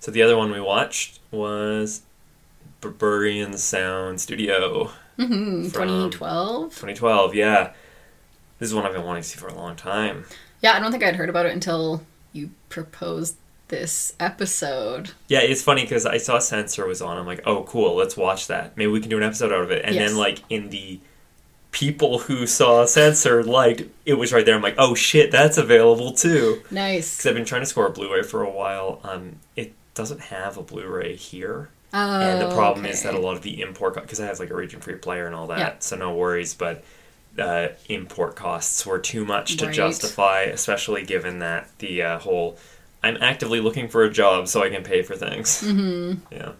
So 0.00 0.10
the 0.10 0.20
other 0.20 0.36
one 0.36 0.50
we 0.52 0.60
watched 0.60 1.18
was 1.30 2.02
Berberian 2.82 3.56
Sound 3.58 4.20
Studio 4.20 4.90
Mm-hmm. 5.18 5.66
2012. 5.70 6.64
2012. 6.70 7.34
Yeah, 7.36 7.72
this 8.58 8.68
is 8.68 8.74
one 8.74 8.84
I've 8.84 8.92
been 8.92 9.04
wanting 9.04 9.22
to 9.22 9.28
see 9.28 9.38
for 9.38 9.46
a 9.48 9.54
long 9.54 9.76
time. 9.76 10.24
Yeah, 10.60 10.72
I 10.74 10.80
don't 10.80 10.90
think 10.90 11.04
I'd 11.04 11.16
heard 11.16 11.28
about 11.28 11.46
it 11.46 11.52
until 11.52 12.02
you 12.32 12.50
proposed 12.68 13.36
this 13.74 14.14
episode. 14.20 15.10
Yeah, 15.28 15.40
it's 15.40 15.62
funny 15.62 15.82
because 15.82 16.06
I 16.06 16.18
saw 16.18 16.38
Censor 16.38 16.86
was 16.86 17.02
on. 17.02 17.16
I'm 17.18 17.26
like, 17.26 17.42
oh, 17.46 17.64
cool, 17.64 17.94
let's 17.96 18.16
watch 18.16 18.46
that. 18.46 18.76
Maybe 18.76 18.90
we 18.90 19.00
can 19.00 19.10
do 19.10 19.16
an 19.16 19.22
episode 19.22 19.52
out 19.52 19.62
of 19.62 19.70
it. 19.70 19.84
And 19.84 19.94
Yes. 19.94 20.10
then, 20.10 20.18
like, 20.18 20.38
in 20.48 20.70
the 20.70 21.00
people 21.72 22.20
who 22.20 22.46
saw 22.46 22.84
Censor 22.86 23.42
liked 23.42 23.82
it 24.06 24.14
was 24.14 24.32
right 24.32 24.46
there. 24.46 24.54
I'm 24.54 24.62
like, 24.62 24.76
oh 24.78 24.94
shit, 24.94 25.32
that's 25.32 25.58
available 25.58 26.12
too. 26.12 26.62
Nice. 26.70 27.16
Because 27.16 27.26
I've 27.30 27.34
been 27.34 27.44
trying 27.44 27.62
to 27.62 27.66
score 27.66 27.86
a 27.86 27.90
Blu-ray 27.90 28.22
for 28.22 28.42
a 28.42 28.50
while. 28.50 29.00
Um, 29.02 29.40
it 29.56 29.72
doesn't 29.94 30.20
have 30.20 30.56
a 30.56 30.62
Blu-ray 30.62 31.16
here, 31.16 31.70
Oh, 31.92 32.20
and 32.20 32.40
the 32.40 32.54
problem 32.54 32.86
is 32.86 33.02
that 33.02 33.14
a 33.14 33.18
lot 33.18 33.34
of 33.36 33.42
the 33.42 33.60
import 33.60 33.94
because 33.94 34.20
I 34.20 34.26
have 34.26 34.38
like 34.38 34.50
a 34.50 34.54
region-free 34.54 34.96
player 34.96 35.26
and 35.26 35.34
all 35.34 35.48
that, 35.48 35.58
Yeah. 35.58 35.72
so 35.80 35.96
no 35.96 36.14
worries. 36.14 36.54
But 36.54 36.84
uh, 37.38 37.68
import 37.88 38.36
costs 38.36 38.86
were 38.86 39.00
too 39.00 39.24
much 39.24 39.56
to 39.56 39.66
Right. 39.66 39.74
justify, 39.74 40.42
especially 40.42 41.02
given 41.04 41.40
that 41.40 41.68
the 41.80 42.02
uh, 42.02 42.18
whole 42.20 42.56
I'm 43.04 43.18
actively 43.20 43.60
looking 43.60 43.88
for 43.88 44.02
a 44.02 44.10
job 44.10 44.48
so 44.48 44.62
I 44.62 44.70
can 44.70 44.82
pay 44.82 45.02
for 45.02 45.14
things. 45.14 45.62
Mm-hmm. 45.62 46.34
Yeah. 46.34 46.52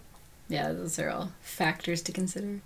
Yeah, 0.47 0.71
those 0.73 0.99
are 0.99 1.09
all 1.09 1.31
factors 1.41 2.03
to 2.03 2.11
consider. 2.11 2.61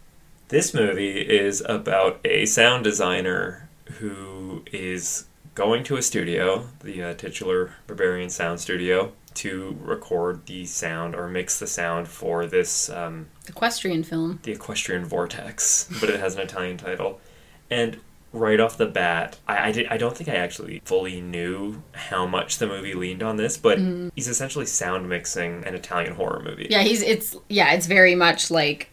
This 0.49 0.73
movie 0.73 1.21
is 1.21 1.63
about 1.65 2.19
a 2.25 2.45
sound 2.45 2.83
designer 2.83 3.69
who 3.99 4.63
is 4.73 5.25
going 5.55 5.83
to 5.85 5.95
a 5.95 6.01
studio, 6.01 6.67
the 6.81 7.03
uh, 7.03 7.13
titular 7.13 7.75
Berberian 7.87 8.29
Sound 8.29 8.59
Studio, 8.59 9.13
to 9.35 9.77
record 9.81 10.45
the 10.47 10.65
sound 10.65 11.15
or 11.15 11.29
mix 11.29 11.59
the 11.59 11.67
sound 11.67 12.07
for 12.09 12.45
this 12.45 12.89
um, 12.89 13.27
Equestrian 13.47 14.03
film. 14.03 14.39
the 14.43 14.51
Equestrian 14.51 15.05
Vortex, 15.05 15.89
but 16.01 16.09
it 16.09 16.19
has 16.19 16.35
an 16.35 16.41
Italian 16.41 16.77
title. 16.77 17.21
And 17.69 17.99
right 18.31 18.59
off 18.59 18.77
the 18.77 18.85
bat, 18.85 19.37
I, 19.47 19.69
I, 19.69 19.71
did, 19.71 19.87
I 19.87 19.97
don't 19.97 20.15
think 20.15 20.29
I 20.29 20.35
actually 20.35 20.81
fully 20.85 21.21
knew 21.21 21.81
how 21.93 22.25
much 22.27 22.57
the 22.57 22.67
movie 22.67 22.93
leaned 22.93 23.23
on 23.23 23.37
this, 23.37 23.57
but 23.57 23.79
mm-hmm. 23.79 24.09
he's 24.15 24.27
essentially 24.27 24.65
sound 24.65 25.09
mixing 25.09 25.63
an 25.65 25.75
Italian 25.75 26.13
horror 26.13 26.41
movie. 26.43 26.67
Yeah, 26.69 26.81
he's 26.81 27.01
it's 27.01 27.35
yeah, 27.47 27.73
it's 27.73 27.87
very 27.87 28.15
much 28.15 28.51
like 28.51 28.89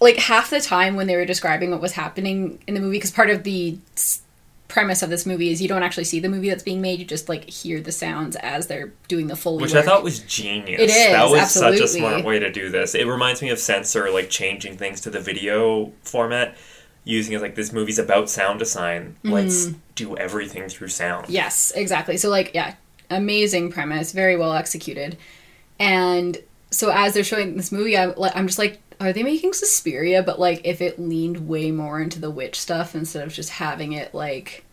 like 0.00 0.16
half 0.16 0.50
the 0.50 0.60
time 0.60 0.96
when 0.96 1.06
they 1.06 1.16
were 1.16 1.24
describing 1.24 1.70
what 1.70 1.80
was 1.80 1.92
happening 1.92 2.58
in 2.66 2.74
the 2.74 2.80
movie 2.80 2.96
because 2.96 3.10
part 3.10 3.30
of 3.30 3.44
the 3.44 3.78
premise 4.68 5.02
of 5.02 5.10
this 5.10 5.24
movie 5.26 5.50
is 5.50 5.62
you 5.62 5.68
don't 5.68 5.82
actually 5.82 6.04
see 6.04 6.20
the 6.20 6.28
movie 6.28 6.48
that's 6.48 6.62
being 6.62 6.80
made, 6.80 6.98
you 6.98 7.04
just 7.04 7.28
like 7.28 7.48
hear 7.48 7.80
the 7.80 7.92
sounds 7.92 8.36
as 8.36 8.66
they're 8.66 8.92
doing 9.08 9.26
the 9.26 9.36
full 9.36 9.58
Which 9.58 9.72
work. 9.72 9.84
I 9.84 9.86
thought 9.86 10.02
was 10.02 10.20
genius. 10.20 10.80
It 10.80 10.90
is, 10.90 11.06
That 11.12 11.30
was 11.30 11.50
such 11.50 11.80
a 11.80 11.88
smart 11.88 12.24
way 12.24 12.38
to 12.38 12.50
do 12.50 12.68
this. 12.68 12.94
It 12.94 13.06
reminds 13.06 13.42
me 13.42 13.50
of 13.50 13.58
Censor, 13.58 14.10
like 14.10 14.28
changing 14.28 14.76
things 14.76 15.00
to 15.02 15.10
the 15.10 15.20
video 15.20 15.92
format, 16.02 16.56
using 17.06 17.34
it 17.34 17.40
like 17.40 17.54
this 17.54 17.72
movie's 17.72 17.98
about 17.98 18.28
sound 18.28 18.58
design. 18.58 19.16
Let's 19.22 19.68
do 19.94 20.16
everything 20.16 20.68
through 20.68 20.88
sound. 20.88 21.30
Yes, 21.30 21.72
exactly. 21.74 22.18
So 22.18 22.28
like 22.28 22.52
yeah, 22.52 22.74
amazing 23.08 23.72
premise, 23.72 24.12
very 24.12 24.36
well 24.36 24.52
executed. 24.52 25.16
And 25.78 26.36
so 26.70 26.90
as 26.90 27.14
they're 27.14 27.24
showing 27.24 27.56
this 27.56 27.70
movie, 27.70 27.96
I'm, 27.96 28.12
like, 28.16 28.36
I'm 28.36 28.46
just 28.46 28.58
like, 28.58 28.80
are 28.98 29.12
they 29.12 29.22
making 29.22 29.52
Suspiria? 29.52 30.22
But 30.22 30.40
like, 30.40 30.62
if 30.64 30.80
it 30.80 30.98
leaned 30.98 31.48
way 31.48 31.70
more 31.70 32.00
into 32.00 32.18
the 32.18 32.30
witch 32.30 32.58
stuff 32.60 32.94
instead 32.94 33.24
of 33.24 33.32
just 33.32 33.50
having 33.50 33.92
it 33.92 34.12
like 34.12 34.64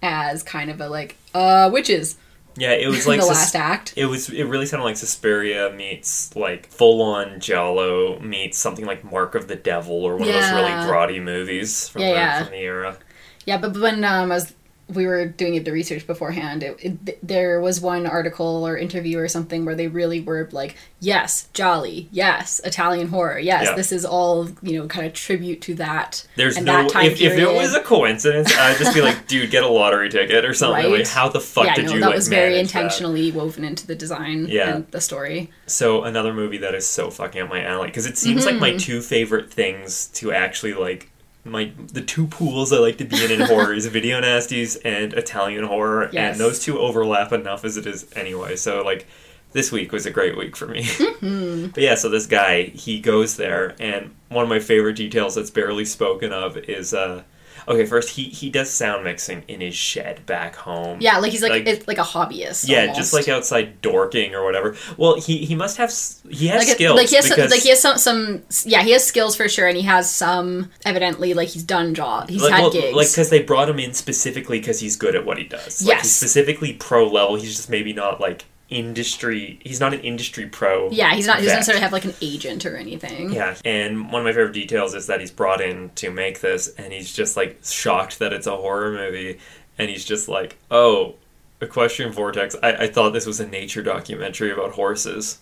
as 0.00 0.44
kind 0.44 0.70
of 0.70 0.80
a 0.80 0.88
like 0.88 1.16
uh 1.34 1.68
witches 1.72 2.16
Yeah, 2.58 2.72
it 2.72 2.88
was 2.88 3.06
like 3.06 3.20
the 3.20 3.26
sus- 3.26 3.36
last 3.36 3.54
act. 3.56 3.94
It 3.96 4.06
was. 4.06 4.28
It 4.30 4.44
really 4.44 4.66
sounded 4.66 4.84
like 4.84 4.96
Suspiria 4.96 5.70
meets 5.72 6.34
like 6.36 6.66
full 6.70 7.00
on 7.02 7.40
Giallo 7.40 8.18
meets 8.20 8.58
something 8.58 8.84
like 8.84 9.04
Mark 9.04 9.34
of 9.34 9.48
the 9.48 9.56
Devil 9.56 10.04
or 10.04 10.16
one 10.16 10.28
of 10.28 10.34
those 10.34 10.50
really 10.52 10.62
Yeah. 10.68 10.86
grotty 10.88 11.22
movies 11.22 11.88
from, 11.88 12.02
Yeah, 12.02 12.08
the, 12.08 12.14
yeah. 12.14 12.42
from 12.44 12.52
the 12.52 12.58
era. 12.58 12.98
Yeah, 13.46 13.58
but 13.58 13.76
when 13.76 14.04
um, 14.04 14.30
as 14.32 14.54
we 14.88 15.06
were 15.06 15.26
doing 15.26 15.62
the 15.64 15.72
research 15.72 16.06
beforehand, 16.06 16.62
it, 16.62 16.78
it, 16.82 17.26
there 17.26 17.60
was 17.60 17.80
one 17.80 18.06
article 18.06 18.66
or 18.66 18.76
interview 18.76 19.18
or 19.18 19.28
something 19.28 19.64
where 19.64 19.74
they 19.74 19.88
really 19.88 20.20
were 20.20 20.48
like, 20.52 20.76
"Yes, 21.00 21.48
giallo. 21.52 21.84
Yes, 22.10 22.60
Italian 22.64 23.08
horror. 23.08 23.38
Yes, 23.38 23.64
Yeah. 23.66 23.74
this 23.74 23.92
is 23.92 24.04
all 24.04 24.48
you 24.62 24.78
know, 24.78 24.86
kind 24.88 25.06
of 25.06 25.12
tribute 25.12 25.60
to 25.62 25.74
that." 25.74 26.26
There's 26.36 26.56
and 26.56 26.66
no. 26.66 26.72
that 26.82 26.90
time 26.90 27.06
If, 27.06 27.20
if 27.20 27.38
it 27.38 27.52
was 27.52 27.74
a 27.74 27.80
coincidence, 27.80 28.56
I'd 28.56 28.78
just 28.78 28.94
be 28.94 29.02
like, 29.02 29.26
dude, 29.26 29.50
get 29.50 29.62
a 29.64 29.68
lottery 29.68 30.08
ticket 30.08 30.44
or 30.44 30.54
something. 30.54 30.84
Right. 30.90 31.00
Like, 31.00 31.08
how 31.08 31.28
the 31.28 31.40
fuck 31.40 31.66
yeah, 31.66 31.74
did 31.74 31.86
no, 31.86 31.92
you 31.94 32.00
that 32.00 32.06
like 32.06 32.14
was 32.16 32.28
very 32.28 32.50
manage 32.52 32.72
that? 32.72 32.78
intentionally 32.80 33.30
woven 33.32 33.64
into 33.64 33.86
the 33.86 33.94
design 33.94 34.46
Yeah. 34.48 34.74
and 34.76 34.86
the 34.90 35.00
story. 35.00 35.50
So 35.66 36.04
another 36.04 36.32
movie 36.32 36.58
that 36.58 36.74
is 36.74 36.86
so 36.86 37.10
fucking 37.10 37.42
up 37.42 37.48
my 37.50 37.62
alley 37.62 37.88
because 37.88 38.06
it 38.06 38.16
seems 38.16 38.44
like 38.46 38.54
Mm-hmm. 38.54 38.60
my 38.60 38.76
two 38.76 39.00
favorite 39.02 39.52
things 39.52 40.06
to 40.14 40.32
actually 40.32 40.72
like 40.74 41.07
my 41.44 41.72
the 41.92 42.02
two 42.02 42.26
pools 42.26 42.72
I 42.72 42.78
like 42.78 42.98
to 42.98 43.04
be 43.04 43.24
in 43.24 43.30
in 43.30 43.40
horror 43.40 43.72
is 43.72 43.86
video 43.98 44.20
nasties 44.20 44.76
and 44.84 45.12
Italian 45.14 45.64
horror, 45.64 46.10
Yes. 46.12 46.32
and 46.32 46.40
those 46.40 46.62
two 46.62 46.78
overlap 46.78 47.32
enough 47.32 47.64
as 47.64 47.76
it 47.76 47.86
is 47.86 48.06
anyway. 48.14 48.56
So 48.56 48.82
like 48.82 49.06
this 49.52 49.72
week 49.72 49.92
was 49.92 50.04
a 50.04 50.10
great 50.10 50.36
week 50.36 50.56
for 50.56 50.66
me. 50.66 50.82
Mm-hmm. 50.82 51.66
but 51.74 51.82
yeah, 51.82 51.94
so 51.94 52.08
this 52.08 52.26
guy 52.26 52.64
he 52.64 53.00
goes 53.00 53.36
there, 53.36 53.74
and 53.80 54.14
one 54.28 54.42
of 54.42 54.48
my 54.48 54.58
favorite 54.60 54.96
details 54.96 55.34
that's 55.36 55.50
barely 55.50 55.84
spoken 55.86 56.32
of 56.32 56.56
is 56.58 56.92
uh 56.92 57.22
okay 57.68 57.86
first 57.86 58.10
he 58.10 58.24
he 58.24 58.50
does 58.50 58.70
sound 58.70 59.04
mixing 59.04 59.42
in 59.48 59.60
his 59.60 59.74
shed 59.74 60.24
back 60.26 60.56
home. 60.56 60.98
Yeah, 61.00 61.18
like 61.18 61.30
he's 61.32 61.42
like 61.42 61.50
Like- 61.52 61.66
it's 61.66 61.86
like 61.86 61.98
a 61.98 62.02
hobbyist. 62.02 62.68
Yeah, 62.68 62.80
almost. 62.82 62.98
just 62.98 63.12
like 63.12 63.28
outside 63.28 63.80
dorking 63.82 64.34
or 64.34 64.44
whatever. 64.44 64.76
Well, 64.96 65.20
he 65.20 65.44
he 65.44 65.54
must 65.54 65.76
have 65.76 65.90
he 66.30 66.48
has 66.48 66.66
like, 66.66 66.74
skills 66.76 66.96
like 66.96 67.08
he 67.08 67.16
has 67.16 67.26
some, 67.26 67.36
because 67.36 67.50
like 67.50 67.60
he 67.62 67.68
has 67.70 67.80
some 67.80 67.98
some 67.98 68.42
yeah 68.64 68.82
he 68.82 68.90
has 68.92 69.04
skills 69.04 69.36
for 69.36 69.48
sure 69.48 69.68
and 69.68 69.76
he 69.76 69.82
has 69.84 70.12
some 70.12 70.70
evidently 70.84 71.34
like 71.34 71.48
he's 71.48 71.62
done 71.62 71.94
job 71.94 72.28
he's 72.30 72.42
like, 72.42 72.52
had 72.52 72.60
well, 72.62 72.70
gigs 72.70 72.96
like 72.96 73.08
because 73.08 73.30
they 73.30 73.42
brought 73.42 73.68
him 73.68 73.78
in 73.78 73.92
specifically 73.94 74.58
because 74.58 74.80
he's 74.80 74.96
good 74.96 75.14
at 75.14 75.24
what 75.24 75.38
he 75.38 75.44
does. 75.44 75.82
Like, 75.82 75.88
Yes. 75.96 76.02
he's 76.02 76.12
specifically 76.16 76.72
pro 76.74 77.06
level. 77.06 77.36
He's 77.36 77.54
just 77.56 77.70
maybe 77.70 77.92
not 77.92 78.20
like 78.20 78.44
industry. 78.70 79.58
He's 79.62 79.80
not 79.80 79.94
an 79.94 80.00
industry 80.00 80.46
pro. 80.46 80.90
yeah 80.90 81.14
he's 81.14 81.26
not 81.26 81.38
he 81.38 81.44
doesn't 81.44 81.58
necessarily 81.58 81.82
have 81.82 81.92
like 81.92 82.04
an 82.04 82.14
agent 82.20 82.66
or 82.66 82.76
anything 82.76 83.32
Yeah, 83.32 83.56
and 83.64 84.12
one 84.12 84.20
of 84.22 84.24
my 84.24 84.32
favorite 84.32 84.52
details 84.52 84.94
is 84.94 85.06
that 85.06 85.20
he's 85.20 85.30
brought 85.30 85.60
in 85.60 85.90
to 85.96 86.10
make 86.10 86.40
this, 86.40 86.68
and 86.76 86.92
he's 86.92 87.12
just 87.12 87.36
like 87.36 87.58
shocked 87.64 88.18
that 88.18 88.32
it's 88.32 88.46
a 88.46 88.56
horror 88.56 88.92
movie, 88.92 89.38
and 89.78 89.88
he's 89.90 90.04
just 90.04 90.28
like, 90.28 90.56
"Oh, 90.70 91.14
Equestrian 91.60 92.12
Vortex. 92.12 92.56
I, 92.62 92.72
I 92.72 92.86
thought 92.88 93.10
this 93.12 93.26
was 93.26 93.40
a 93.40 93.46
nature 93.46 93.82
documentary 93.82 94.52
about 94.52 94.72
horses," 94.72 95.38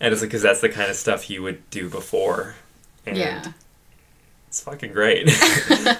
and 0.00 0.12
it's 0.12 0.22
like 0.22 0.30
because 0.30 0.42
that's 0.42 0.60
the 0.60 0.68
kind 0.68 0.90
of 0.90 0.96
stuff 0.96 1.24
he 1.24 1.38
would 1.38 1.68
do 1.70 1.88
before. 1.88 2.54
And 3.06 3.16
yeah 3.16 3.52
it's 4.54 4.60
fucking 4.60 4.92
great. 4.92 5.28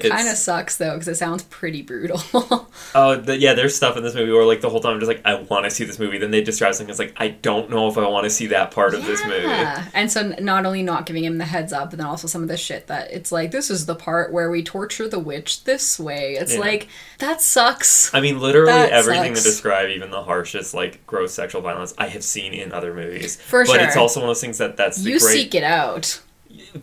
Kind 0.00 0.28
of 0.28 0.36
sucks 0.36 0.76
though 0.76 0.92
because 0.94 1.08
it 1.08 1.14
sounds 1.16 1.44
pretty 1.44 1.80
brutal 1.82 2.20
Oh, 2.96 3.14
the, 3.16 3.38
yeah, 3.38 3.54
there's 3.54 3.74
stuff 3.76 3.96
in 3.96 4.02
this 4.02 4.14
movie 4.14 4.30
where, 4.32 4.44
like, 4.44 4.60
the 4.60 4.68
whole 4.68 4.80
time 4.80 4.94
I'm 4.94 5.00
just 5.00 5.08
like, 5.08 5.22
I 5.24 5.34
want 5.34 5.64
to 5.64 5.70
see 5.70 5.84
this 5.84 5.98
movie. 5.98 6.18
Then 6.18 6.30
they 6.32 6.42
describe 6.42 6.74
something, 6.74 6.90
it's 6.90 6.98
like, 6.98 7.14
I 7.16 7.28
don't 7.28 7.70
know 7.70 7.88
if 7.88 7.96
I 7.96 8.06
want 8.08 8.24
to 8.24 8.30
see 8.30 8.48
that 8.48 8.70
part 8.72 8.94
of 8.94 9.04
this 9.06 9.24
movie. 9.24 9.42
Yeah. 9.44 9.84
and 9.94 10.10
so 10.10 10.34
not 10.40 10.66
only 10.66 10.82
not 10.82 11.06
giving 11.06 11.24
him 11.24 11.38
the 11.38 11.44
heads 11.44 11.72
up 11.72 11.90
but 11.90 11.98
then 11.98 12.06
also 12.06 12.26
some 12.28 12.42
of 12.42 12.48
the 12.48 12.56
shit 12.56 12.86
that 12.88 13.10
it's 13.12 13.30
like 13.32 13.50
this 13.52 13.70
is 13.70 13.86
the 13.86 13.94
part 13.94 14.32
where 14.32 14.50
we 14.50 14.62
torture 14.62 15.08
the 15.08 15.18
witch 15.18 15.64
this 15.64 15.98
way 15.98 16.34
it's 16.34 16.54
Yeah. 16.54 16.60
like 16.60 16.88
that 17.20 17.40
sucks 17.40 18.12
I 18.14 18.20
mean, 18.20 18.40
literally 18.40 18.72
That 18.72 18.90
everything 18.90 19.34
sucks. 19.34 19.44
to 19.44 19.48
describe 19.50 19.88
even 19.90 20.10
the 20.10 20.22
harshest, 20.22 20.74
like, 20.74 21.06
gross 21.06 21.32
sexual 21.34 21.62
violence 21.62 21.94
I 21.98 22.08
have 22.08 22.24
seen 22.24 22.52
in 22.52 22.72
other 22.72 22.92
movies. 22.94 23.36
For 23.36 23.64
but 23.64 23.80
it's 23.80 23.96
also 23.96 24.20
one 24.20 24.28
of 24.28 24.30
those 24.30 24.40
things 24.40 24.58
that 24.58 24.76
that's 24.76 24.98
the 25.02 25.10
you 25.10 25.20
great. 25.20 25.32
seek 25.32 25.54
it 25.54 25.64
out 25.64 26.20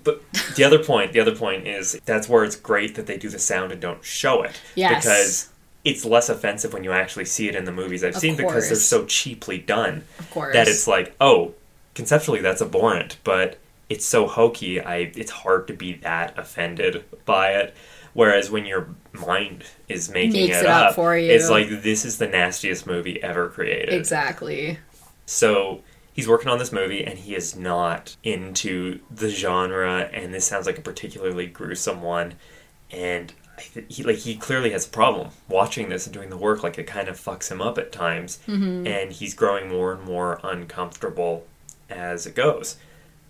But 0.04 0.22
the 0.56 0.64
other 0.64 0.84
point, 0.84 1.14
the 1.14 1.20
other 1.20 1.36
point 1.36 1.68
is 1.68 2.00
that's 2.06 2.30
where 2.30 2.44
it's 2.44 2.56
great 2.56 2.96
that 2.96 3.08
they 3.08 3.18
do 3.18 3.30
the 3.30 3.40
sound 3.40 3.72
and 3.72 3.82
don't 3.82 4.04
show 4.04 4.42
it. 4.44 4.60
Yes. 4.76 5.04
Because 5.04 5.50
it's 5.84 6.06
less 6.06 6.30
offensive 6.30 6.74
when 6.74 6.84
you 6.84 6.92
actually 6.92 7.26
see 7.26 7.50
it 7.50 7.56
in 7.56 7.66
the 7.66 7.72
movies 7.72 8.04
I've 8.04 8.16
Of 8.16 8.22
seen 8.22 8.36
because 8.36 8.68
they're 8.68 8.78
so 8.78 9.06
cheaply 9.06 9.58
done. 9.58 10.04
of 10.20 10.30
course 10.32 10.54
that 10.54 10.68
it's 10.68 10.88
like, 10.88 11.16
oh, 11.20 11.54
conceptually 11.96 12.40
that's 12.42 12.62
abhorrent, 12.62 13.18
but 13.24 13.58
it's 13.90 14.06
so 14.06 14.28
hokey, 14.28 14.80
I 14.80 15.12
it's 15.16 15.32
hard 15.32 15.68
to 15.68 15.74
be 15.74 15.94
that 15.96 16.38
offended 16.38 17.04
by 17.26 17.52
it. 17.54 17.76
Whereas 18.14 18.52
when 18.52 18.66
your 18.66 18.90
mind 19.14 19.64
is 19.90 20.10
making 20.10 20.48
Makes 20.48 20.58
it, 20.58 20.64
it 20.66 20.70
up 20.70 20.90
up, 20.90 20.96
for 20.96 21.18
you. 21.18 21.32
it's 21.32 21.50
like 21.50 21.70
this 21.82 22.06
is 22.06 22.18
the 22.18 22.28
nastiest 22.28 22.86
movie 22.88 23.22
ever 23.24 23.50
created. 23.50 23.94
exactly 23.94 24.78
So 25.26 25.82
he's 26.14 26.28
working 26.28 26.50
on 26.50 26.60
this 26.60 26.72
movie 26.72 27.04
and 27.04 27.20
he 27.20 27.36
is 27.36 27.56
not 27.56 28.16
into 28.24 29.00
the 29.10 29.30
genre 29.30 30.10
and 30.14 30.34
this 30.34 30.46
sounds 30.46 30.66
like 30.66 30.78
a 30.78 30.82
particularly 30.82 31.48
gruesome 31.48 32.02
one. 32.02 32.36
And 32.92 33.34
he 33.88 34.04
like 34.04 34.18
he 34.18 34.36
clearly 34.36 34.72
has 34.72 34.86
a 34.86 34.90
problem 34.90 35.30
watching 35.48 35.90
this 35.90 36.06
and 36.06 36.14
doing 36.14 36.30
the 36.30 36.38
work 36.38 36.64
like 36.64 36.78
it 36.78 36.88
kind 36.88 37.08
of 37.08 37.20
fucks 37.20 37.52
him 37.52 37.62
up 37.62 37.78
at 37.78 37.92
times. 37.92 38.40
Mm-hmm. 38.48 38.88
And 38.88 39.12
he's 39.12 39.34
growing 39.34 39.70
more 39.70 39.94
and 39.94 40.04
more 40.04 40.40
uncomfortable 40.44 41.46
as 41.90 42.26
it 42.26 42.36
goes. 42.36 42.78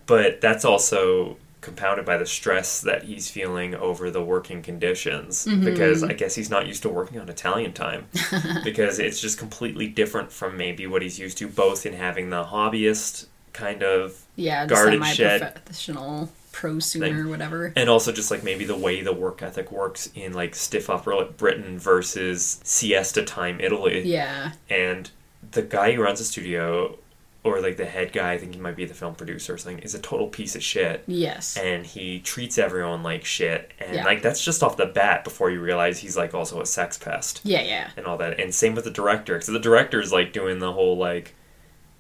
But 0.05 0.41
that's 0.41 0.65
also 0.65 1.37
compounded 1.61 2.05
by 2.05 2.17
the 2.17 2.25
stress 2.25 2.81
that 2.81 3.03
he's 3.03 3.29
feeling 3.29 3.75
over 3.75 4.09
the 4.09 4.23
working 4.23 4.61
conditions 4.63 5.45
mm-hmm. 5.45 5.63
because 5.63 6.03
I 6.03 6.13
guess 6.13 6.35
he's 6.35 6.49
not 6.49 6.67
used 6.67 6.81
to 6.81 6.89
working 6.89 7.19
on 7.19 7.29
Italian 7.29 7.71
time 7.73 8.07
because 8.63 8.99
it's 8.99 9.21
just 9.21 9.37
completely 9.37 9.87
different 9.87 10.31
from 10.31 10.57
maybe 10.57 10.87
what 10.87 11.01
he's 11.03 11.19
used 11.19 11.37
to 11.37 11.47
both 11.47 11.85
in 11.85 11.93
having 11.93 12.31
the 12.31 12.45
hobbyist 12.45 13.27
kind 13.53 13.83
of 13.83 14.25
Yeah, 14.35 14.65
the 14.65 14.73
Guarded 14.73 15.05
shed. 15.05 15.39
semi-professional 15.39 16.29
prosumer 16.51 17.25
or 17.25 17.29
whatever. 17.29 17.71
and 17.75 17.89
also 17.89 18.11
just 18.11 18.29
like 18.29 18.43
maybe 18.43 18.65
the 18.65 18.75
way 18.75 19.01
the 19.01 19.13
work 19.13 19.41
ethic 19.41 19.71
works 19.71 20.09
in 20.15 20.33
like 20.33 20.53
stiff 20.55 20.89
upper 20.89 21.23
Britain 21.25 21.77
versus 21.79 22.59
siesta 22.63 23.23
time 23.23 23.59
Italy. 23.61 24.01
Yeah, 24.01 24.53
and 24.69 25.09
the 25.51 25.61
guy 25.61 25.93
who 25.93 26.01
runs 26.01 26.19
the 26.19 26.25
studio 26.25 26.97
or 27.43 27.59
like 27.59 27.75
the 27.77 27.85
head 27.85 28.13
guy 28.13 28.33
I 28.33 28.37
think 28.37 28.53
he 28.53 28.61
might 28.61 28.75
be 28.75 28.85
the 28.85 28.93
film 28.93 29.15
producer 29.15 29.55
or 29.55 29.57
something 29.57 29.81
is 29.83 29.95
a 29.95 29.99
total 29.99 30.27
piece 30.27 30.55
of 30.55 30.61
shit. 30.63 31.03
Yes, 31.07 31.57
and 31.57 31.85
he 31.85 32.19
treats 32.19 32.57
everyone 32.59 33.01
like 33.03 33.25
shit. 33.25 33.71
And 33.79 33.95
Yeah. 33.95 34.05
like 34.05 34.21
that's 34.21 34.43
just 34.45 34.61
off 34.61 34.77
the 34.77 34.85
bat 34.85 35.23
before 35.23 35.49
you 35.49 35.59
realize 35.59 35.99
he's 35.99 36.15
like 36.15 36.33
also 36.35 36.61
a 36.61 36.65
sex 36.65 36.97
pest. 36.99 37.41
Yeah, 37.43 37.61
yeah. 37.61 37.89
and 37.97 38.05
all 38.05 38.17
that. 38.17 38.39
And 38.39 38.53
same 38.53 38.75
with 38.75 38.83
the 38.85 38.91
director 38.91 39.41
so 39.41 39.51
the 39.51 39.59
director 39.59 39.99
is 39.99 40.11
like 40.11 40.33
doing 40.33 40.59
the 40.59 40.71
whole 40.73 40.97
like 40.97 41.33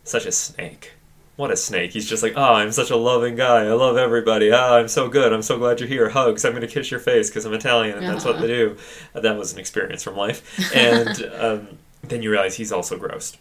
such 0.03 0.25
a 0.25 0.31
snake. 0.31 0.91
What 1.37 1.49
a 1.49 1.57
snake. 1.57 1.91
He's 1.93 2.07
just 2.07 2.21
like 2.21 2.33
oh 2.35 2.53
i'm 2.53 2.71
such 2.71 2.91
a 2.91 2.95
loving 2.95 3.35
guy. 3.35 3.65
I 3.65 3.71
love 3.73 3.97
everybody. 3.97 4.51
Oh 4.51 4.77
i'm 4.79 4.87
so 4.87 5.07
good. 5.07 5.33
I'm 5.33 5.41
so 5.41 5.57
glad 5.57 5.79
you're 5.79 5.89
here. 5.89 6.09
Hugs. 6.09 6.45
I'm 6.45 6.53
gonna 6.53 6.67
kiss 6.67 6.91
your 6.91 6.99
face 6.99 7.29
because 7.31 7.45
i'm 7.45 7.53
italian 7.53 7.97
and 7.97 8.05
that's 8.07 8.25
what 8.25 8.35
Uh-huh. 8.35 8.41
they 8.45 8.47
do. 8.53 8.77
Uh, 9.15 9.21
that 9.21 9.37
was 9.37 9.53
an 9.53 9.59
experience 9.59 10.03
from 10.03 10.15
life. 10.17 10.75
And 10.75 11.31
um, 11.39 11.67
then 12.03 12.21
you 12.21 12.29
realize 12.29 12.57
he's 12.57 12.71
also 12.71 12.95
grossed 12.97 13.37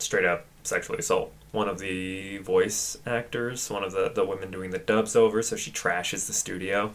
straight 0.00 0.24
up 0.24 0.46
sexually 0.62 0.98
assault. 0.98 1.32
One 1.52 1.68
of 1.68 1.78
the 1.80 2.38
voice 2.38 2.96
actors 3.06 3.70
one 3.70 3.82
of 3.82 3.92
the, 3.92 4.10
the 4.14 4.24
women 4.24 4.50
doing 4.50 4.70
the 4.70 4.78
dubs 4.78 5.16
over 5.16 5.42
so 5.42 5.56
she 5.56 5.70
trashes 5.70 6.26
the 6.26 6.32
studio. 6.32 6.90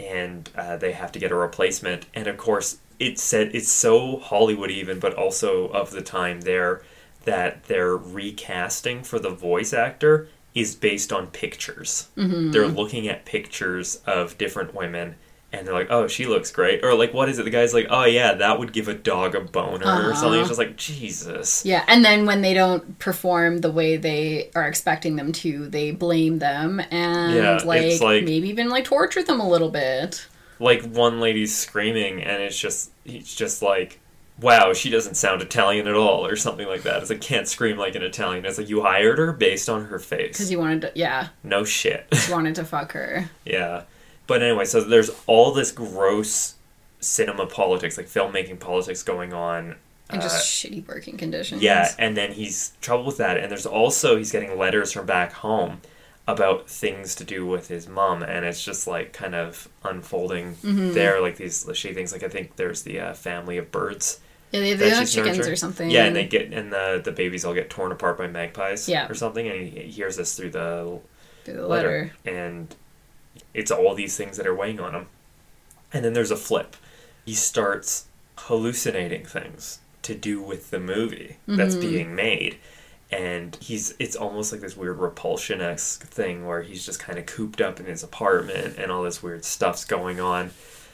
And 0.00 0.50
uh, 0.56 0.76
they 0.76 0.92
have 0.92 1.12
to 1.12 1.18
get 1.18 1.30
a 1.32 1.36
replacement. 1.36 2.06
And 2.14 2.26
of 2.26 2.36
course 2.36 2.78
it 2.98 3.18
said 3.18 3.50
it's 3.54 3.70
so 3.70 4.18
hollywood 4.18 4.70
even 4.70 4.98
but 4.98 5.14
also 5.14 5.68
of 5.68 5.92
the 5.92 6.02
time 6.02 6.40
there 6.40 6.82
that 7.24 7.64
their 7.64 7.96
recasting 7.96 9.02
for 9.02 9.18
the 9.18 9.30
voice 9.30 9.72
actor 9.72 10.28
is 10.54 10.74
based 10.74 11.12
on 11.12 11.26
pictures. 11.28 12.08
They're 12.50 12.66
looking 12.66 13.06
at 13.06 13.24
pictures 13.24 14.00
of 14.06 14.36
different 14.38 14.74
women 14.74 15.14
and 15.52 15.66
they're 15.66 15.74
like 15.74 15.88
oh 15.90 16.06
she 16.06 16.26
looks 16.26 16.50
great. 16.50 16.84
Or 16.84 16.94
like 16.94 17.14
what 17.14 17.28
is 17.28 17.38
it? 17.38 17.44
The 17.44 17.50
guy's 17.50 17.72
like 17.74 17.86
oh 17.90 18.04
yeah 18.04 18.34
that 18.34 18.58
would 18.58 18.72
give 18.72 18.88
a 18.88 18.94
dog 18.94 19.34
a 19.34 19.40
boner 19.40 19.86
or 19.86 19.88
uh-huh. 19.88 20.14
something. 20.14 20.40
It's 20.40 20.48
just 20.48 20.58
like 20.58 20.76
jesus. 20.76 21.64
Yeah, 21.64 21.84
and 21.88 22.04
then 22.04 22.26
when 22.26 22.42
they 22.42 22.54
don't 22.54 22.98
perform 22.98 23.58
the 23.58 23.70
way 23.72 23.96
they 23.96 24.50
are 24.54 24.66
expecting 24.68 25.16
them 25.16 25.32
to, 25.32 25.66
they 25.68 25.90
blame 25.90 26.38
them 26.38 26.80
and 26.90 27.34
Yeah, 27.34 27.60
like, 27.64 28.00
like- 28.00 28.24
maybe 28.24 28.48
even 28.48 28.68
like 28.68 28.84
torture 28.84 29.22
them 29.22 29.40
a 29.40 29.48
little 29.48 29.70
bit. 29.70 30.26
like 30.58 30.82
one 30.84 31.20
lady's 31.20 31.56
screaming 31.56 32.22
and 32.22 32.42
it's 32.42 32.58
just 32.58 32.90
it's 33.04 33.34
just 33.34 33.62
like 33.62 34.00
wow 34.40 34.72
she 34.72 34.90
doesn't 34.90 35.14
sound 35.16 35.40
italian 35.42 35.88
at 35.88 35.94
all 35.94 36.26
or 36.26 36.36
something 36.36 36.66
like 36.68 36.82
that. 36.82 37.00
It's 37.00 37.10
like 37.10 37.20
can't 37.20 37.48
scream 37.48 37.76
like 37.78 37.94
an 37.94 38.02
italian. 38.02 38.44
It's 38.44 38.58
like 38.58 38.68
you 38.68 38.82
hired 38.82 39.18
her 39.18 39.32
based 39.32 39.68
on 39.68 39.86
her 39.86 39.98
face. 39.98 40.36
Because 40.36 40.50
you 40.50 40.58
wanted 40.58 40.82
to, 40.82 40.92
yeah, 40.94 41.28
no 41.42 41.64
shit. 41.64 42.06
You 42.28 42.32
wanted 42.34 42.54
to 42.56 42.64
fuck 42.64 42.92
her. 42.92 43.28
yeah 43.46 43.82
but 44.28 44.40
anyway 44.42 44.64
so 44.64 44.80
there's 44.80 45.10
all 45.26 45.52
this 45.52 45.72
gross 45.72 46.54
cinema 47.00 47.46
politics 47.46 47.96
like 47.96 48.06
filmmaking 48.06 48.58
politics 48.60 49.02
going 49.02 49.32
on 49.32 49.74
And 50.10 50.20
uh, 50.20 50.22
just 50.22 50.46
shitty 50.46 50.86
working 50.88 51.16
conditions. 51.16 51.60
yeah, 51.62 51.92
and 51.98 52.16
then 52.16 52.32
he's 52.32 52.72
trouble 52.80 53.04
with 53.06 53.16
that, 53.18 53.36
and 53.36 53.50
there's 53.50 53.66
also 53.66 54.16
he's 54.16 54.30
getting 54.32 54.56
letters 54.56 54.92
from 54.92 55.06
back 55.06 55.32
home 55.32 55.80
about 56.26 56.68
things 56.68 57.14
to 57.14 57.24
do 57.24 57.46
with 57.46 57.68
his 57.68 57.88
mom, 57.88 58.22
and 58.22 58.44
it's 58.44 58.62
just 58.64 58.86
like 58.86 59.12
kind 59.12 59.34
of 59.34 59.68
unfolding 59.84 60.54
Mm-hmm. 60.56 60.92
there, 60.92 61.20
like 61.20 61.36
these 61.36 61.64
shitty 61.64 61.94
things. 61.94 62.12
Like 62.12 62.22
I 62.22 62.28
think 62.28 62.56
there's 62.56 62.82
the 62.82 63.00
uh, 63.00 63.14
family 63.14 63.56
of 63.58 63.70
birds. 63.70 64.20
Yeah, 64.50 64.60
they, 64.60 64.74
they 64.74 64.90
have 64.90 65.08
chickens 65.08 65.36
nurturing. 65.38 65.52
or 65.52 65.56
something. 65.56 65.90
Yeah, 65.90 66.04
and 66.04 66.16
they 66.16 66.26
get 66.26 66.52
and 66.52 66.72
the 66.72 67.00
the 67.04 67.12
babies 67.12 67.44
all 67.44 67.54
get 67.54 67.68
torn 67.70 67.92
apart 67.92 68.18
by 68.18 68.26
magpies. 68.28 68.88
Yeah. 68.88 69.08
or 69.08 69.14
something, 69.14 69.46
and 69.48 69.60
he, 69.60 69.68
he 69.82 69.90
hears 69.90 70.16
this 70.16 70.36
through 70.36 70.50
the 70.50 70.98
through 71.44 71.54
the 71.54 71.66
letter, 71.66 72.12
letter. 72.24 72.38
and 72.40 72.74
it's 73.54 73.70
all 73.70 73.94
these 73.94 74.16
things 74.16 74.36
that 74.36 74.46
are 74.46 74.54
weighing 74.54 74.80
on 74.80 74.94
him. 74.94 75.06
And 75.92 76.04
then 76.04 76.12
there's 76.12 76.30
a 76.30 76.36
flip. 76.36 76.76
He 77.24 77.34
starts 77.34 78.06
hallucinating 78.36 79.24
things 79.24 79.80
to 80.02 80.14
do 80.14 80.40
with 80.40 80.70
the 80.70 80.80
movie 80.80 81.36
that's 81.46 81.74
Mm-hmm. 81.74 81.88
being 81.88 82.14
made. 82.14 82.56
And 83.10 83.56
he's 83.60 83.94
it's 83.98 84.16
almost 84.16 84.52
like 84.52 84.60
this 84.60 84.76
weird 84.76 84.98
repulsion 84.98 85.60
esque 85.62 86.06
thing 86.06 86.46
where 86.46 86.62
he's 86.62 86.84
just 86.84 87.00
kind 87.00 87.18
of 87.18 87.24
cooped 87.26 87.60
up 87.60 87.80
in 87.80 87.86
his 87.86 88.02
apartment 88.02 88.76
and 88.78 88.92
all 88.92 89.02
this 89.02 89.22
weird 89.22 89.44
stuff's 89.44 89.84
going 89.84 90.20
on. 90.20 90.50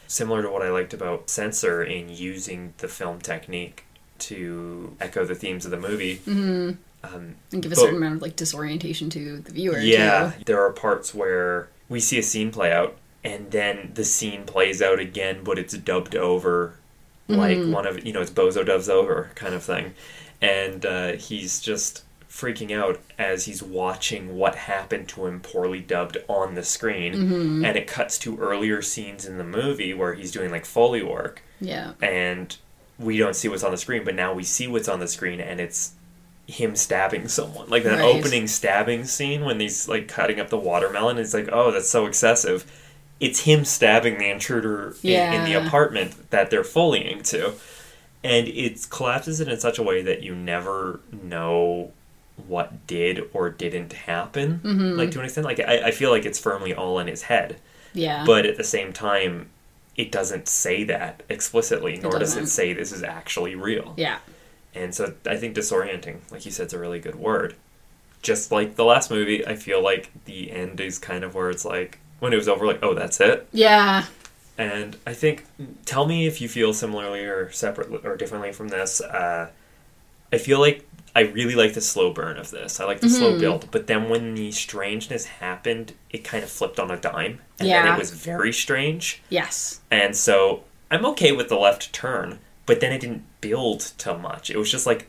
Similar 0.07 0.43
to 0.43 0.51
what 0.51 0.63
I 0.63 0.69
liked 0.71 0.95
about 0.95 1.29
Censor 1.29 1.83
in 1.83 2.09
using 2.09 2.73
the 2.79 2.87
film 2.89 3.21
technique 3.21 3.85
to 4.21 4.97
echo 5.01 5.25
the 5.25 5.35
themes 5.35 5.65
of 5.65 5.71
the 5.73 5.77
movie. 5.77 6.19
Mm-hmm. 6.19 6.71
Um, 7.15 7.35
And 7.53 7.63
give 7.63 7.73
a 7.73 7.75
But- 7.75 7.81
certain 7.81 7.97
amount 7.97 8.17
of 8.17 8.23
like 8.23 8.37
disorientation 8.37 9.11
to 9.11 9.39
the 9.41 9.53
viewer. 9.53 9.79
yeah, 9.79 10.33
Too. 10.39 10.45
there 10.47 10.63
are 10.65 10.71
parts 10.73 11.13
where 11.15 11.69
we 11.95 12.01
see 12.01 12.19
a 12.19 12.23
scene 12.23 12.51
play 12.51 12.71
out, 12.73 12.97
and 13.23 13.51
then 13.51 13.93
the 13.95 14.05
scene 14.05 14.43
plays 14.45 14.83
out 14.83 14.99
again, 14.99 15.37
but 15.45 15.59
it's 15.59 15.75
dubbed 15.75 16.15
over, 16.17 16.75
like 17.29 17.59
one 17.59 17.87
of 17.87 18.05
you 18.07 18.13
know, 18.13 18.21
it's 18.21 18.31
Bozo 18.31 18.67
dubs 18.67 18.89
over 18.89 19.31
kind 19.35 19.55
of 19.55 19.63
thing, 19.63 19.95
and 20.43 20.85
uh, 20.85 21.13
he's 21.13 21.61
just 21.61 22.03
freaking 22.29 22.77
out 22.77 23.01
as 23.17 23.45
he's 23.45 23.63
watching 23.63 24.37
what 24.37 24.57
happened 24.57 25.09
to 25.09 25.25
him 25.27 25.39
poorly 25.41 25.79
dubbed 25.79 26.19
on 26.29 26.55
the 26.57 26.65
screen, 26.65 27.15
and 27.65 27.77
it 27.77 27.87
cuts 27.87 28.19
to 28.19 28.37
earlier 28.39 28.83
scenes 28.83 29.25
in 29.25 29.39
the 29.39 29.45
movie 29.45 29.95
where 29.95 30.15
he's 30.15 30.33
doing 30.33 30.51
like 30.51 30.65
foley 30.65 31.03
work, 31.03 31.43
Yeah. 31.61 31.93
and 32.03 32.57
we 32.99 33.19
don't 33.19 33.35
see 33.37 33.49
what's 33.49 33.63
on 33.65 33.71
the 33.71 33.77
screen, 33.77 34.05
but 34.05 34.15
now 34.17 34.33
we 34.35 34.43
see 34.45 34.67
what's 34.67 34.89
on 34.89 34.99
the 35.01 35.09
screen, 35.09 35.41
and 35.41 35.61
it's 35.61 35.93
him 36.47 36.77
stabbing 36.77 37.29
someone. 37.29 37.69
Like 37.69 37.85
that 37.85 37.99
Right. 38.01 38.15
opening 38.17 38.47
stabbing 38.47 39.05
scene 39.05 39.45
when 39.45 39.61
he's 39.61 39.89
like 39.89 40.09
cutting 40.09 40.39
up 40.41 40.51
the 40.51 40.59
watermelon. 40.59 41.19
It's 41.19 41.35
like, 41.35 41.49
oh, 41.53 41.71
that's 41.71 41.89
so 41.89 42.07
excessive. 42.07 42.71
It's 43.21 43.41
him 43.41 43.65
stabbing 43.65 44.19
the 44.19 44.29
intruder 44.31 44.95
in, 45.03 45.11
in 45.35 45.45
the 45.45 45.55
apartment 45.55 46.31
that 46.31 46.51
they're 46.51 46.63
foleying 46.65 47.23
to, 47.31 47.55
and 48.23 48.49
it 48.49 48.87
collapses 48.91 49.41
it 49.41 49.49
in 49.49 49.59
such 49.61 49.79
a 49.79 49.83
way 49.83 50.03
that 50.03 50.23
you 50.23 50.35
never 50.35 51.01
know 51.23 51.93
what 52.49 52.87
did 52.89 53.23
or 53.33 53.49
didn't 53.49 53.93
happen. 53.93 54.61
Mm-hmm. 54.65 54.99
Like 54.99 55.13
to 55.13 55.21
an 55.21 55.25
extent, 55.25 55.45
like 55.47 55.61
I, 55.61 55.87
I 55.87 55.91
feel 55.93 56.11
like 56.11 56.25
it's 56.27 56.39
firmly 56.41 56.75
all 56.75 56.99
in 56.99 57.07
his 57.07 57.23
head 57.23 57.57
Yeah. 57.95 58.25
but 58.27 58.45
at 58.45 58.57
the 58.57 58.65
same 58.65 58.93
time 58.93 59.49
it 59.97 60.11
doesn't 60.11 60.49
say 60.49 60.83
that 60.83 61.23
explicitly 61.29 61.97
nor 62.03 62.19
does 62.19 62.37
it 62.37 62.49
say 62.49 62.73
this 62.73 62.91
is 62.91 63.05
actually 63.05 63.55
real 63.55 63.95
yeah. 63.97 64.19
And 64.75 64.95
so 64.95 65.15
i 65.27 65.37
think 65.37 65.55
disorienting 65.57 66.19
like 66.31 66.45
you 66.45 66.51
said 66.51 66.67
is 66.67 66.73
a 66.73 66.79
really 66.79 67.01
good 67.01 67.15
word. 67.17 67.55
Just 68.23 68.51
like 68.51 68.77
the 68.77 68.85
last 68.85 69.11
movie 69.11 69.47
i 69.47 69.55
feel 69.55 69.83
like 69.83 70.11
the 70.25 70.51
end 70.51 70.81
is 70.81 70.99
kind 70.99 71.25
of 71.25 71.35
where 71.35 71.51
it's 71.51 71.65
like 71.65 71.99
when 72.21 72.33
it 72.33 72.37
was 72.37 72.49
over 72.49 72.67
like 72.67 72.81
oh 72.83 72.95
that's 72.95 73.21
it. 73.21 73.47
Yeah. 73.53 74.07
and 74.57 74.97
i 75.07 75.13
think 75.13 75.45
tell 75.85 76.07
me 76.07 76.27
if 76.27 76.41
you 76.41 76.49
feel 76.49 76.73
similarly 76.73 77.25
or 77.25 77.51
separately 77.51 77.99
or 78.05 78.17
differently 78.17 78.53
from 78.53 78.69
this. 78.69 79.01
Uh, 79.01 79.51
i 80.33 80.39
feel 80.39 80.59
like 80.59 80.87
i 81.15 81.21
really 81.21 81.55
like 81.55 81.75
the 81.75 81.81
slow 81.81 82.13
burn 82.13 82.39
of 82.39 82.51
this. 82.51 82.81
I 82.81 82.87
like 82.87 83.01
the 83.01 83.09
slow 83.11 83.39
build. 83.39 83.71
But 83.71 83.87
then 83.87 84.09
when 84.09 84.35
the 84.35 84.51
strangeness 84.51 85.27
happened 85.27 85.93
it 86.11 86.25
kind 86.25 86.43
of 86.43 86.51
flipped 86.51 86.81
on 86.81 86.91
a 86.91 86.97
dime. 86.97 87.41
And 87.61 87.69
then 87.69 87.87
it 87.95 87.99
was 87.99 88.11
very 88.11 88.53
strange. 88.53 89.23
Yes. 89.29 89.81
and 89.91 90.17
so 90.17 90.65
I'm 90.91 91.05
okay 91.07 91.33
with 91.33 91.49
the 91.49 91.57
left 91.57 91.93
turn, 91.93 92.39
but 92.67 92.81
then 92.81 92.93
it 92.93 93.01
didn't 93.01 93.25
build 93.41 93.81
to 93.99 94.17
much. 94.17 94.51
It 94.51 94.57
was 94.57 94.71
just 94.71 94.87
like, 94.87 95.09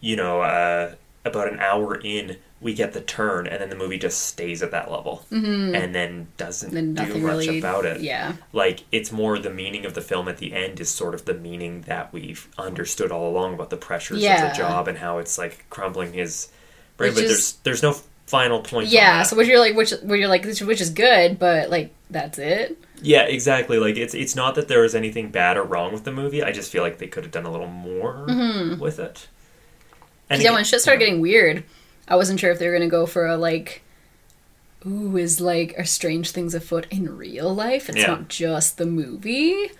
you 0.00 0.16
know, 0.16 0.42
uh, 0.42 0.94
about 1.24 1.50
an 1.52 1.58
hour 1.58 1.98
in, 2.02 2.36
we 2.60 2.74
get 2.74 2.92
the 2.92 3.00
turn, 3.00 3.46
and 3.46 3.60
then 3.60 3.70
the 3.70 3.76
movie 3.76 3.98
just 3.98 4.22
stays 4.22 4.62
at 4.62 4.70
that 4.70 4.90
level, 4.90 5.24
mm-hmm. 5.30 5.74
and 5.74 5.94
then 5.94 6.28
doesn't 6.36 6.72
Then 6.72 6.94
do 6.94 7.18
much 7.18 7.46
really. 7.46 7.58
about 7.58 7.84
it. 7.84 8.00
Yeah. 8.00 8.34
Like 8.52 8.84
it's 8.92 9.10
more 9.12 9.38
the 9.38 9.50
meaning 9.50 9.84
of 9.84 9.94
the 9.94 10.00
film 10.00 10.28
at 10.28 10.38
the 10.38 10.52
end 10.52 10.80
is 10.80 10.90
sort 10.90 11.14
of 11.14 11.24
the 11.24 11.34
meaning 11.34 11.82
that 11.82 12.12
we've 12.12 12.48
understood 12.58 13.10
all 13.10 13.28
along 13.30 13.54
about 13.54 13.70
the 13.70 13.76
pressures 13.76 14.18
of 14.24 14.40
the 14.40 14.52
job 14.56 14.88
and 14.88 14.98
how 14.98 15.18
it's 15.18 15.38
like 15.38 15.66
crumbling 15.70 16.12
his 16.12 16.48
brain. 16.96 17.10
Which 17.10 17.16
but 17.16 17.24
is- 17.24 17.30
there's 17.30 17.52
there's 17.62 17.82
no 17.82 17.96
final 18.26 18.60
point. 18.60 18.88
Yeah. 18.88 19.22
So 19.22 19.36
what 19.36 19.46
you're 19.46 19.60
like, 19.60 19.76
which 19.76 19.92
where 20.02 20.18
you're 20.18 20.28
like, 20.28 20.44
which, 20.44 20.60
which 20.62 20.80
is 20.80 20.90
good, 20.90 21.38
but 21.38 21.70
like 21.70 21.92
that's 22.10 22.38
it. 22.38 22.78
Yeah, 23.02 23.22
exactly. 23.22 23.78
Like 23.78 23.96
it's 23.96 24.14
it's 24.14 24.34
not 24.36 24.54
that 24.54 24.68
there 24.68 24.80
was 24.82 24.94
anything 24.94 25.30
bad 25.30 25.56
or 25.56 25.62
wrong 25.64 25.92
with 25.92 26.04
the 26.04 26.12
movie. 26.12 26.42
I 26.42 26.52
just 26.52 26.70
feel 26.72 26.82
like 26.82 26.98
they 26.98 27.06
could 27.06 27.24
have 27.24 27.32
done 27.32 27.44
a 27.46 27.50
little 27.52 27.66
more 27.68 28.24
with 28.78 28.98
it. 28.98 29.28
And 30.30 30.38
Mm-hmm. 30.38 30.44
yeah, 30.46 30.52
when 30.52 30.64
shit 30.64 30.80
started 30.80 31.00
getting 31.00 31.20
weird, 31.20 31.64
I 32.08 32.16
wasn't 32.16 32.40
sure 32.40 32.50
if 32.50 32.58
they 32.58 32.66
were 32.68 32.72
gonna 32.74 32.88
go 32.88 33.04
for 33.06 33.26
a 33.26 33.36
like, 33.36 33.82
ooh, 34.86 35.16
is 35.16 35.40
like 35.40 35.74
are 35.78 35.84
strange 35.84 36.30
things 36.30 36.54
afoot 36.54 36.86
in 36.90 37.16
real 37.16 37.52
life? 37.54 37.88
It's 37.88 37.98
Yeah. 37.98 38.06
not 38.06 38.28
just 38.28 38.78
the 38.78 38.86
movie. 38.86 39.70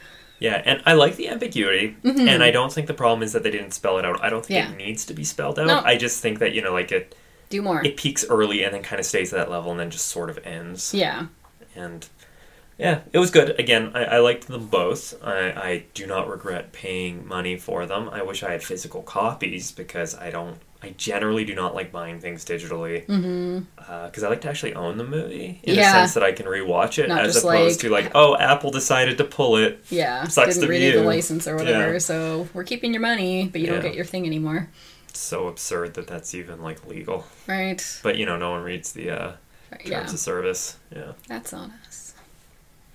Yeah, 0.41 0.61
and 0.65 0.83
I 0.85 0.93
like 0.95 1.17
the 1.17 1.29
ambiguity, 1.29 1.97
and 2.03 2.43
I 2.43 2.51
don't 2.51 2.71
think 2.73 2.89
the 2.89 2.93
problem 2.95 3.23
is 3.23 3.33
that 3.33 3.43
they 3.45 3.51
didn't 3.53 3.71
spell 3.73 3.99
it 3.99 4.05
out. 4.05 4.23
I 4.23 4.29
don't 4.29 4.45
think 4.45 4.61
Mm-hmm. 4.63 4.73
Yeah. 4.81 4.85
it 4.85 4.89
needs 4.89 5.07
to 5.07 5.15
be 5.15 5.25
spelled 5.25 5.59
out. 5.59 5.67
No. 5.69 5.81
I 5.81 5.97
just 5.97 6.21
think 6.21 6.41
that 6.41 6.53
you 6.53 6.61
know, 6.61 6.73
like 6.73 6.91
it, 6.93 7.15
Do 7.49 7.63
more. 7.63 7.83
it 7.85 7.97
peaks 7.97 8.25
early 8.29 8.63
and 8.65 8.75
then 8.75 8.83
kind 8.83 8.99
of 9.01 9.07
stays 9.07 9.33
at 9.33 9.39
that 9.39 9.51
level 9.51 9.71
and 9.71 9.81
then 9.81 9.91
just 9.91 10.09
sort 10.09 10.29
of 10.31 10.39
ends. 10.45 10.93
yeah. 10.93 11.27
And 11.77 12.07
yeah, 12.79 13.01
it 13.13 13.19
was 13.19 13.31
good. 13.31 13.59
Again, 13.59 13.93
I, 13.95 14.05
I 14.05 14.19
liked 14.19 14.47
them 14.49 14.67
both. 14.67 15.15
I, 15.23 15.51
I 15.51 15.85
do 15.95 16.07
not 16.07 16.29
regret 16.29 16.73
paying 16.73 17.27
money 17.27 17.57
for 17.57 17.87
them. 17.87 18.09
I 18.11 18.23
wish 18.23 18.43
I 18.43 18.51
had 18.53 18.63
physical 18.63 19.03
copies 19.03 19.71
because 19.73 20.15
I 20.17 20.31
don't. 20.31 20.59
I 20.83 20.91
generally 20.99 21.47
do 21.47 21.55
not 21.55 21.75
like 21.75 21.91
buying 21.93 22.21
things 22.21 22.45
digitally 22.45 23.07
because 23.07 24.23
I 24.23 24.29
like 24.29 24.43
to 24.43 24.51
actually 24.51 24.75
own 24.75 24.99
the 24.99 25.05
movie 25.05 25.61
in 25.63 25.73
Mm-hmm. 25.75 25.79
Yeah. 25.81 25.89
a 25.89 25.93
sense 25.93 26.13
that 26.15 26.23
I 26.23 26.33
can 26.33 26.45
rewatch 26.45 27.03
it 27.03 27.09
Not 27.09 27.25
as 27.25 27.37
opposed 27.43 27.77
like- 27.77 27.81
to 27.81 27.89
like, 27.89 28.13
oh, 28.15 28.37
Apple 28.37 28.71
decided 28.71 29.17
to 29.17 29.25
pull 29.25 29.57
it. 29.57 29.83
Yeah. 29.89 30.25
Sucks 30.25 30.57
Didn't 30.57 30.69
renew 30.69 30.93
the 30.93 31.03
license 31.03 31.49
or 31.49 31.57
whatever, 31.57 31.93
Yeah. 31.95 31.99
so 31.99 32.49
we're 32.53 32.65
keeping 32.65 32.93
your 32.93 33.01
money, 33.01 33.49
but 33.49 33.63
you 33.63 33.67
don't 33.69 33.81
get 33.81 33.95
your 33.95 34.05
thing 34.05 34.27
anymore. 34.27 34.69
It's 35.09 35.21
so 35.21 35.47
absurd 35.49 35.95
that 35.95 36.07
that's 36.07 36.35
even 36.35 36.61
like 36.61 36.87
legal. 36.87 37.25
Right. 37.47 37.83
But 38.03 38.19
you 38.19 38.27
know, 38.27 38.37
no 38.37 38.51
one 38.51 38.63
reads 38.63 38.93
the 38.93 39.11
uh, 39.11 39.33
terms 39.87 40.13
of 40.13 40.19
service. 40.19 40.77
Yeah. 40.95 41.13
That's 41.29 41.55
on 41.55 41.71
us. 41.71 41.84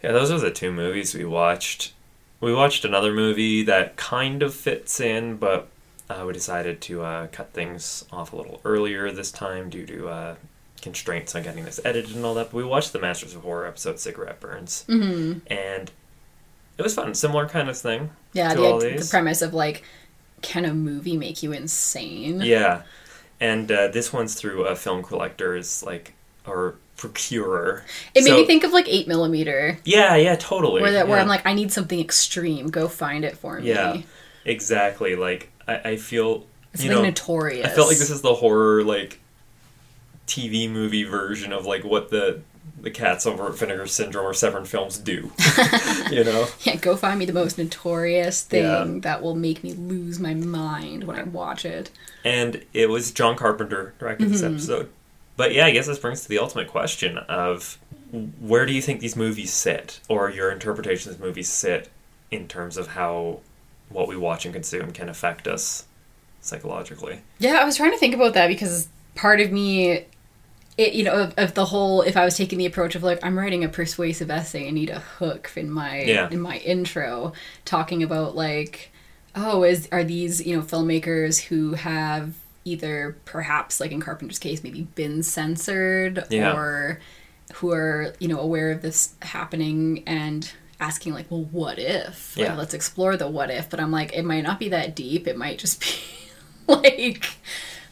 Yeah, 0.01 0.11
those 0.11 0.31
are 0.31 0.39
the 0.39 0.51
two 0.51 0.71
movies 0.71 1.13
we 1.13 1.25
watched. 1.25 1.93
We 2.41 2.53
watched 2.53 2.85
another 2.85 3.13
movie 3.13 3.63
that 3.63 3.97
kind 3.97 4.41
of 4.41 4.53
fits 4.53 4.99
in, 4.99 5.37
but 5.37 5.67
uh, 6.09 6.23
we 6.25 6.33
decided 6.33 6.81
to 6.81 7.01
uh, 7.01 7.27
cut 7.27 7.51
things 7.51 8.05
off 8.11 8.31
a 8.33 8.35
little 8.35 8.61
earlier 8.63 9.11
this 9.11 9.31
time 9.31 9.69
due 9.69 9.85
to 9.85 10.07
uh, 10.07 10.35
constraints 10.81 11.35
on 11.35 11.43
getting 11.43 11.65
this 11.65 11.79
edited 11.83 12.15
and 12.15 12.25
all 12.25 12.33
that. 12.35 12.51
But 12.51 12.55
we 12.55 12.63
watched 12.63 12.93
the 12.93 12.99
Masters 12.99 13.35
of 13.35 13.41
Horror 13.41 13.67
episode 13.67 13.99
Cigarette 13.99 14.39
Burns, 14.39 14.83
hmm 14.87 15.39
and 15.47 15.91
it 16.77 16.81
was 16.81 16.95
fun. 16.95 17.13
Similar 17.13 17.49
kind 17.49 17.69
of 17.69 17.77
thing. 17.77 18.11
Yeah, 18.33 18.53
the, 18.53 18.95
the 18.99 19.07
premise 19.09 19.41
of 19.41 19.53
like, 19.53 19.83
can 20.41 20.63
a 20.63 20.73
movie 20.73 21.17
make 21.17 21.43
you 21.43 21.51
insane? 21.51 22.39
Yeah, 22.41 22.83
and 23.39 23.69
uh, 23.71 23.89
this 23.89 24.13
one's 24.13 24.35
through 24.35 24.63
a 24.63 24.75
film 24.75 25.03
collector's 25.03 25.83
like 25.83 26.13
or 26.47 26.75
procurer. 26.99 27.83
It 28.13 28.23
made 28.23 28.29
So- 28.29 28.35
me 28.37 28.45
think 28.45 28.63
of 28.63 28.71
like 28.73 28.87
8 28.87 29.07
millimeter, 29.07 29.79
Yeah, 29.85 30.15
yeah, 30.15 30.35
totally. 30.35 30.81
where, 30.81 30.91
that, 30.91 31.07
where. 31.07 31.19
I'm 31.19 31.27
like, 31.27 31.45
I 31.45 31.53
need 31.53 31.71
something 31.71 31.99
extreme. 31.99 32.67
Go 32.67 32.87
find 32.87 33.23
it 33.25 33.37
for 33.37 33.59
me. 33.59 33.69
Yeah, 33.69 34.01
exactly. 34.45 35.15
Like 35.15 35.49
I, 35.67 35.91
I 35.91 35.95
feel 35.97 36.45
It's 36.73 36.83
you 36.83 36.89
like 36.89 36.97
know. 36.99 37.03
notorious. 37.05 37.65
I 37.65 37.69
felt 37.69 37.87
like 37.87 37.97
this 37.97 38.09
is 38.09 38.21
the 38.21 38.35
horror 38.35 38.83
like 38.83 39.19
TV 40.27 40.69
movie 40.69 41.03
version 41.03 41.51
of 41.53 41.65
like 41.65 41.83
what 41.83 42.09
the 42.09 42.41
the 42.81 42.91
cats 42.91 43.25
over 43.25 43.47
at 43.47 43.55
Vinegar 43.55 43.87
Syndrome 43.87 44.25
or 44.25 44.33
Severin 44.33 44.63
Films 44.65 44.97
do. 44.97 45.31
you 46.11 46.23
know? 46.23 46.47
Yeah, 46.61 46.77
go 46.77 46.95
find 46.95 47.19
me 47.19 47.25
the 47.25 47.33
most 47.33 47.57
notorious 47.57 48.41
thing 48.43 48.63
Yeah. 48.63 48.85
that 49.01 49.21
will 49.21 49.35
make 49.35 49.63
me 49.63 49.73
lose 49.73 50.17
my 50.17 50.33
mind 50.33 51.03
when 51.03 51.19
I 51.19 51.23
watch 51.23 51.65
it. 51.65 51.89
And 52.23 52.63
it 52.73 52.89
was 52.89 53.11
John 53.11 53.35
Carpenter 53.35 53.93
directed 53.99 54.29
this 54.29 54.41
mm-hmm. 54.41 54.53
episode. 54.53 54.89
But 55.39 55.53
yeah, 55.53 55.65
I 55.65 55.71
guess 55.71 55.87
this 55.87 55.97
brings 55.97 56.23
to 56.23 56.27
the 56.27 56.37
ultimate 56.39 56.67
question 56.67 57.17
of 57.17 57.77
where 58.41 58.65
do 58.65 58.73
you 58.73 58.81
think 58.81 58.99
these 58.99 59.15
movies 59.15 59.53
sit, 59.53 60.01
or 60.09 60.29
your 60.29 60.51
interpretation 60.51 61.13
of 61.13 61.21
movies 61.21 61.47
sit 61.47 61.89
in 62.29 62.49
terms 62.49 62.75
of 62.75 62.87
how 62.87 63.39
what 63.87 64.09
we 64.09 64.17
watch 64.17 64.43
and 64.43 64.53
consume 64.53 64.91
can 64.91 65.07
affect 65.07 65.47
us 65.47 65.85
psychologically? 66.41 67.21
Yeah, 67.37 67.53
I 67.53 67.63
was 67.63 67.77
trying 67.77 67.91
to 67.91 67.97
think 67.97 68.13
about 68.13 68.33
that 68.33 68.47
because 68.47 68.89
part 69.15 69.39
of 69.39 69.49
me, 69.49 70.05
it 70.77 70.91
you 70.93 71.05
know, 71.05 71.13
of, 71.13 71.33
of 71.37 71.53
the 71.53 71.63
whole, 71.63 72.01
if 72.01 72.17
I 72.17 72.25
was 72.25 72.35
taking 72.35 72.57
the 72.57 72.65
approach 72.65 72.95
of 72.95 73.03
like 73.03 73.23
I'm 73.23 73.39
writing 73.39 73.63
a 73.63 73.69
persuasive 73.69 74.29
essay, 74.29 74.67
I 74.67 74.71
need 74.71 74.89
a 74.89 74.99
hook 74.99 75.53
in 75.55 75.71
my 75.71 76.01
Yeah. 76.01 76.27
in 76.29 76.41
my 76.41 76.57
intro, 76.57 77.31
talking 77.63 78.03
about 78.03 78.35
like, 78.35 78.91
oh, 79.37 79.63
is 79.63 79.87
are 79.93 80.03
these 80.03 80.45
you 80.45 80.57
know 80.57 80.63
filmmakers 80.63 81.43
who 81.43 81.75
have 81.75 82.33
either 82.65 83.17
perhaps 83.25 83.79
like 83.79 83.91
in 83.91 84.01
Carpenter's 84.01 84.39
case 84.39 84.63
maybe 84.63 84.83
been 84.95 85.23
censored 85.23 86.25
Yeah. 86.29 86.53
or 86.53 86.99
who 87.55 87.71
are 87.71 88.13
you 88.19 88.27
know 88.27 88.39
aware 88.39 88.71
of 88.71 88.81
this 88.81 89.13
happening 89.21 90.03
and 90.05 90.51
asking 90.79 91.13
like 91.13 91.29
well 91.31 91.43
what 91.51 91.79
if 91.79 92.37
like 92.37 92.47
Yeah. 92.47 92.55
let's 92.55 92.73
explore 92.73 93.17
the 93.17 93.27
what 93.27 93.49
if 93.49 93.69
but 93.69 93.79
i'm 93.79 93.91
like 93.91 94.13
it 94.13 94.23
might 94.23 94.41
not 94.43 94.59
be 94.59 94.69
that 94.69 94.95
deep 94.95 95.27
it 95.27 95.35
might 95.37 95.57
just 95.57 95.81
be 95.81 95.87
like 96.67 97.25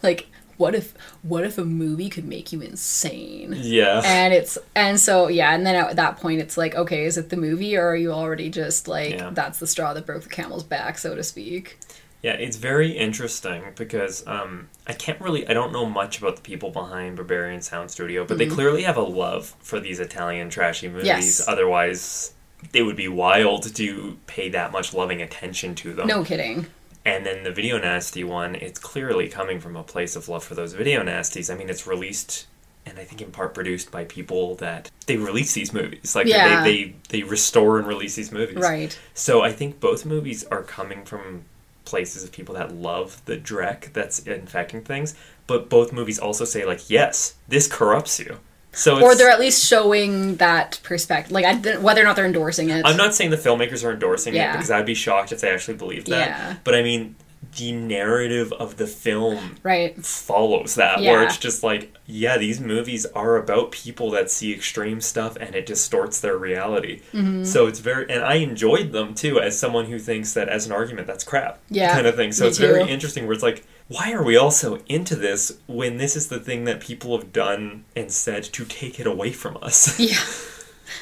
like 0.04 0.28
what 0.58 0.74
if 0.74 0.94
what 1.22 1.44
if 1.44 1.58
a 1.58 1.66
movie 1.66 2.10
could 2.10 2.26
make 2.26 2.52
you 2.54 2.62
insane 2.62 3.54
Yeah. 3.58 4.02
and 4.06 4.34
it's 4.34 4.58
and 4.76 5.00
so 5.00 5.28
yeah 5.28 5.54
and 5.54 5.66
then 5.66 5.76
at 5.76 5.96
that 5.98 6.18
point 6.18 6.40
it's 6.40 6.56
like 6.58 6.76
okay 6.76 7.06
is 7.06 7.18
it 7.18 7.30
the 7.30 7.36
movie 7.38 7.76
or 7.76 7.88
are 7.90 7.96
you 7.96 8.12
already 8.12 8.50
just 8.50 8.88
like 8.88 9.16
Yeah. 9.16 9.32
that's 9.34 9.60
the 9.60 9.68
straw 9.68 9.94
that 9.94 10.06
broke 10.06 10.24
the 10.24 10.30
camel's 10.30 10.64
back 10.64 10.98
so 10.98 11.14
to 11.16 11.24
speak 11.24 11.78
Yeah, 12.24 12.34
it's 12.34 12.58
very 12.58 12.92
interesting 12.92 13.64
because 13.76 14.26
um, 14.26 14.70
I 14.88 14.94
can't 14.94 15.20
really, 15.22 15.48
I 15.48 15.54
don't 15.54 15.72
know 15.72 15.86
much 15.86 16.18
about 16.20 16.36
the 16.36 16.42
people 16.42 16.72
behind 16.72 17.18
Berberian 17.18 17.62
Sound 17.62 17.92
Studio, 17.92 18.26
but 18.26 18.38
they 18.38 18.48
clearly 18.48 18.84
have 18.84 18.98
a 18.98 19.02
love 19.04 19.56
for 19.60 19.80
these 19.80 20.00
Italian 20.00 20.50
trashy 20.50 20.88
movies. 20.88 21.06
Yes. 21.06 21.48
Otherwise, 21.48 22.34
they 22.72 22.82
would 22.82 22.96
be 22.96 23.08
wild 23.08 23.74
to 23.76 24.18
pay 24.26 24.50
that 24.50 24.72
much 24.72 24.94
loving 24.94 25.22
attention 25.22 25.76
to 25.76 25.94
them. 25.94 26.08
no 26.08 26.24
kidding 26.24 26.66
And 27.06 27.26
then 27.26 27.44
the 27.44 27.52
Video 27.52 27.78
Nasty 27.78 28.24
one, 28.24 28.56
it's 28.56 28.80
clearly 28.80 29.28
coming 29.30 29.60
from 29.60 29.76
a 29.76 29.84
place 29.84 30.16
of 30.16 30.28
love 30.28 30.44
for 30.44 30.56
those 30.56 30.74
Video 30.74 31.04
Nasties. 31.04 31.54
I 31.54 31.58
mean, 31.58 31.70
it's 31.70 31.86
released 31.86 32.48
and 32.86 32.98
I 32.98 33.04
think 33.04 33.22
in 33.22 33.32
part 33.32 33.54
produced 33.54 33.92
by 33.92 34.06
people 34.06 34.56
that 34.56 34.90
they 35.08 35.18
release 35.18 35.54
these 35.54 35.74
movies. 35.74 36.16
Like 36.16 36.26
Yeah. 36.26 36.64
they, 36.64 36.72
they 36.86 36.96
they 37.10 37.24
restore 37.24 37.78
and 37.78 37.88
release 37.88 38.16
these 38.16 38.32
movies. 38.32 38.58
right 38.58 38.98
So 39.14 39.42
I 39.42 39.52
think 39.52 39.80
both 39.80 40.06
movies 40.06 40.44
are 40.46 40.64
coming 40.64 41.06
from 41.06 41.46
places 41.88 42.24
of 42.24 42.32
people 42.32 42.56
that 42.56 42.74
love 42.74 43.22
the 43.26 43.38
dreck 43.38 43.94
that's 43.94 44.20
infecting 44.20 44.82
things, 44.82 45.16
but 45.48 45.70
both 45.70 45.94
movies 45.94 46.20
also 46.20 46.46
say 46.46 46.66
like, 46.66 46.90
yes, 46.90 47.36
this 47.48 47.68
corrupts 47.68 48.20
you. 48.20 48.40
So 48.74 49.02
or 49.02 49.16
they're 49.16 49.32
at 49.32 49.40
least 49.40 49.66
showing 49.66 50.36
that 50.36 50.80
perspective 50.84 51.32
like 51.32 51.46
I, 51.46 51.78
whether 51.78 52.02
or 52.02 52.04
not 52.04 52.16
they're 52.16 52.28
endorsing 52.28 52.70
it 52.70 52.86
I'm 52.86 52.98
not 52.98 53.16
saying 53.16 53.32
the 53.32 53.38
filmmakers 53.38 53.84
are 53.84 53.92
endorsing 53.92 54.36
it 54.36 54.52
because 54.52 54.70
I'd 54.70 54.86
be 54.86 54.94
shocked 54.94 55.32
if 55.32 55.42
they 55.42 55.50
actually 55.50 55.78
believed 55.78 56.08
that. 56.08 56.30
Yeah. 56.30 56.56
But 56.64 56.76
I 56.76 56.84
mean, 56.84 57.16
the 57.56 57.72
narrative 57.72 58.52
of 58.54 58.78
the 58.78 58.88
film 58.88 59.56
right. 59.64 59.96
follows 60.06 60.76
that 60.76 61.00
where 61.00 61.24
it's 61.24 61.38
just 61.38 61.64
like 61.64 61.94
yeah 62.06 62.38
these 62.38 62.60
movies 62.60 63.06
are 63.08 63.38
about 63.38 63.72
people 63.72 64.12
that 64.12 64.30
see 64.30 64.54
extreme 64.54 65.02
stuff 65.02 65.36
and 65.38 65.56
it 65.56 65.66
distorts 65.66 66.20
their 66.20 66.38
reality. 66.38 67.02
Mm-hmm. 67.14 67.44
so 67.44 67.68
it's 67.68 67.80
very 67.80 68.10
and 68.10 68.24
i 68.24 68.36
enjoyed 68.36 68.92
them 68.92 69.14
too 69.14 69.40
as 69.40 69.58
someone 69.58 69.86
who 69.86 70.00
thinks 70.00 70.34
that 70.34 70.50
as 70.50 70.66
an 70.66 70.72
argument 70.72 71.08
that's 71.08 71.24
crap 71.24 71.60
Yeah, 71.70 71.94
kind 71.94 72.08
of 72.08 72.16
thing. 72.16 72.32
So 72.32 72.48
it's 72.48 72.58
very 72.58 72.90
interesting 72.90 73.26
where 73.26 73.34
it's 73.34 73.44
like 73.44 73.66
why 73.88 74.12
are 74.12 74.24
we 74.24 74.36
all 74.36 74.52
so 74.52 74.80
into 74.88 75.16
this 75.16 75.58
when 75.68 75.98
this 75.98 76.16
is 76.16 76.28
the 76.28 76.40
thing 76.40 76.66
that 76.66 76.82
people 76.82 77.18
have 77.18 77.32
done 77.32 77.86
and 77.96 78.12
said 78.12 78.44
to 78.44 78.66
take 78.66 79.00
it 79.00 79.08
away 79.08 79.32
from 79.32 79.58
us? 79.62 79.98
Yeah. 80.00 80.18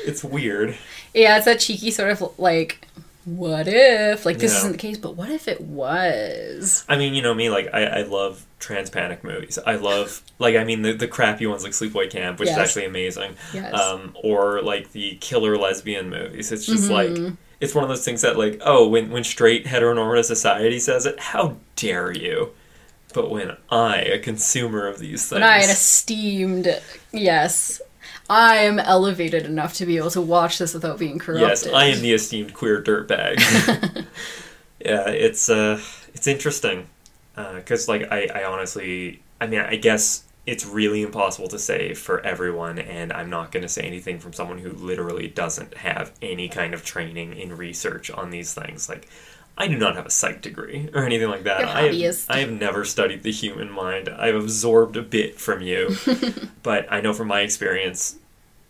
It's 0.04 0.24
weird. 0.24 0.76
Yeah, 1.14 1.38
it's 1.38 1.46
that 1.46 1.60
cheeky 1.60 1.91
sort 1.91 2.12
of 2.12 2.39
like, 2.39 2.86
what 3.26 3.68
if? 3.68 4.26
Like, 4.26 4.38
this 4.38 4.54
Yeah. 4.54 4.60
isn't 4.60 4.72
the 4.74 4.78
case, 4.78 4.98
but 4.98 5.16
what 5.16 5.30
if 5.30 5.48
it 5.48 5.62
was? 5.62 6.86
I 6.88 6.98
mean, 6.98 7.14
you 7.14 7.22
know 7.22 7.34
me, 7.34 7.50
like, 7.50 7.70
I, 7.74 7.86
I 7.86 8.02
love 8.04 8.46
transpanic 8.60 9.24
movies. 9.24 9.60
I 9.66 9.76
love, 9.76 10.22
like, 10.40 10.56
I 10.56 10.64
mean, 10.64 10.84
the, 10.84 10.94
the 10.94 11.08
crappy 11.08 11.48
ones 11.48 11.64
like 11.64 11.74
Sleepaway 11.74 12.10
Camp, 12.10 12.40
which 12.40 12.50
is 12.50 12.58
actually 12.58 12.86
amazing. 12.86 13.36
Yes. 13.54 13.74
Um, 13.74 14.16
or, 14.24 14.62
like, 14.62 14.92
the 14.92 15.18
killer 15.22 15.58
lesbian 15.58 16.10
movies. 16.10 16.52
It's 16.52 16.66
just 16.66 16.90
Mm-hmm. 16.90 16.94
like, 17.26 17.34
it's 17.60 17.74
one 17.74 17.84
of 17.84 17.90
those 17.90 18.06
things 18.06 18.22
that, 18.22 18.38
like, 18.38 18.62
oh, 18.66 18.88
when, 18.88 19.10
when 19.12 19.24
straight 19.24 19.66
heteronormative 19.66 20.26
society 20.26 20.80
says 20.80 21.06
it, 21.06 21.20
how 21.20 21.58
dare 21.76 22.12
you? 22.12 22.52
But 23.14 23.32
when 23.32 23.56
I, 23.72 23.98
a 24.02 24.20
consumer 24.20 24.88
of 24.88 25.00
these 25.00 25.22
things. 25.30 25.40
When 25.40 25.44
I, 25.44 25.58
an 25.60 25.70
esteemed, 25.70 26.82
yes, 27.14 27.82
I 28.30 28.58
am 28.58 28.80
elevated 28.80 29.46
enough 29.46 29.76
to 29.76 29.86
be 29.86 29.98
able 29.98 30.12
to 30.12 30.22
watch 30.22 30.58
this 30.58 30.74
without 30.74 30.98
being 30.98 31.20
corrupted. 31.20 31.48
Yes, 31.48 31.68
I 31.68 31.86
am 31.86 32.02
the 32.02 32.14
esteemed 32.14 32.54
queer 32.54 32.82
dirtbag. 32.82 33.40
yeah, 34.80 35.10
it's 35.10 35.50
uh, 35.50 35.80
it's 36.14 36.28
interesting 36.28 36.88
because 37.36 37.88
like 37.88 38.12
I, 38.12 38.28
I 38.34 38.44
honestly, 38.46 39.22
I 39.40 39.48
mean, 39.48 39.60
I 39.60 39.76
guess 39.76 40.24
it's 40.46 40.66
really 40.66 41.02
impossible 41.02 41.48
to 41.50 41.60
say 41.60 41.94
for 41.94 42.20
everyone, 42.22 42.78
and 42.78 43.12
I'm 43.12 43.30
not 43.30 43.52
going 43.52 43.64
to 43.64 43.70
say 43.70 43.82
anything 43.82 44.20
from 44.20 44.34
someone 44.34 44.60
who 44.60 44.72
literally 44.72 45.28
doesn't 45.28 45.76
have 45.78 46.12
any 46.22 46.50
kind 46.50 46.74
of 46.74 46.84
training 46.84 47.36
in 47.36 47.58
research 47.58 48.12
on 48.12 48.30
these 48.30 48.54
things. 48.54 48.88
Like, 48.88 49.08
I 49.58 49.68
do 49.68 49.78
not 49.78 49.95
have 49.95 50.06
a 50.06 50.10
psych 50.10 50.41
degree 50.41 50.89
or 50.93 51.06
anything 51.06 51.30
like 51.30 51.43
that. 51.43 51.64
I 51.64 51.84
have. 51.84 52.26
I 52.30 52.39
have 52.39 52.51
never 52.51 52.84
studied 52.84 53.24
the 53.24 53.32
human 53.32 53.72
mind. 53.72 54.10
I've 54.10 54.36
absorbed 54.36 54.97
a 54.97 55.01
bit 55.01 55.39
from 55.39 55.62
you, 55.62 55.95
but 56.64 56.88
I 56.91 56.99
know 57.01 57.14
from 57.14 57.28
my 57.30 57.41
experience 57.41 58.18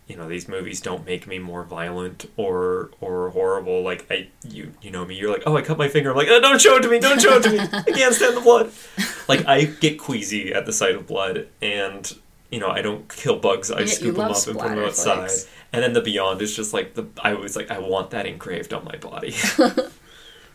you 0.06 0.16
know 0.16 0.28
these 0.28 0.46
movies 0.48 0.80
don't 0.80 1.04
make 1.04 1.26
me 1.26 1.38
more 1.38 1.64
violent 1.64 2.30
or 2.36 2.90
or 3.00 3.30
horrible 3.30 3.82
like 3.82 4.06
i 4.10 4.28
you 4.48 4.72
you 4.80 4.90
know 4.90 5.04
me 5.04 5.16
you're 5.16 5.32
like 5.32 5.42
oh 5.46 5.56
i 5.56 5.62
cut 5.62 5.76
my 5.76 5.88
finger 5.88 6.10
i'm 6.10 6.16
like 6.16 6.28
oh, 6.30 6.40
don't 6.40 6.60
show 6.60 6.76
it 6.76 6.80
to 6.82 6.88
me 6.88 7.00
don't 7.00 7.20
show 7.20 7.36
it 7.38 7.42
to 7.42 7.50
me 7.50 7.58
i 7.58 7.90
can't 7.90 8.14
stand 8.14 8.36
the 8.36 8.40
blood 8.40 8.70
like 9.28 9.44
i 9.46 9.64
get 9.64 9.98
queasy 9.98 10.52
at 10.54 10.64
the 10.64 10.72
sight 10.72 10.94
of 10.94 11.06
blood 11.08 11.48
and 11.60 12.16
you 12.50 12.60
know 12.60 12.68
i 12.68 12.80
don't 12.80 13.08
kill 13.08 13.36
bugs 13.36 13.70
i 13.70 13.80
Yeah, 13.80 13.86
scoop 13.86 14.16
them 14.16 14.30
up 14.30 14.46
and 14.46 14.56
put 14.58 14.68
them 14.68 14.78
outside 14.78 15.16
flicks. 15.28 15.48
and 15.72 15.82
then 15.82 15.92
the 15.92 16.00
beyond 16.02 16.40
is 16.40 16.54
just 16.54 16.72
like 16.72 16.94
the 16.94 17.06
i 17.24 17.34
was 17.34 17.56
like 17.56 17.72
i 17.72 17.78
want 17.80 18.10
that 18.10 18.26
engraved 18.26 18.72
on 18.72 18.84
my 18.84 18.96
body 18.96 19.34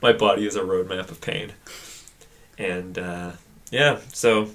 my 0.02 0.14
body 0.14 0.46
is 0.46 0.56
a 0.56 0.62
roadmap 0.62 1.10
of 1.10 1.22
pain 1.22 1.52
and 2.58 2.98
uh 2.98 3.32
yeah 3.72 4.00
so 4.14 4.50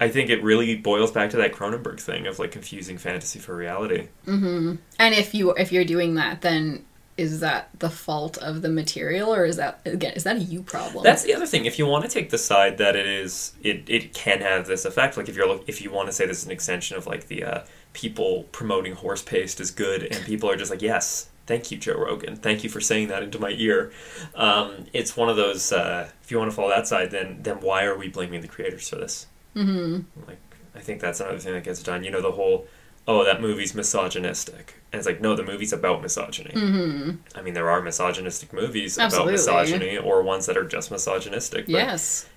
I 0.00 0.08
think 0.08 0.28
it 0.28 0.42
really 0.42 0.76
boils 0.76 1.12
back 1.12 1.30
to 1.30 1.36
that 1.38 1.52
Cronenberg 1.52 2.00
thing 2.00 2.26
of 2.26 2.38
like 2.38 2.50
confusing 2.50 2.98
fantasy 2.98 3.38
for 3.38 3.56
reality. 3.56 4.08
Mm-hmm. 4.26 4.74
And 4.98 5.14
if 5.14 5.34
you 5.34 5.52
if 5.52 5.70
you're 5.70 5.84
doing 5.84 6.16
that, 6.16 6.40
then 6.40 6.84
is 7.16 7.40
that 7.40 7.68
the 7.78 7.90
fault 7.90 8.36
of 8.38 8.62
the 8.62 8.68
material, 8.68 9.32
or 9.32 9.44
is 9.44 9.56
that 9.56 9.80
again 9.86 10.14
is 10.14 10.24
that 10.24 10.36
a 10.36 10.40
you 10.40 10.62
problem? 10.62 11.04
That's 11.04 11.22
the 11.22 11.34
other 11.34 11.46
thing. 11.46 11.64
If 11.64 11.78
you 11.78 11.86
want 11.86 12.04
to 12.04 12.10
take 12.10 12.30
the 12.30 12.38
side 12.38 12.78
that 12.78 12.96
it 12.96 13.06
is, 13.06 13.52
it, 13.62 13.84
it 13.88 14.12
can 14.12 14.40
have 14.40 14.66
this 14.66 14.84
effect. 14.84 15.16
Like 15.16 15.28
if 15.28 15.36
you're 15.36 15.60
if 15.66 15.80
you 15.80 15.92
want 15.92 16.08
to 16.08 16.12
say 16.12 16.26
this 16.26 16.38
is 16.38 16.46
an 16.46 16.52
extension 16.52 16.96
of 16.96 17.06
like 17.06 17.28
the 17.28 17.44
uh, 17.44 17.64
people 17.92 18.46
promoting 18.50 18.94
horse 18.94 19.22
paste 19.22 19.60
is 19.60 19.70
good, 19.70 20.02
and 20.02 20.24
people 20.26 20.50
are 20.50 20.56
just 20.56 20.72
like, 20.72 20.82
yes, 20.82 21.30
thank 21.46 21.70
you, 21.70 21.78
Joe 21.78 21.98
Rogan, 21.98 22.36
thank 22.36 22.64
you 22.64 22.70
for 22.70 22.80
saying 22.80 23.08
that 23.08 23.22
into 23.22 23.38
my 23.38 23.50
ear. 23.50 23.92
Um, 24.34 24.86
it's 24.92 25.16
one 25.16 25.28
of 25.28 25.36
those. 25.36 25.72
Uh, 25.72 26.10
if 26.22 26.30
you 26.30 26.38
want 26.38 26.50
to 26.50 26.54
follow 26.56 26.70
that 26.70 26.86
side, 26.86 27.10
then 27.10 27.38
then 27.42 27.60
why 27.60 27.84
are 27.84 27.96
we 27.96 28.08
blaming 28.08 28.40
the 28.40 28.48
creators 28.48 28.88
for 28.88 28.96
this? 28.96 29.26
Mm-hmm. 29.54 30.26
Like 30.26 30.40
I 30.74 30.80
think 30.80 31.00
that's 31.00 31.20
another 31.20 31.38
thing 31.38 31.54
that 31.54 31.64
gets 31.64 31.82
done. 31.82 32.04
You 32.04 32.10
know, 32.10 32.20
the 32.20 32.32
whole 32.32 32.66
oh 33.06 33.24
that 33.24 33.40
movie's 33.40 33.74
misogynistic, 33.74 34.74
and 34.92 34.98
it's 34.98 35.06
like 35.06 35.20
no, 35.20 35.36
the 35.36 35.44
movie's 35.44 35.72
about 35.72 36.02
misogyny. 36.02 36.50
Mm-hmm. 36.50 37.38
I 37.38 37.42
mean, 37.42 37.54
there 37.54 37.70
are 37.70 37.82
misogynistic 37.82 38.52
movies 38.52 38.98
Absolutely. 38.98 39.34
about 39.34 39.66
misogyny, 39.66 39.98
or 39.98 40.22
ones 40.22 40.46
that 40.46 40.56
are 40.56 40.64
just 40.64 40.90
misogynistic. 40.90 41.66
But 41.66 41.72
yes. 41.72 42.28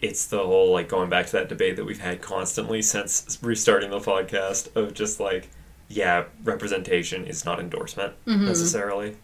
it's 0.00 0.26
the 0.26 0.38
whole 0.38 0.72
like 0.72 0.88
going 0.88 1.10
back 1.10 1.26
to 1.26 1.32
that 1.32 1.48
debate 1.48 1.76
that 1.76 1.84
we've 1.84 2.00
had 2.00 2.20
constantly 2.22 2.82
since 2.82 3.38
restarting 3.42 3.90
the 3.90 4.00
podcast 4.00 4.74
of 4.76 4.94
just 4.94 5.18
like 5.20 5.48
yeah 5.88 6.24
representation 6.44 7.24
is 7.26 7.44
not 7.44 7.60
endorsement 7.60 8.14
Mm-hmm. 8.26 8.46
necessarily 8.46 9.16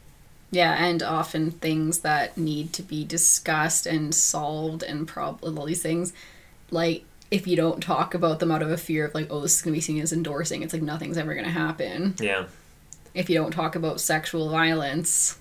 Yeah, 0.50 0.74
and 0.84 1.02
often 1.02 1.50
things 1.50 2.00
that 2.00 2.36
need 2.36 2.72
to 2.74 2.82
be 2.82 3.04
discussed 3.04 3.86
and 3.86 4.14
solved 4.14 4.82
and 4.82 5.08
prob 5.08 5.40
all 5.42 5.64
these 5.64 5.82
things, 5.82 6.12
like 6.70 7.04
if 7.30 7.46
you 7.46 7.56
don't 7.56 7.82
talk 7.82 8.12
about 8.14 8.38
them 8.40 8.50
out 8.50 8.60
of 8.62 8.70
a 8.70 8.76
fear 8.76 9.06
of 9.06 9.14
like, 9.14 9.28
oh, 9.30 9.40
this 9.40 9.56
is 9.56 9.62
gonna 9.62 9.72
be 9.74 9.80
seen 9.80 10.00
as 10.02 10.12
endorsing, 10.12 10.62
it's 10.62 10.72
like 10.74 10.82
nothing's 10.82 11.16
ever 11.16 11.34
gonna 11.34 11.48
happen. 11.50 12.14
yeah 12.20 12.44
If 13.14 13.30
you 13.30 13.36
don't 13.38 13.50
talk 13.52 13.74
about 13.76 14.00
sexual 14.00 14.50
violence, 14.50 15.38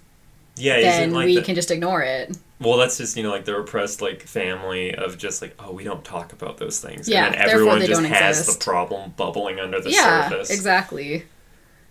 yeah 0.55 0.79
then 0.81 1.11
like 1.11 1.25
we 1.25 1.35
the- 1.35 1.41
can 1.43 1.55
just 1.55 1.71
ignore 1.71 2.01
it. 2.01 2.37
Well 2.61 2.77
that's 2.77 2.97
just 2.97 3.17
you 3.17 3.23
know 3.23 3.31
like 3.31 3.43
the 3.45 3.53
repressed 3.55 4.01
like 4.01 4.21
family 4.21 4.93
of 4.95 5.17
just 5.17 5.41
like 5.41 5.53
oh 5.59 5.71
we 5.71 5.83
don't 5.83 6.05
talk 6.05 6.31
about 6.31 6.57
those 6.57 6.79
things 6.79 7.09
Yeah, 7.09 7.25
and 7.25 7.35
everyone 7.35 7.81
just 7.81 8.01
has 8.03 8.39
exist. 8.39 8.59
the 8.59 8.63
problem 8.65 9.13
bubbling 9.17 9.59
under 9.59 9.81
the 9.81 9.91
yeah, 9.91 10.29
surface 10.29 10.49
exactly. 10.51 11.25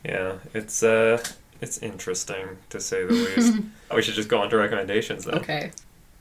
yeah 0.05 0.35
it's 0.55 0.83
uh 0.83 1.23
it's 1.61 1.79
interesting 1.79 2.57
to 2.71 2.81
say 2.81 3.05
the 3.05 3.13
least 3.13 3.55
we 3.95 4.01
should 4.03 4.15
just 4.15 4.29
go 4.31 4.41
on 4.41 4.49
to 4.51 4.57
recommendations 4.57 5.25
then 5.27 5.35
Okay. 5.37 5.73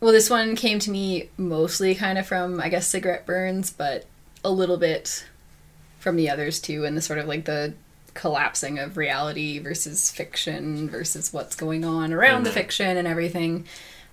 Well, 0.02 0.14
this 0.14 0.30
one 0.30 0.56
came 0.56 0.80
to 0.80 0.92
me 0.92 1.30
mostly 1.36 1.94
kind 1.94 2.18
of 2.18 2.26
from, 2.26 2.62
I 2.62 2.70
guess, 2.70 2.88
cigarette 2.88 3.26
burns, 3.26 3.70
but 3.70 4.06
a 4.46 4.50
little 4.50 4.78
bit 4.78 5.26
from 6.00 6.16
the 6.16 6.30
others 6.30 6.62
too, 6.62 6.86
and 6.86 6.96
the 6.96 7.02
sort 7.02 7.20
of 7.20 7.28
like 7.28 7.44
the 7.44 7.74
collapsing 8.14 8.80
of 8.80 8.96
reality 8.96 9.60
versus 9.60 10.10
fiction 10.10 10.90
versus 10.90 11.34
what's 11.34 11.54
going 11.54 11.84
on 11.84 12.14
around 12.14 12.44
the 12.46 12.50
Mhm. 12.50 12.54
fiction 12.54 12.96
and 12.96 13.10
everything. 13.10 13.66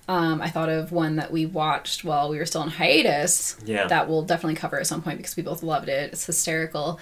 Um, 0.09 0.40
I 0.40 0.48
thought 0.50 0.68
of 0.68 0.92
one 0.92 1.16
that 1.16 1.32
we 1.32 1.46
watched 1.46 2.04
while 2.04 2.28
we 2.28 2.38
were 2.38 2.46
still 2.46 2.61
on 2.62 2.68
hiatus. 2.70 3.57
Yeah. 3.64 3.86
That 3.88 4.09
we'll 4.09 4.22
definitely 4.22 4.54
cover 4.54 4.78
at 4.78 4.86
some 4.86 5.02
point 5.02 5.16
because 5.18 5.36
we 5.36 5.42
both 5.42 5.62
loved 5.64 5.88
it. 5.88 6.12
It's 6.12 6.24
hysterical. 6.26 7.00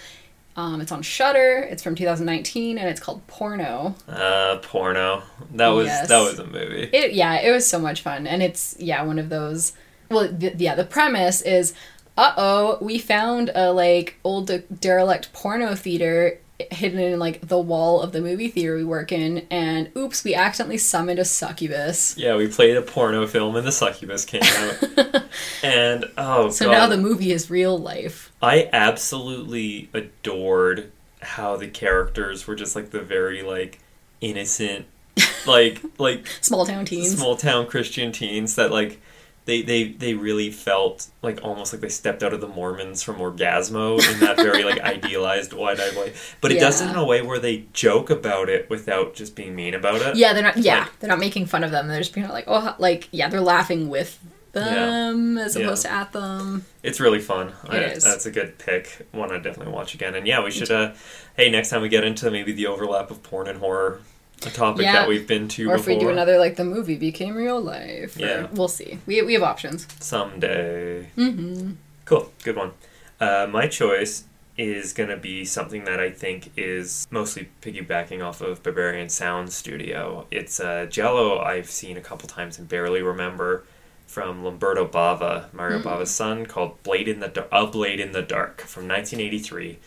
Um, 0.57 0.81
it's 0.81 0.93
on 0.93 1.03
Shudder. 1.03 1.67
It's 1.69 1.83
from 1.83 1.97
2019, 1.97 2.79
and 2.79 2.89
it's 2.89 3.01
called 3.01 3.27
Porno. 3.27 3.95
uh 4.09 4.59
porno 4.63 5.23
that 5.55 5.69
was 5.69 5.87
Yes. 5.89 6.09
that 6.09 6.21
was 6.21 6.39
a 6.39 6.47
movie 6.47 6.89
It 6.93 7.13
yeah, 7.13 7.41
it 7.41 7.51
was 7.51 7.69
so 7.69 7.79
much 7.79 8.01
fun, 8.03 8.27
and 8.27 8.43
it's 8.43 8.77
yeah 8.79 9.03
one 9.03 9.19
of 9.19 9.29
those. 9.29 9.73
Well, 10.11 10.29
th- 10.33 10.55
yeah, 10.59 10.75
the 10.77 10.85
premise 10.85 11.41
is, 11.43 11.75
uh 12.17 12.33
oh, 12.37 12.79
we 12.81 12.99
found 12.99 13.51
a 13.55 13.73
like 13.73 14.15
old 14.23 14.47
de- 14.47 14.59
derelict 14.61 15.33
porno 15.33 15.75
theater 15.75 16.39
hidden 16.71 17.01
in 17.01 17.19
like 17.19 17.47
the 17.49 17.59
wall 17.59 18.01
of 18.01 18.13
the 18.13 18.21
movie 18.21 18.49
theater 18.49 18.77
we 18.77 18.85
work 18.85 19.11
in, 19.13 19.47
and 19.51 19.91
oops, 19.97 20.23
we 20.25 20.35
accidentally 20.35 20.79
summoned 20.79 21.19
a 21.19 21.25
succubus. 21.25 22.17
Yeah, 22.17 22.37
we 22.37 22.47
played 22.49 22.77
a 22.77 22.83
porno 22.83 23.27
film 23.27 23.57
and 23.57 23.67
the 23.67 23.73
succubus 23.73 24.25
came 24.25 24.43
out. 24.43 25.23
and 25.63 26.05
oh 26.17 26.51
So 26.51 26.67
god. 26.67 26.73
now 26.73 26.87
the 26.87 26.97
movie 26.99 27.33
is 27.33 27.51
real 27.51 27.79
life. 27.79 28.33
I 28.43 28.69
absolutely 28.73 29.89
adored 29.93 30.91
how 31.21 31.57
the 31.57 31.69
characters 31.69 32.47
were 32.47 32.55
just 32.55 32.77
like 32.77 32.91
the 32.91 33.01
very 33.01 33.43
like 33.43 33.79
innocent 34.21 34.87
like 35.47 35.81
like 35.99 36.27
Small 36.41 36.67
town 36.67 36.85
teens. 36.85 37.17
small 37.17 37.37
town 37.37 37.67
Christian 37.67 38.13
teens 38.13 38.55
that 38.57 38.71
like 38.71 39.01
they, 39.47 39.61
they 39.63 39.85
they 39.89 40.15
really 40.15 40.51
felt 40.51 41.09
like 41.23 41.41
almost 41.45 41.73
like 41.73 41.83
they 41.83 41.89
stepped 41.91 42.23
out 42.23 42.33
of 42.33 42.41
the 42.41 42.49
Mormons 42.49 43.03
from 43.03 43.17
Orgasmo 43.17 43.99
in 44.13 44.21
that 44.21 44.37
very 44.37 44.65
like 44.65 44.81
idealized 44.95 45.53
wide-eyed 45.53 45.97
way. 45.97 46.15
But 46.41 46.53
it 46.53 46.61
does 46.61 46.81
it 46.81 46.89
in 46.91 46.97
a 46.97 47.05
way 47.05 47.21
where 47.23 47.39
they 47.39 47.67
joke 47.75 48.09
about 48.11 48.49
it 48.49 48.71
without 48.71 49.15
just 49.15 49.37
being 49.37 49.55
mean 49.55 49.75
about 49.75 50.01
it. 50.01 50.17
Yeah, 50.17 50.33
they're 50.33 50.43
not. 50.43 50.57
Yeah, 50.57 50.81
Like- 50.81 50.99
they're 51.01 51.09
not 51.11 51.19
making 51.19 51.47
fun 51.47 51.63
of 51.65 51.71
them. 51.71 51.89
They're 51.89 51.99
just 52.01 52.15
being 52.15 52.29
like, 52.29 52.45
oh, 52.47 52.75
like 52.79 53.09
yeah, 53.11 53.29
they're 53.29 53.41
laughing 53.43 53.89
with 53.91 54.19
them 54.53 55.37
as 55.37 55.57
Yeah. 55.57 55.67
opposed 55.67 55.83
to 55.83 55.93
at 55.93 56.13
them. 56.13 56.65
It's 56.83 57.01
really 57.01 57.21
fun. 57.21 57.53
I, 57.69 57.77
It 57.79 57.97
is. 57.99 58.05
That's 58.05 58.25
a 58.27 58.31
good 58.31 58.59
pick. 58.59 59.07
One 59.13 59.31
I 59.33 59.39
definitely 59.39 59.73
watch 59.73 59.95
again. 59.95 60.15
And 60.15 60.27
yeah, 60.27 60.43
we 60.43 60.51
should. 60.51 60.71
Uh, 60.71 60.93
hey, 61.37 61.51
next 61.51 61.71
time 61.71 61.83
we 61.83 61.89
get 61.89 62.05
into 62.05 62.31
maybe 62.31 62.53
the 62.53 62.67
overlap 62.69 63.11
of 63.11 63.23
porn 63.23 63.49
and 63.49 63.59
horror, 63.59 64.01
a 64.47 64.51
topic 64.51 64.83
Yeah. 64.83 64.93
that 64.93 65.09
we've 65.09 65.27
been 65.27 65.49
to 65.49 65.65
before. 65.65 65.75
Or 65.77 65.79
if 65.79 65.87
we 65.87 65.99
do 65.99 66.09
another 66.11 66.39
like 66.39 66.57
the 66.57 66.65
movie 66.65 66.97
became 66.97 67.35
real 67.37 67.61
life. 67.61 68.17
or- 68.17 68.21
Yeah. 68.21 68.47
we'll 68.53 68.69
see. 68.69 68.99
We 69.07 69.23
we 69.23 69.35
have 69.35 69.43
options. 69.43 69.87
someday. 70.01 71.09
Mm-hmm. 71.17 71.73
Cool, 72.05 72.33
good 72.43 72.57
one. 72.57 72.73
Uh, 73.21 73.47
my 73.51 73.67
choice 73.69 74.25
is 74.57 74.93
going 74.93 75.09
to 75.09 75.17
be 75.17 75.45
something 75.45 75.85
that 75.85 75.99
I 75.99 76.11
think 76.11 76.53
is 76.57 77.07
mostly 77.11 77.49
piggybacking 77.63 78.23
off 78.23 78.41
of 78.41 78.63
Berberian 78.63 79.11
Sound 79.11 79.53
Studio. 79.53 80.27
It's 80.31 80.61
uh, 80.61 80.87
Giallo 80.89 81.39
I've 81.41 81.69
seen 81.71 81.97
a 81.97 82.01
couple 82.01 82.29
times 82.29 82.59
and 82.59 82.69
barely 82.69 83.03
remember 83.03 83.65
from 84.07 84.45
Lamberto 84.45 84.87
Bava, 84.87 85.53
Mario 85.53 85.81
Bava's 85.83 86.11
son, 86.11 86.47
called 86.47 86.81
Blade 86.85 87.09
in 87.09 87.19
the 87.21 87.29
Dar- 87.29 87.49
A 87.51 87.67
Blade 87.67 87.99
in 87.99 88.13
the 88.13 88.23
Dark 88.23 88.61
from 88.61 88.87
1983. 88.87 89.79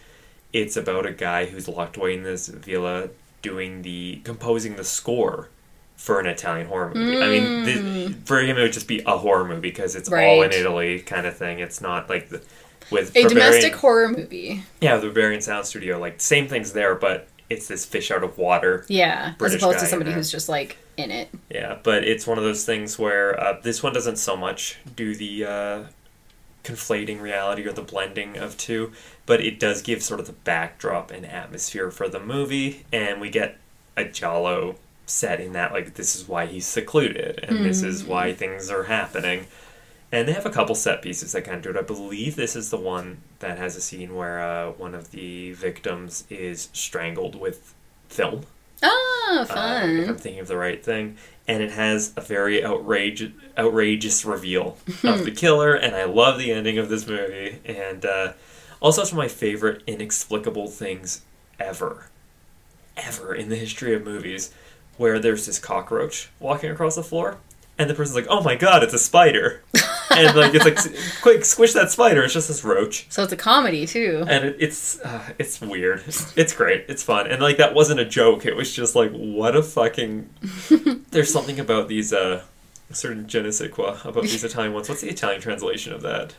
It's 0.51 0.75
about 0.75 1.05
a 1.05 1.13
guy 1.13 1.45
who's 1.45 1.67
locked 1.69 1.95
away 1.95 2.15
in 2.15 2.23
this 2.23 2.47
villa 2.47 3.09
doing 3.41 3.81
the 3.83 4.21
composing 4.23 4.75
the 4.75 4.83
score 4.83 5.49
for 5.95 6.19
an 6.19 6.25
Italian 6.27 6.67
horror 6.67 6.91
movie. 6.93 7.17
I 7.21 7.27
mean, 7.27 7.65
th- 7.65 8.15
for 8.25 8.39
him 8.39 8.57
it 8.57 8.61
would 8.61 8.73
just 8.73 8.87
be 8.87 9.01
a 9.05 9.17
horror 9.17 9.45
movie 9.45 9.61
because 9.61 9.95
it's 9.95 10.11
all 10.11 10.41
in 10.43 10.51
Italy 10.51 10.99
kind 10.99 11.25
of 11.25 11.35
thing. 11.35 11.59
It's 11.59 11.81
not 11.81 12.09
like 12.09 12.29
the, 12.29 12.41
with 12.91 13.15
A 13.15 13.23
Berberian- 13.23 13.29
domestic 13.29 13.75
horror 13.75 14.07
movie. 14.09 14.63
yeah, 14.81 14.97
the 14.97 15.07
Berberian 15.07 15.41
Sound 15.41 15.65
Studio, 15.65 15.97
like 15.99 16.21
same 16.21 16.47
things 16.47 16.73
there, 16.73 16.93
but 16.95 17.27
it's 17.49 17.67
this 17.67 17.85
fish 17.85 18.11
out 18.11 18.23
of 18.23 18.37
water. 18.37 18.85
Yeah, 18.89 19.33
British 19.37 19.57
as 19.57 19.63
opposed 19.63 19.79
to 19.79 19.85
somebody 19.87 20.11
who's 20.11 20.29
just 20.31 20.49
like 20.49 20.77
in 20.97 21.11
it. 21.11 21.29
Yeah, 21.49 21.77
but 21.81 22.03
it's 22.03 22.27
one 22.27 22.37
of 22.37 22.43
those 22.43 22.65
things 22.65 22.99
where 22.99 23.39
uh, 23.39 23.59
this 23.61 23.81
one 23.81 23.93
doesn't 23.93 24.17
so 24.17 24.35
much 24.37 24.77
do 24.95 25.15
the 25.15 25.45
uh, 25.45 25.83
conflating 26.63 27.21
reality 27.21 27.65
or 27.65 27.71
the 27.71 27.81
blending 27.81 28.37
of 28.37 28.57
two, 28.57 28.91
but 29.27 29.39
it 29.41 29.59
does 29.59 29.83
give 29.83 30.01
sort 30.01 30.19
of 30.19 30.25
the 30.25 30.31
backdrop 30.33 31.11
and 31.11 31.23
atmosphere 31.25 31.91
for 31.91 32.09
the 32.09 32.19
movie, 32.19 32.85
and 32.91 33.21
we 33.21 33.29
get 33.29 33.57
a 33.95 34.05
Giallo 34.05 34.77
setting 35.05 35.53
that 35.53 35.71
like 35.71 35.93
this 35.93 36.15
is 36.15 36.27
why 36.27 36.45
he's 36.47 36.65
secluded 36.65 37.39
and 37.43 37.63
this 37.63 37.81
is 37.81 38.03
why 38.03 38.33
things 38.33 38.69
are 38.69 38.83
happening. 38.83 39.45
And 40.11 40.27
they 40.27 40.33
have 40.33 40.45
a 40.45 40.49
couple 40.49 40.75
set 40.75 41.01
pieces 41.01 41.31
that 41.33 41.43
kind 41.43 41.57
of 41.57 41.63
do 41.63 41.69
it. 41.69 41.77
I 41.77 41.81
believe 41.81 42.35
this 42.35 42.55
is 42.55 42.69
the 42.69 42.77
one 42.77 43.17
that 43.39 43.57
has 43.57 43.75
a 43.75 43.81
scene 43.81 44.15
where 44.15 44.39
uh, 44.41 44.71
one 44.71 44.95
of 44.95 45.11
the 45.11 45.51
victims 45.53 46.23
is 46.29 46.69
strangled 46.73 47.35
with 47.39 47.73
film. 48.09 48.41
Oh, 48.83 49.37
Uh, 49.41 49.45
if. 49.45 50.09
I'm 50.09 50.17
thinking 50.17 50.39
of 50.39 50.47
the 50.47 50.55
right 50.57 50.83
thing. 50.83 51.17
And 51.47 51.63
it 51.63 51.71
has 51.71 52.13
a 52.15 52.21
very 52.21 52.63
outrageous, 52.63 53.31
outrageous 53.57 54.23
reveal 54.25 54.77
of 55.03 55.25
the 55.25 55.31
killer, 55.31 55.73
and 55.73 55.95
I 55.95 56.03
love 56.05 56.37
the 56.37 56.51
ending 56.51 56.77
of 56.77 56.89
this 56.89 57.07
movie. 57.07 57.59
And 57.65 58.05
uh, 58.05 58.33
also, 58.79 59.01
it's 59.01 59.11
one 59.11 59.25
of 59.25 59.31
my 59.31 59.35
favorite 59.35 59.83
inexplicable 59.87 60.67
things 60.67 61.21
ever, 61.59 62.07
ever 62.95 63.33
in 63.33 63.49
the 63.49 63.55
history 63.55 63.93
of 63.93 64.03
movies, 64.05 64.53
where 64.97 65.19
there's 65.19 65.45
this 65.45 65.59
cockroach 65.59 66.29
walking 66.39 66.71
across 66.71 66.95
the 66.95 67.03
floor, 67.03 67.37
and 67.77 67.89
the 67.89 67.93
person's 67.93 68.15
like, 68.15 68.27
"Oh 68.29 68.41
my 68.41 68.55
god, 68.55 68.83
it's 68.83 68.93
a 68.93 68.99
spider," 68.99 69.61
and 70.11 70.35
like 70.35 70.53
it's 70.55 70.65
like 70.65 70.77
quick 71.21 71.45
squish 71.45 71.73
that 71.73 71.91
spider. 71.91 72.23
It's 72.23 72.33
just 72.33 72.47
this 72.47 72.63
roach. 72.63 73.05
So 73.09 73.23
it's 73.23 73.33
a 73.33 73.37
comedy 73.37 73.85
too. 73.85 74.25
and 74.27 74.45
it, 74.45 74.55
it's 74.59 74.99
uh, 75.01 75.21
it's 75.37 75.61
weird. 75.61 76.03
It's 76.35 76.53
great. 76.53 76.85
It's 76.87 77.03
fun, 77.03 77.27
and 77.27 77.41
like 77.41 77.57
that 77.57 77.73
wasn't 77.75 77.99
a 77.99 78.05
joke. 78.05 78.45
It 78.45 78.55
was 78.55 78.73
just 78.73 78.95
like 78.95 79.11
what 79.11 79.55
a 79.55 79.61
fucking. 79.63 80.29
There's 81.11 81.31
something 81.31 81.59
about 81.59 81.87
these 81.87 82.13
uh, 82.13 82.43
certain 82.91 83.27
je 83.27 83.41
ne 83.41 83.51
sais 83.51 83.71
quoi 83.71 83.97
about 84.03 84.23
these 84.23 84.43
Italian 84.43 84.73
ones. 84.73 84.89
What's 84.89 85.01
the 85.01 85.09
Italian 85.09 85.41
translation 85.41 85.93
of 85.93 86.01
that? 86.01 86.33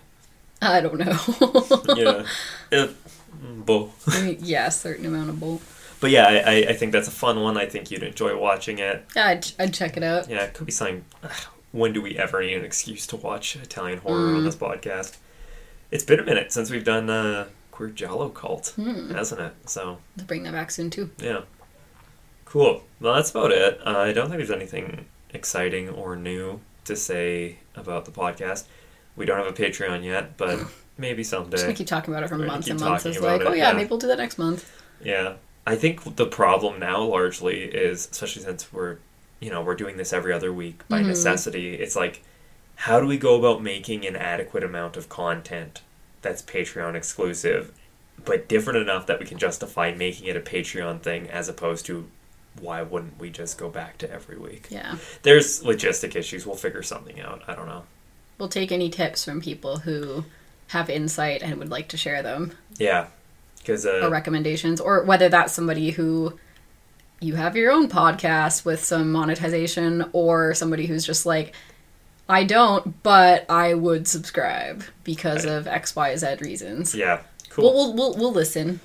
I 0.62 0.80
don't 0.80 0.98
know. 0.98 1.94
Yeah, 1.94 2.26
it, 2.72 2.96
mean, 3.40 4.38
yeah, 4.40 4.66
a 4.66 4.70
certain 4.70 5.06
amount 5.06 5.30
of 5.30 5.40
bolt. 5.40 5.62
But 6.00 6.10
yeah, 6.10 6.26
I, 6.26 6.34
I 6.34 6.54
I 6.70 6.72
think 6.74 6.92
that's 6.92 7.08
a 7.08 7.12
fun 7.12 7.40
one. 7.40 7.56
I 7.56 7.66
think 7.66 7.90
you'd 7.90 8.02
enjoy 8.02 8.36
watching 8.36 8.78
it. 8.78 9.04
Yeah, 9.14 9.28
I'd, 9.28 9.46
I'd 9.58 9.74
check 9.74 9.96
it 9.96 10.02
out. 10.02 10.28
Yeah, 10.28 10.44
it 10.44 10.54
could 10.54 10.66
be 10.66 10.72
something. 10.72 11.04
When 11.70 11.92
do 11.92 12.00
we 12.00 12.16
ever 12.16 12.40
need 12.40 12.54
an 12.54 12.64
excuse 12.64 13.06
to 13.08 13.16
watch 13.16 13.56
Italian 13.56 13.98
horror 13.98 14.34
on 14.34 14.44
this 14.44 14.56
podcast? 14.56 15.18
It's 15.90 16.04
been 16.04 16.18
a 16.18 16.24
minute 16.24 16.50
since 16.50 16.70
we've 16.70 16.84
done 16.84 17.10
uh, 17.10 17.48
Queer 17.72 17.90
Giallo 17.90 18.30
Cult, 18.30 18.74
hasn't 18.76 19.40
it? 19.40 19.52
So 19.66 19.98
I'll 20.18 20.24
bring 20.24 20.44
that 20.44 20.52
back 20.52 20.70
soon 20.70 20.90
too. 20.90 21.10
Yeah. 21.18 21.42
Cool. 22.46 22.82
Well, 23.00 23.14
that's 23.14 23.30
about 23.30 23.52
it. 23.52 23.78
Uh, 23.86 23.98
I 23.98 24.12
don't 24.12 24.28
think 24.28 24.38
there's 24.38 24.50
anything 24.50 25.04
exciting 25.34 25.90
or 25.90 26.16
new 26.16 26.60
to 26.86 26.96
say 26.96 27.58
about 27.76 28.06
the 28.06 28.10
podcast. 28.10 28.64
We 29.18 29.26
don't 29.26 29.36
have 29.36 29.46
a 29.46 29.52
Patreon 29.52 30.04
yet, 30.04 30.36
but 30.36 30.60
maybe 30.96 31.24
someday. 31.24 31.50
Just 31.50 31.64
gonna 31.64 31.74
keep 31.74 31.86
talking 31.88 32.14
about 32.14 32.22
it 32.22 32.28
for 32.28 32.38
We're 32.38 32.46
months 32.46 32.68
and 32.68 32.80
months. 32.80 33.04
It's 33.04 33.20
like, 33.20 33.40
it, 33.40 33.46
oh 33.46 33.52
yeah, 33.52 33.68
yeah. 33.68 33.72
maybe 33.76 33.90
we'll 33.90 33.98
do 33.98 34.06
that 34.06 34.18
next 34.18 34.38
month. 34.38 34.70
Yeah. 35.02 35.34
I 35.66 35.76
think 35.76 36.16
the 36.16 36.26
problem 36.26 36.78
now 36.80 37.02
largely 37.02 37.64
is, 37.64 38.08
especially 38.10 38.42
since 38.42 38.72
we're, 38.72 38.96
you 39.40 39.50
know, 39.50 39.60
we're 39.60 39.74
doing 39.74 39.96
this 39.98 40.12
every 40.12 40.32
other 40.32 40.52
week 40.52 40.86
by 40.88 41.02
Mhm. 41.02 41.06
necessity. 41.08 41.74
It's 41.74 41.94
like, 41.94 42.22
how 42.76 43.00
do 43.00 43.06
we 43.06 43.18
go 43.18 43.34
about 43.38 43.62
making 43.62 44.06
an 44.06 44.16
adequate 44.16 44.64
amount 44.64 44.96
of 44.96 45.08
content 45.08 45.82
that's 46.22 46.40
Patreon 46.42 46.94
exclusive, 46.94 47.72
but 48.24 48.48
different 48.48 48.78
enough 48.78 49.06
that 49.06 49.18
we 49.20 49.26
can 49.26 49.36
justify 49.36 49.92
making 49.92 50.26
it 50.28 50.36
a 50.36 50.40
Patreon 50.40 51.02
thing 51.02 51.28
as 51.28 51.48
opposed 51.48 51.84
to 51.86 52.08
why 52.60 52.82
wouldn't 52.82 53.18
we 53.18 53.30
just 53.30 53.58
go 53.58 53.68
back 53.68 53.98
to 53.98 54.10
every 54.10 54.36
week? 54.38 54.66
Yeah, 54.70 54.96
There's 55.22 55.62
logistic 55.62 56.16
issues. 56.16 56.46
We'll 56.46 56.56
figure 56.56 56.82
something 56.82 57.20
out. 57.20 57.42
I 57.46 57.54
don't 57.54 57.66
know. 57.66 57.84
We'll 58.38 58.48
take 58.48 58.70
any 58.72 58.88
tips 58.90 59.24
from 59.24 59.40
people 59.40 59.78
who 59.80 60.24
have 60.68 60.88
insight 60.90 61.42
and 61.42 61.56
would 61.58 61.70
like 61.70 61.88
to 61.88 61.96
share 61.96 62.22
them 62.22 62.52
Yeah. 62.78 63.06
Because, 63.58 63.84
or 63.84 64.04
uh, 64.04 64.08
recommendations, 64.10 64.80
or 64.80 65.02
whether 65.04 65.28
that's 65.28 65.52
somebody 65.52 65.90
who 65.90 66.38
you 67.20 67.34
have 67.34 67.56
your 67.56 67.70
own 67.72 67.88
podcast 67.88 68.64
with 68.64 68.82
some 68.82 69.10
monetization, 69.12 70.08
or 70.12 70.54
somebody 70.54 70.86
who's 70.86 71.04
just 71.04 71.26
like, 71.26 71.54
I 72.28 72.44
don't, 72.44 73.02
but 73.02 73.44
I 73.50 73.74
would 73.74 74.06
subscribe 74.08 74.84
because 75.04 75.44
Right. 75.44 75.54
of 75.54 75.66
X, 75.66 75.94
Y, 75.96 76.16
Z 76.16 76.36
reasons. 76.40 76.94
yeah. 76.94 77.22
Cool. 77.50 77.64
We'll, 77.64 77.74
we'll, 77.74 77.94
we'll, 77.94 78.14
we'll 78.18 78.32
listen. 78.32 78.80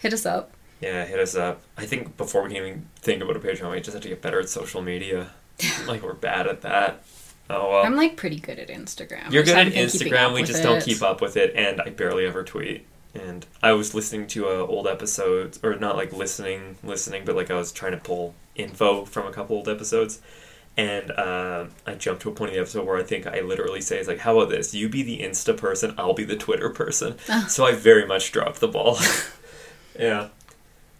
Hit 0.00 0.12
us 0.12 0.26
up. 0.26 0.50
Yeah, 0.80 1.04
hit 1.06 1.20
us 1.20 1.34
up. 1.34 1.60
I 1.76 1.86
think 1.86 2.16
before 2.16 2.42
we 2.42 2.48
can 2.48 2.56
even 2.56 2.86
think 3.00 3.22
about 3.22 3.36
a 3.36 3.40
Patreon, 3.40 3.70
we 3.70 3.78
just 3.80 3.94
have 3.94 4.02
to 4.02 4.08
get 4.08 4.20
better 4.22 4.40
at 4.40 4.48
social 4.48 4.82
media. 4.82 5.30
like 5.86 6.02
we're 6.02 6.14
bad 6.14 6.46
at 6.46 6.62
that. 6.62 7.02
Oh 7.50 7.70
well. 7.70 7.84
I'm 7.84 7.96
like 7.96 8.16
pretty 8.16 8.38
good 8.38 8.58
at 8.58 8.68
Instagram. 8.68 9.30
You're 9.32 9.42
good 9.42 9.56
at 9.56 9.66
haven't 9.66 9.74
been 9.74 9.88
keeping 9.90 10.12
up 10.14 10.30
Instagram. 10.30 10.34
We 10.34 10.42
just 10.42 10.62
don't 10.62 10.82
keep 10.82 11.02
up 11.02 11.20
with 11.20 11.36
it, 11.36 11.54
and 11.56 11.80
I 11.80 11.90
barely 11.90 12.26
ever 12.26 12.44
tweet. 12.44 12.86
And 13.14 13.46
I 13.62 13.72
was 13.72 13.94
listening 13.94 14.26
to 14.28 14.46
uh, 14.48 14.52
old 14.66 14.86
episodes, 14.86 15.58
or 15.62 15.74
not 15.76 15.96
like 15.96 16.12
listening, 16.12 16.76
listening, 16.84 17.24
but 17.24 17.34
like 17.36 17.50
I 17.50 17.54
was 17.56 17.72
trying 17.72 17.92
to 17.92 17.98
pull 17.98 18.34
info 18.54 19.04
from 19.06 19.26
a 19.26 19.32
couple 19.32 19.56
old 19.56 19.68
episodes. 19.68 20.20
And 20.76 21.10
uh, 21.10 21.64
I 21.86 21.94
jumped 21.94 22.22
to 22.22 22.28
a 22.28 22.32
point 22.32 22.50
in 22.50 22.56
the 22.56 22.60
episode 22.62 22.86
where 22.86 22.98
I 22.98 23.02
think 23.02 23.26
I 23.26 23.40
literally 23.40 23.80
say, 23.80 23.98
"It's 23.98 24.06
like, 24.06 24.20
how 24.20 24.38
about 24.38 24.50
this? 24.50 24.74
You 24.74 24.88
be 24.88 25.02
the 25.02 25.20
Insta 25.20 25.56
person, 25.56 25.94
I'll 25.98 26.14
be 26.14 26.24
the 26.24 26.36
Twitter 26.36 26.68
person." 26.70 27.16
so 27.48 27.64
I 27.66 27.72
very 27.72 28.06
much 28.06 28.30
dropped 28.30 28.60
the 28.60 28.68
ball. 28.68 28.98
yeah. 29.98 30.28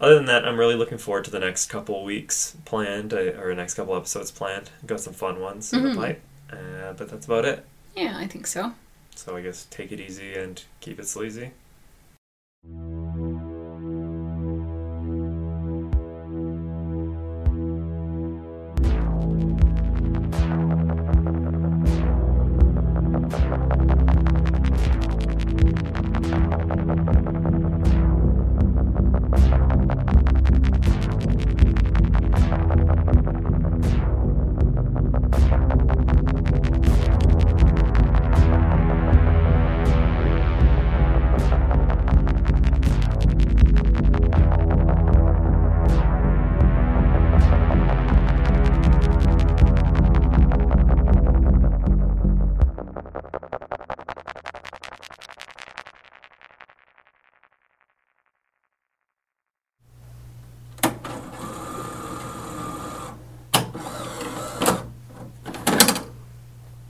Other 0.00 0.14
than 0.14 0.26
that, 0.26 0.44
I'm 0.46 0.56
really 0.58 0.76
looking 0.76 0.98
forward 0.98 1.24
to 1.24 1.30
the 1.30 1.40
next 1.40 1.66
couple 1.66 2.04
weeks 2.04 2.56
planned, 2.64 3.12
uh, 3.12 3.32
or 3.40 3.52
next 3.54 3.74
couple 3.74 3.96
episodes 3.96 4.30
planned. 4.30 4.70
Got 4.86 5.00
some 5.00 5.12
fun 5.12 5.40
ones 5.40 5.72
in 5.72 5.82
the 5.82 5.88
Mhm. 5.90 5.96
pipe, 5.96 6.20
uh, 6.50 6.92
but 6.96 7.08
that's 7.08 7.26
about 7.26 7.44
it. 7.44 7.64
Yeah, 7.96 8.16
I 8.16 8.26
think 8.26 8.46
so. 8.46 8.72
So 9.14 9.36
I 9.36 9.42
guess 9.42 9.66
take 9.70 9.92
it 9.92 10.00
easy 10.00 10.34
and 10.34 10.62
keep 10.80 10.98
it 10.98 11.08
sleazy. 11.08 11.50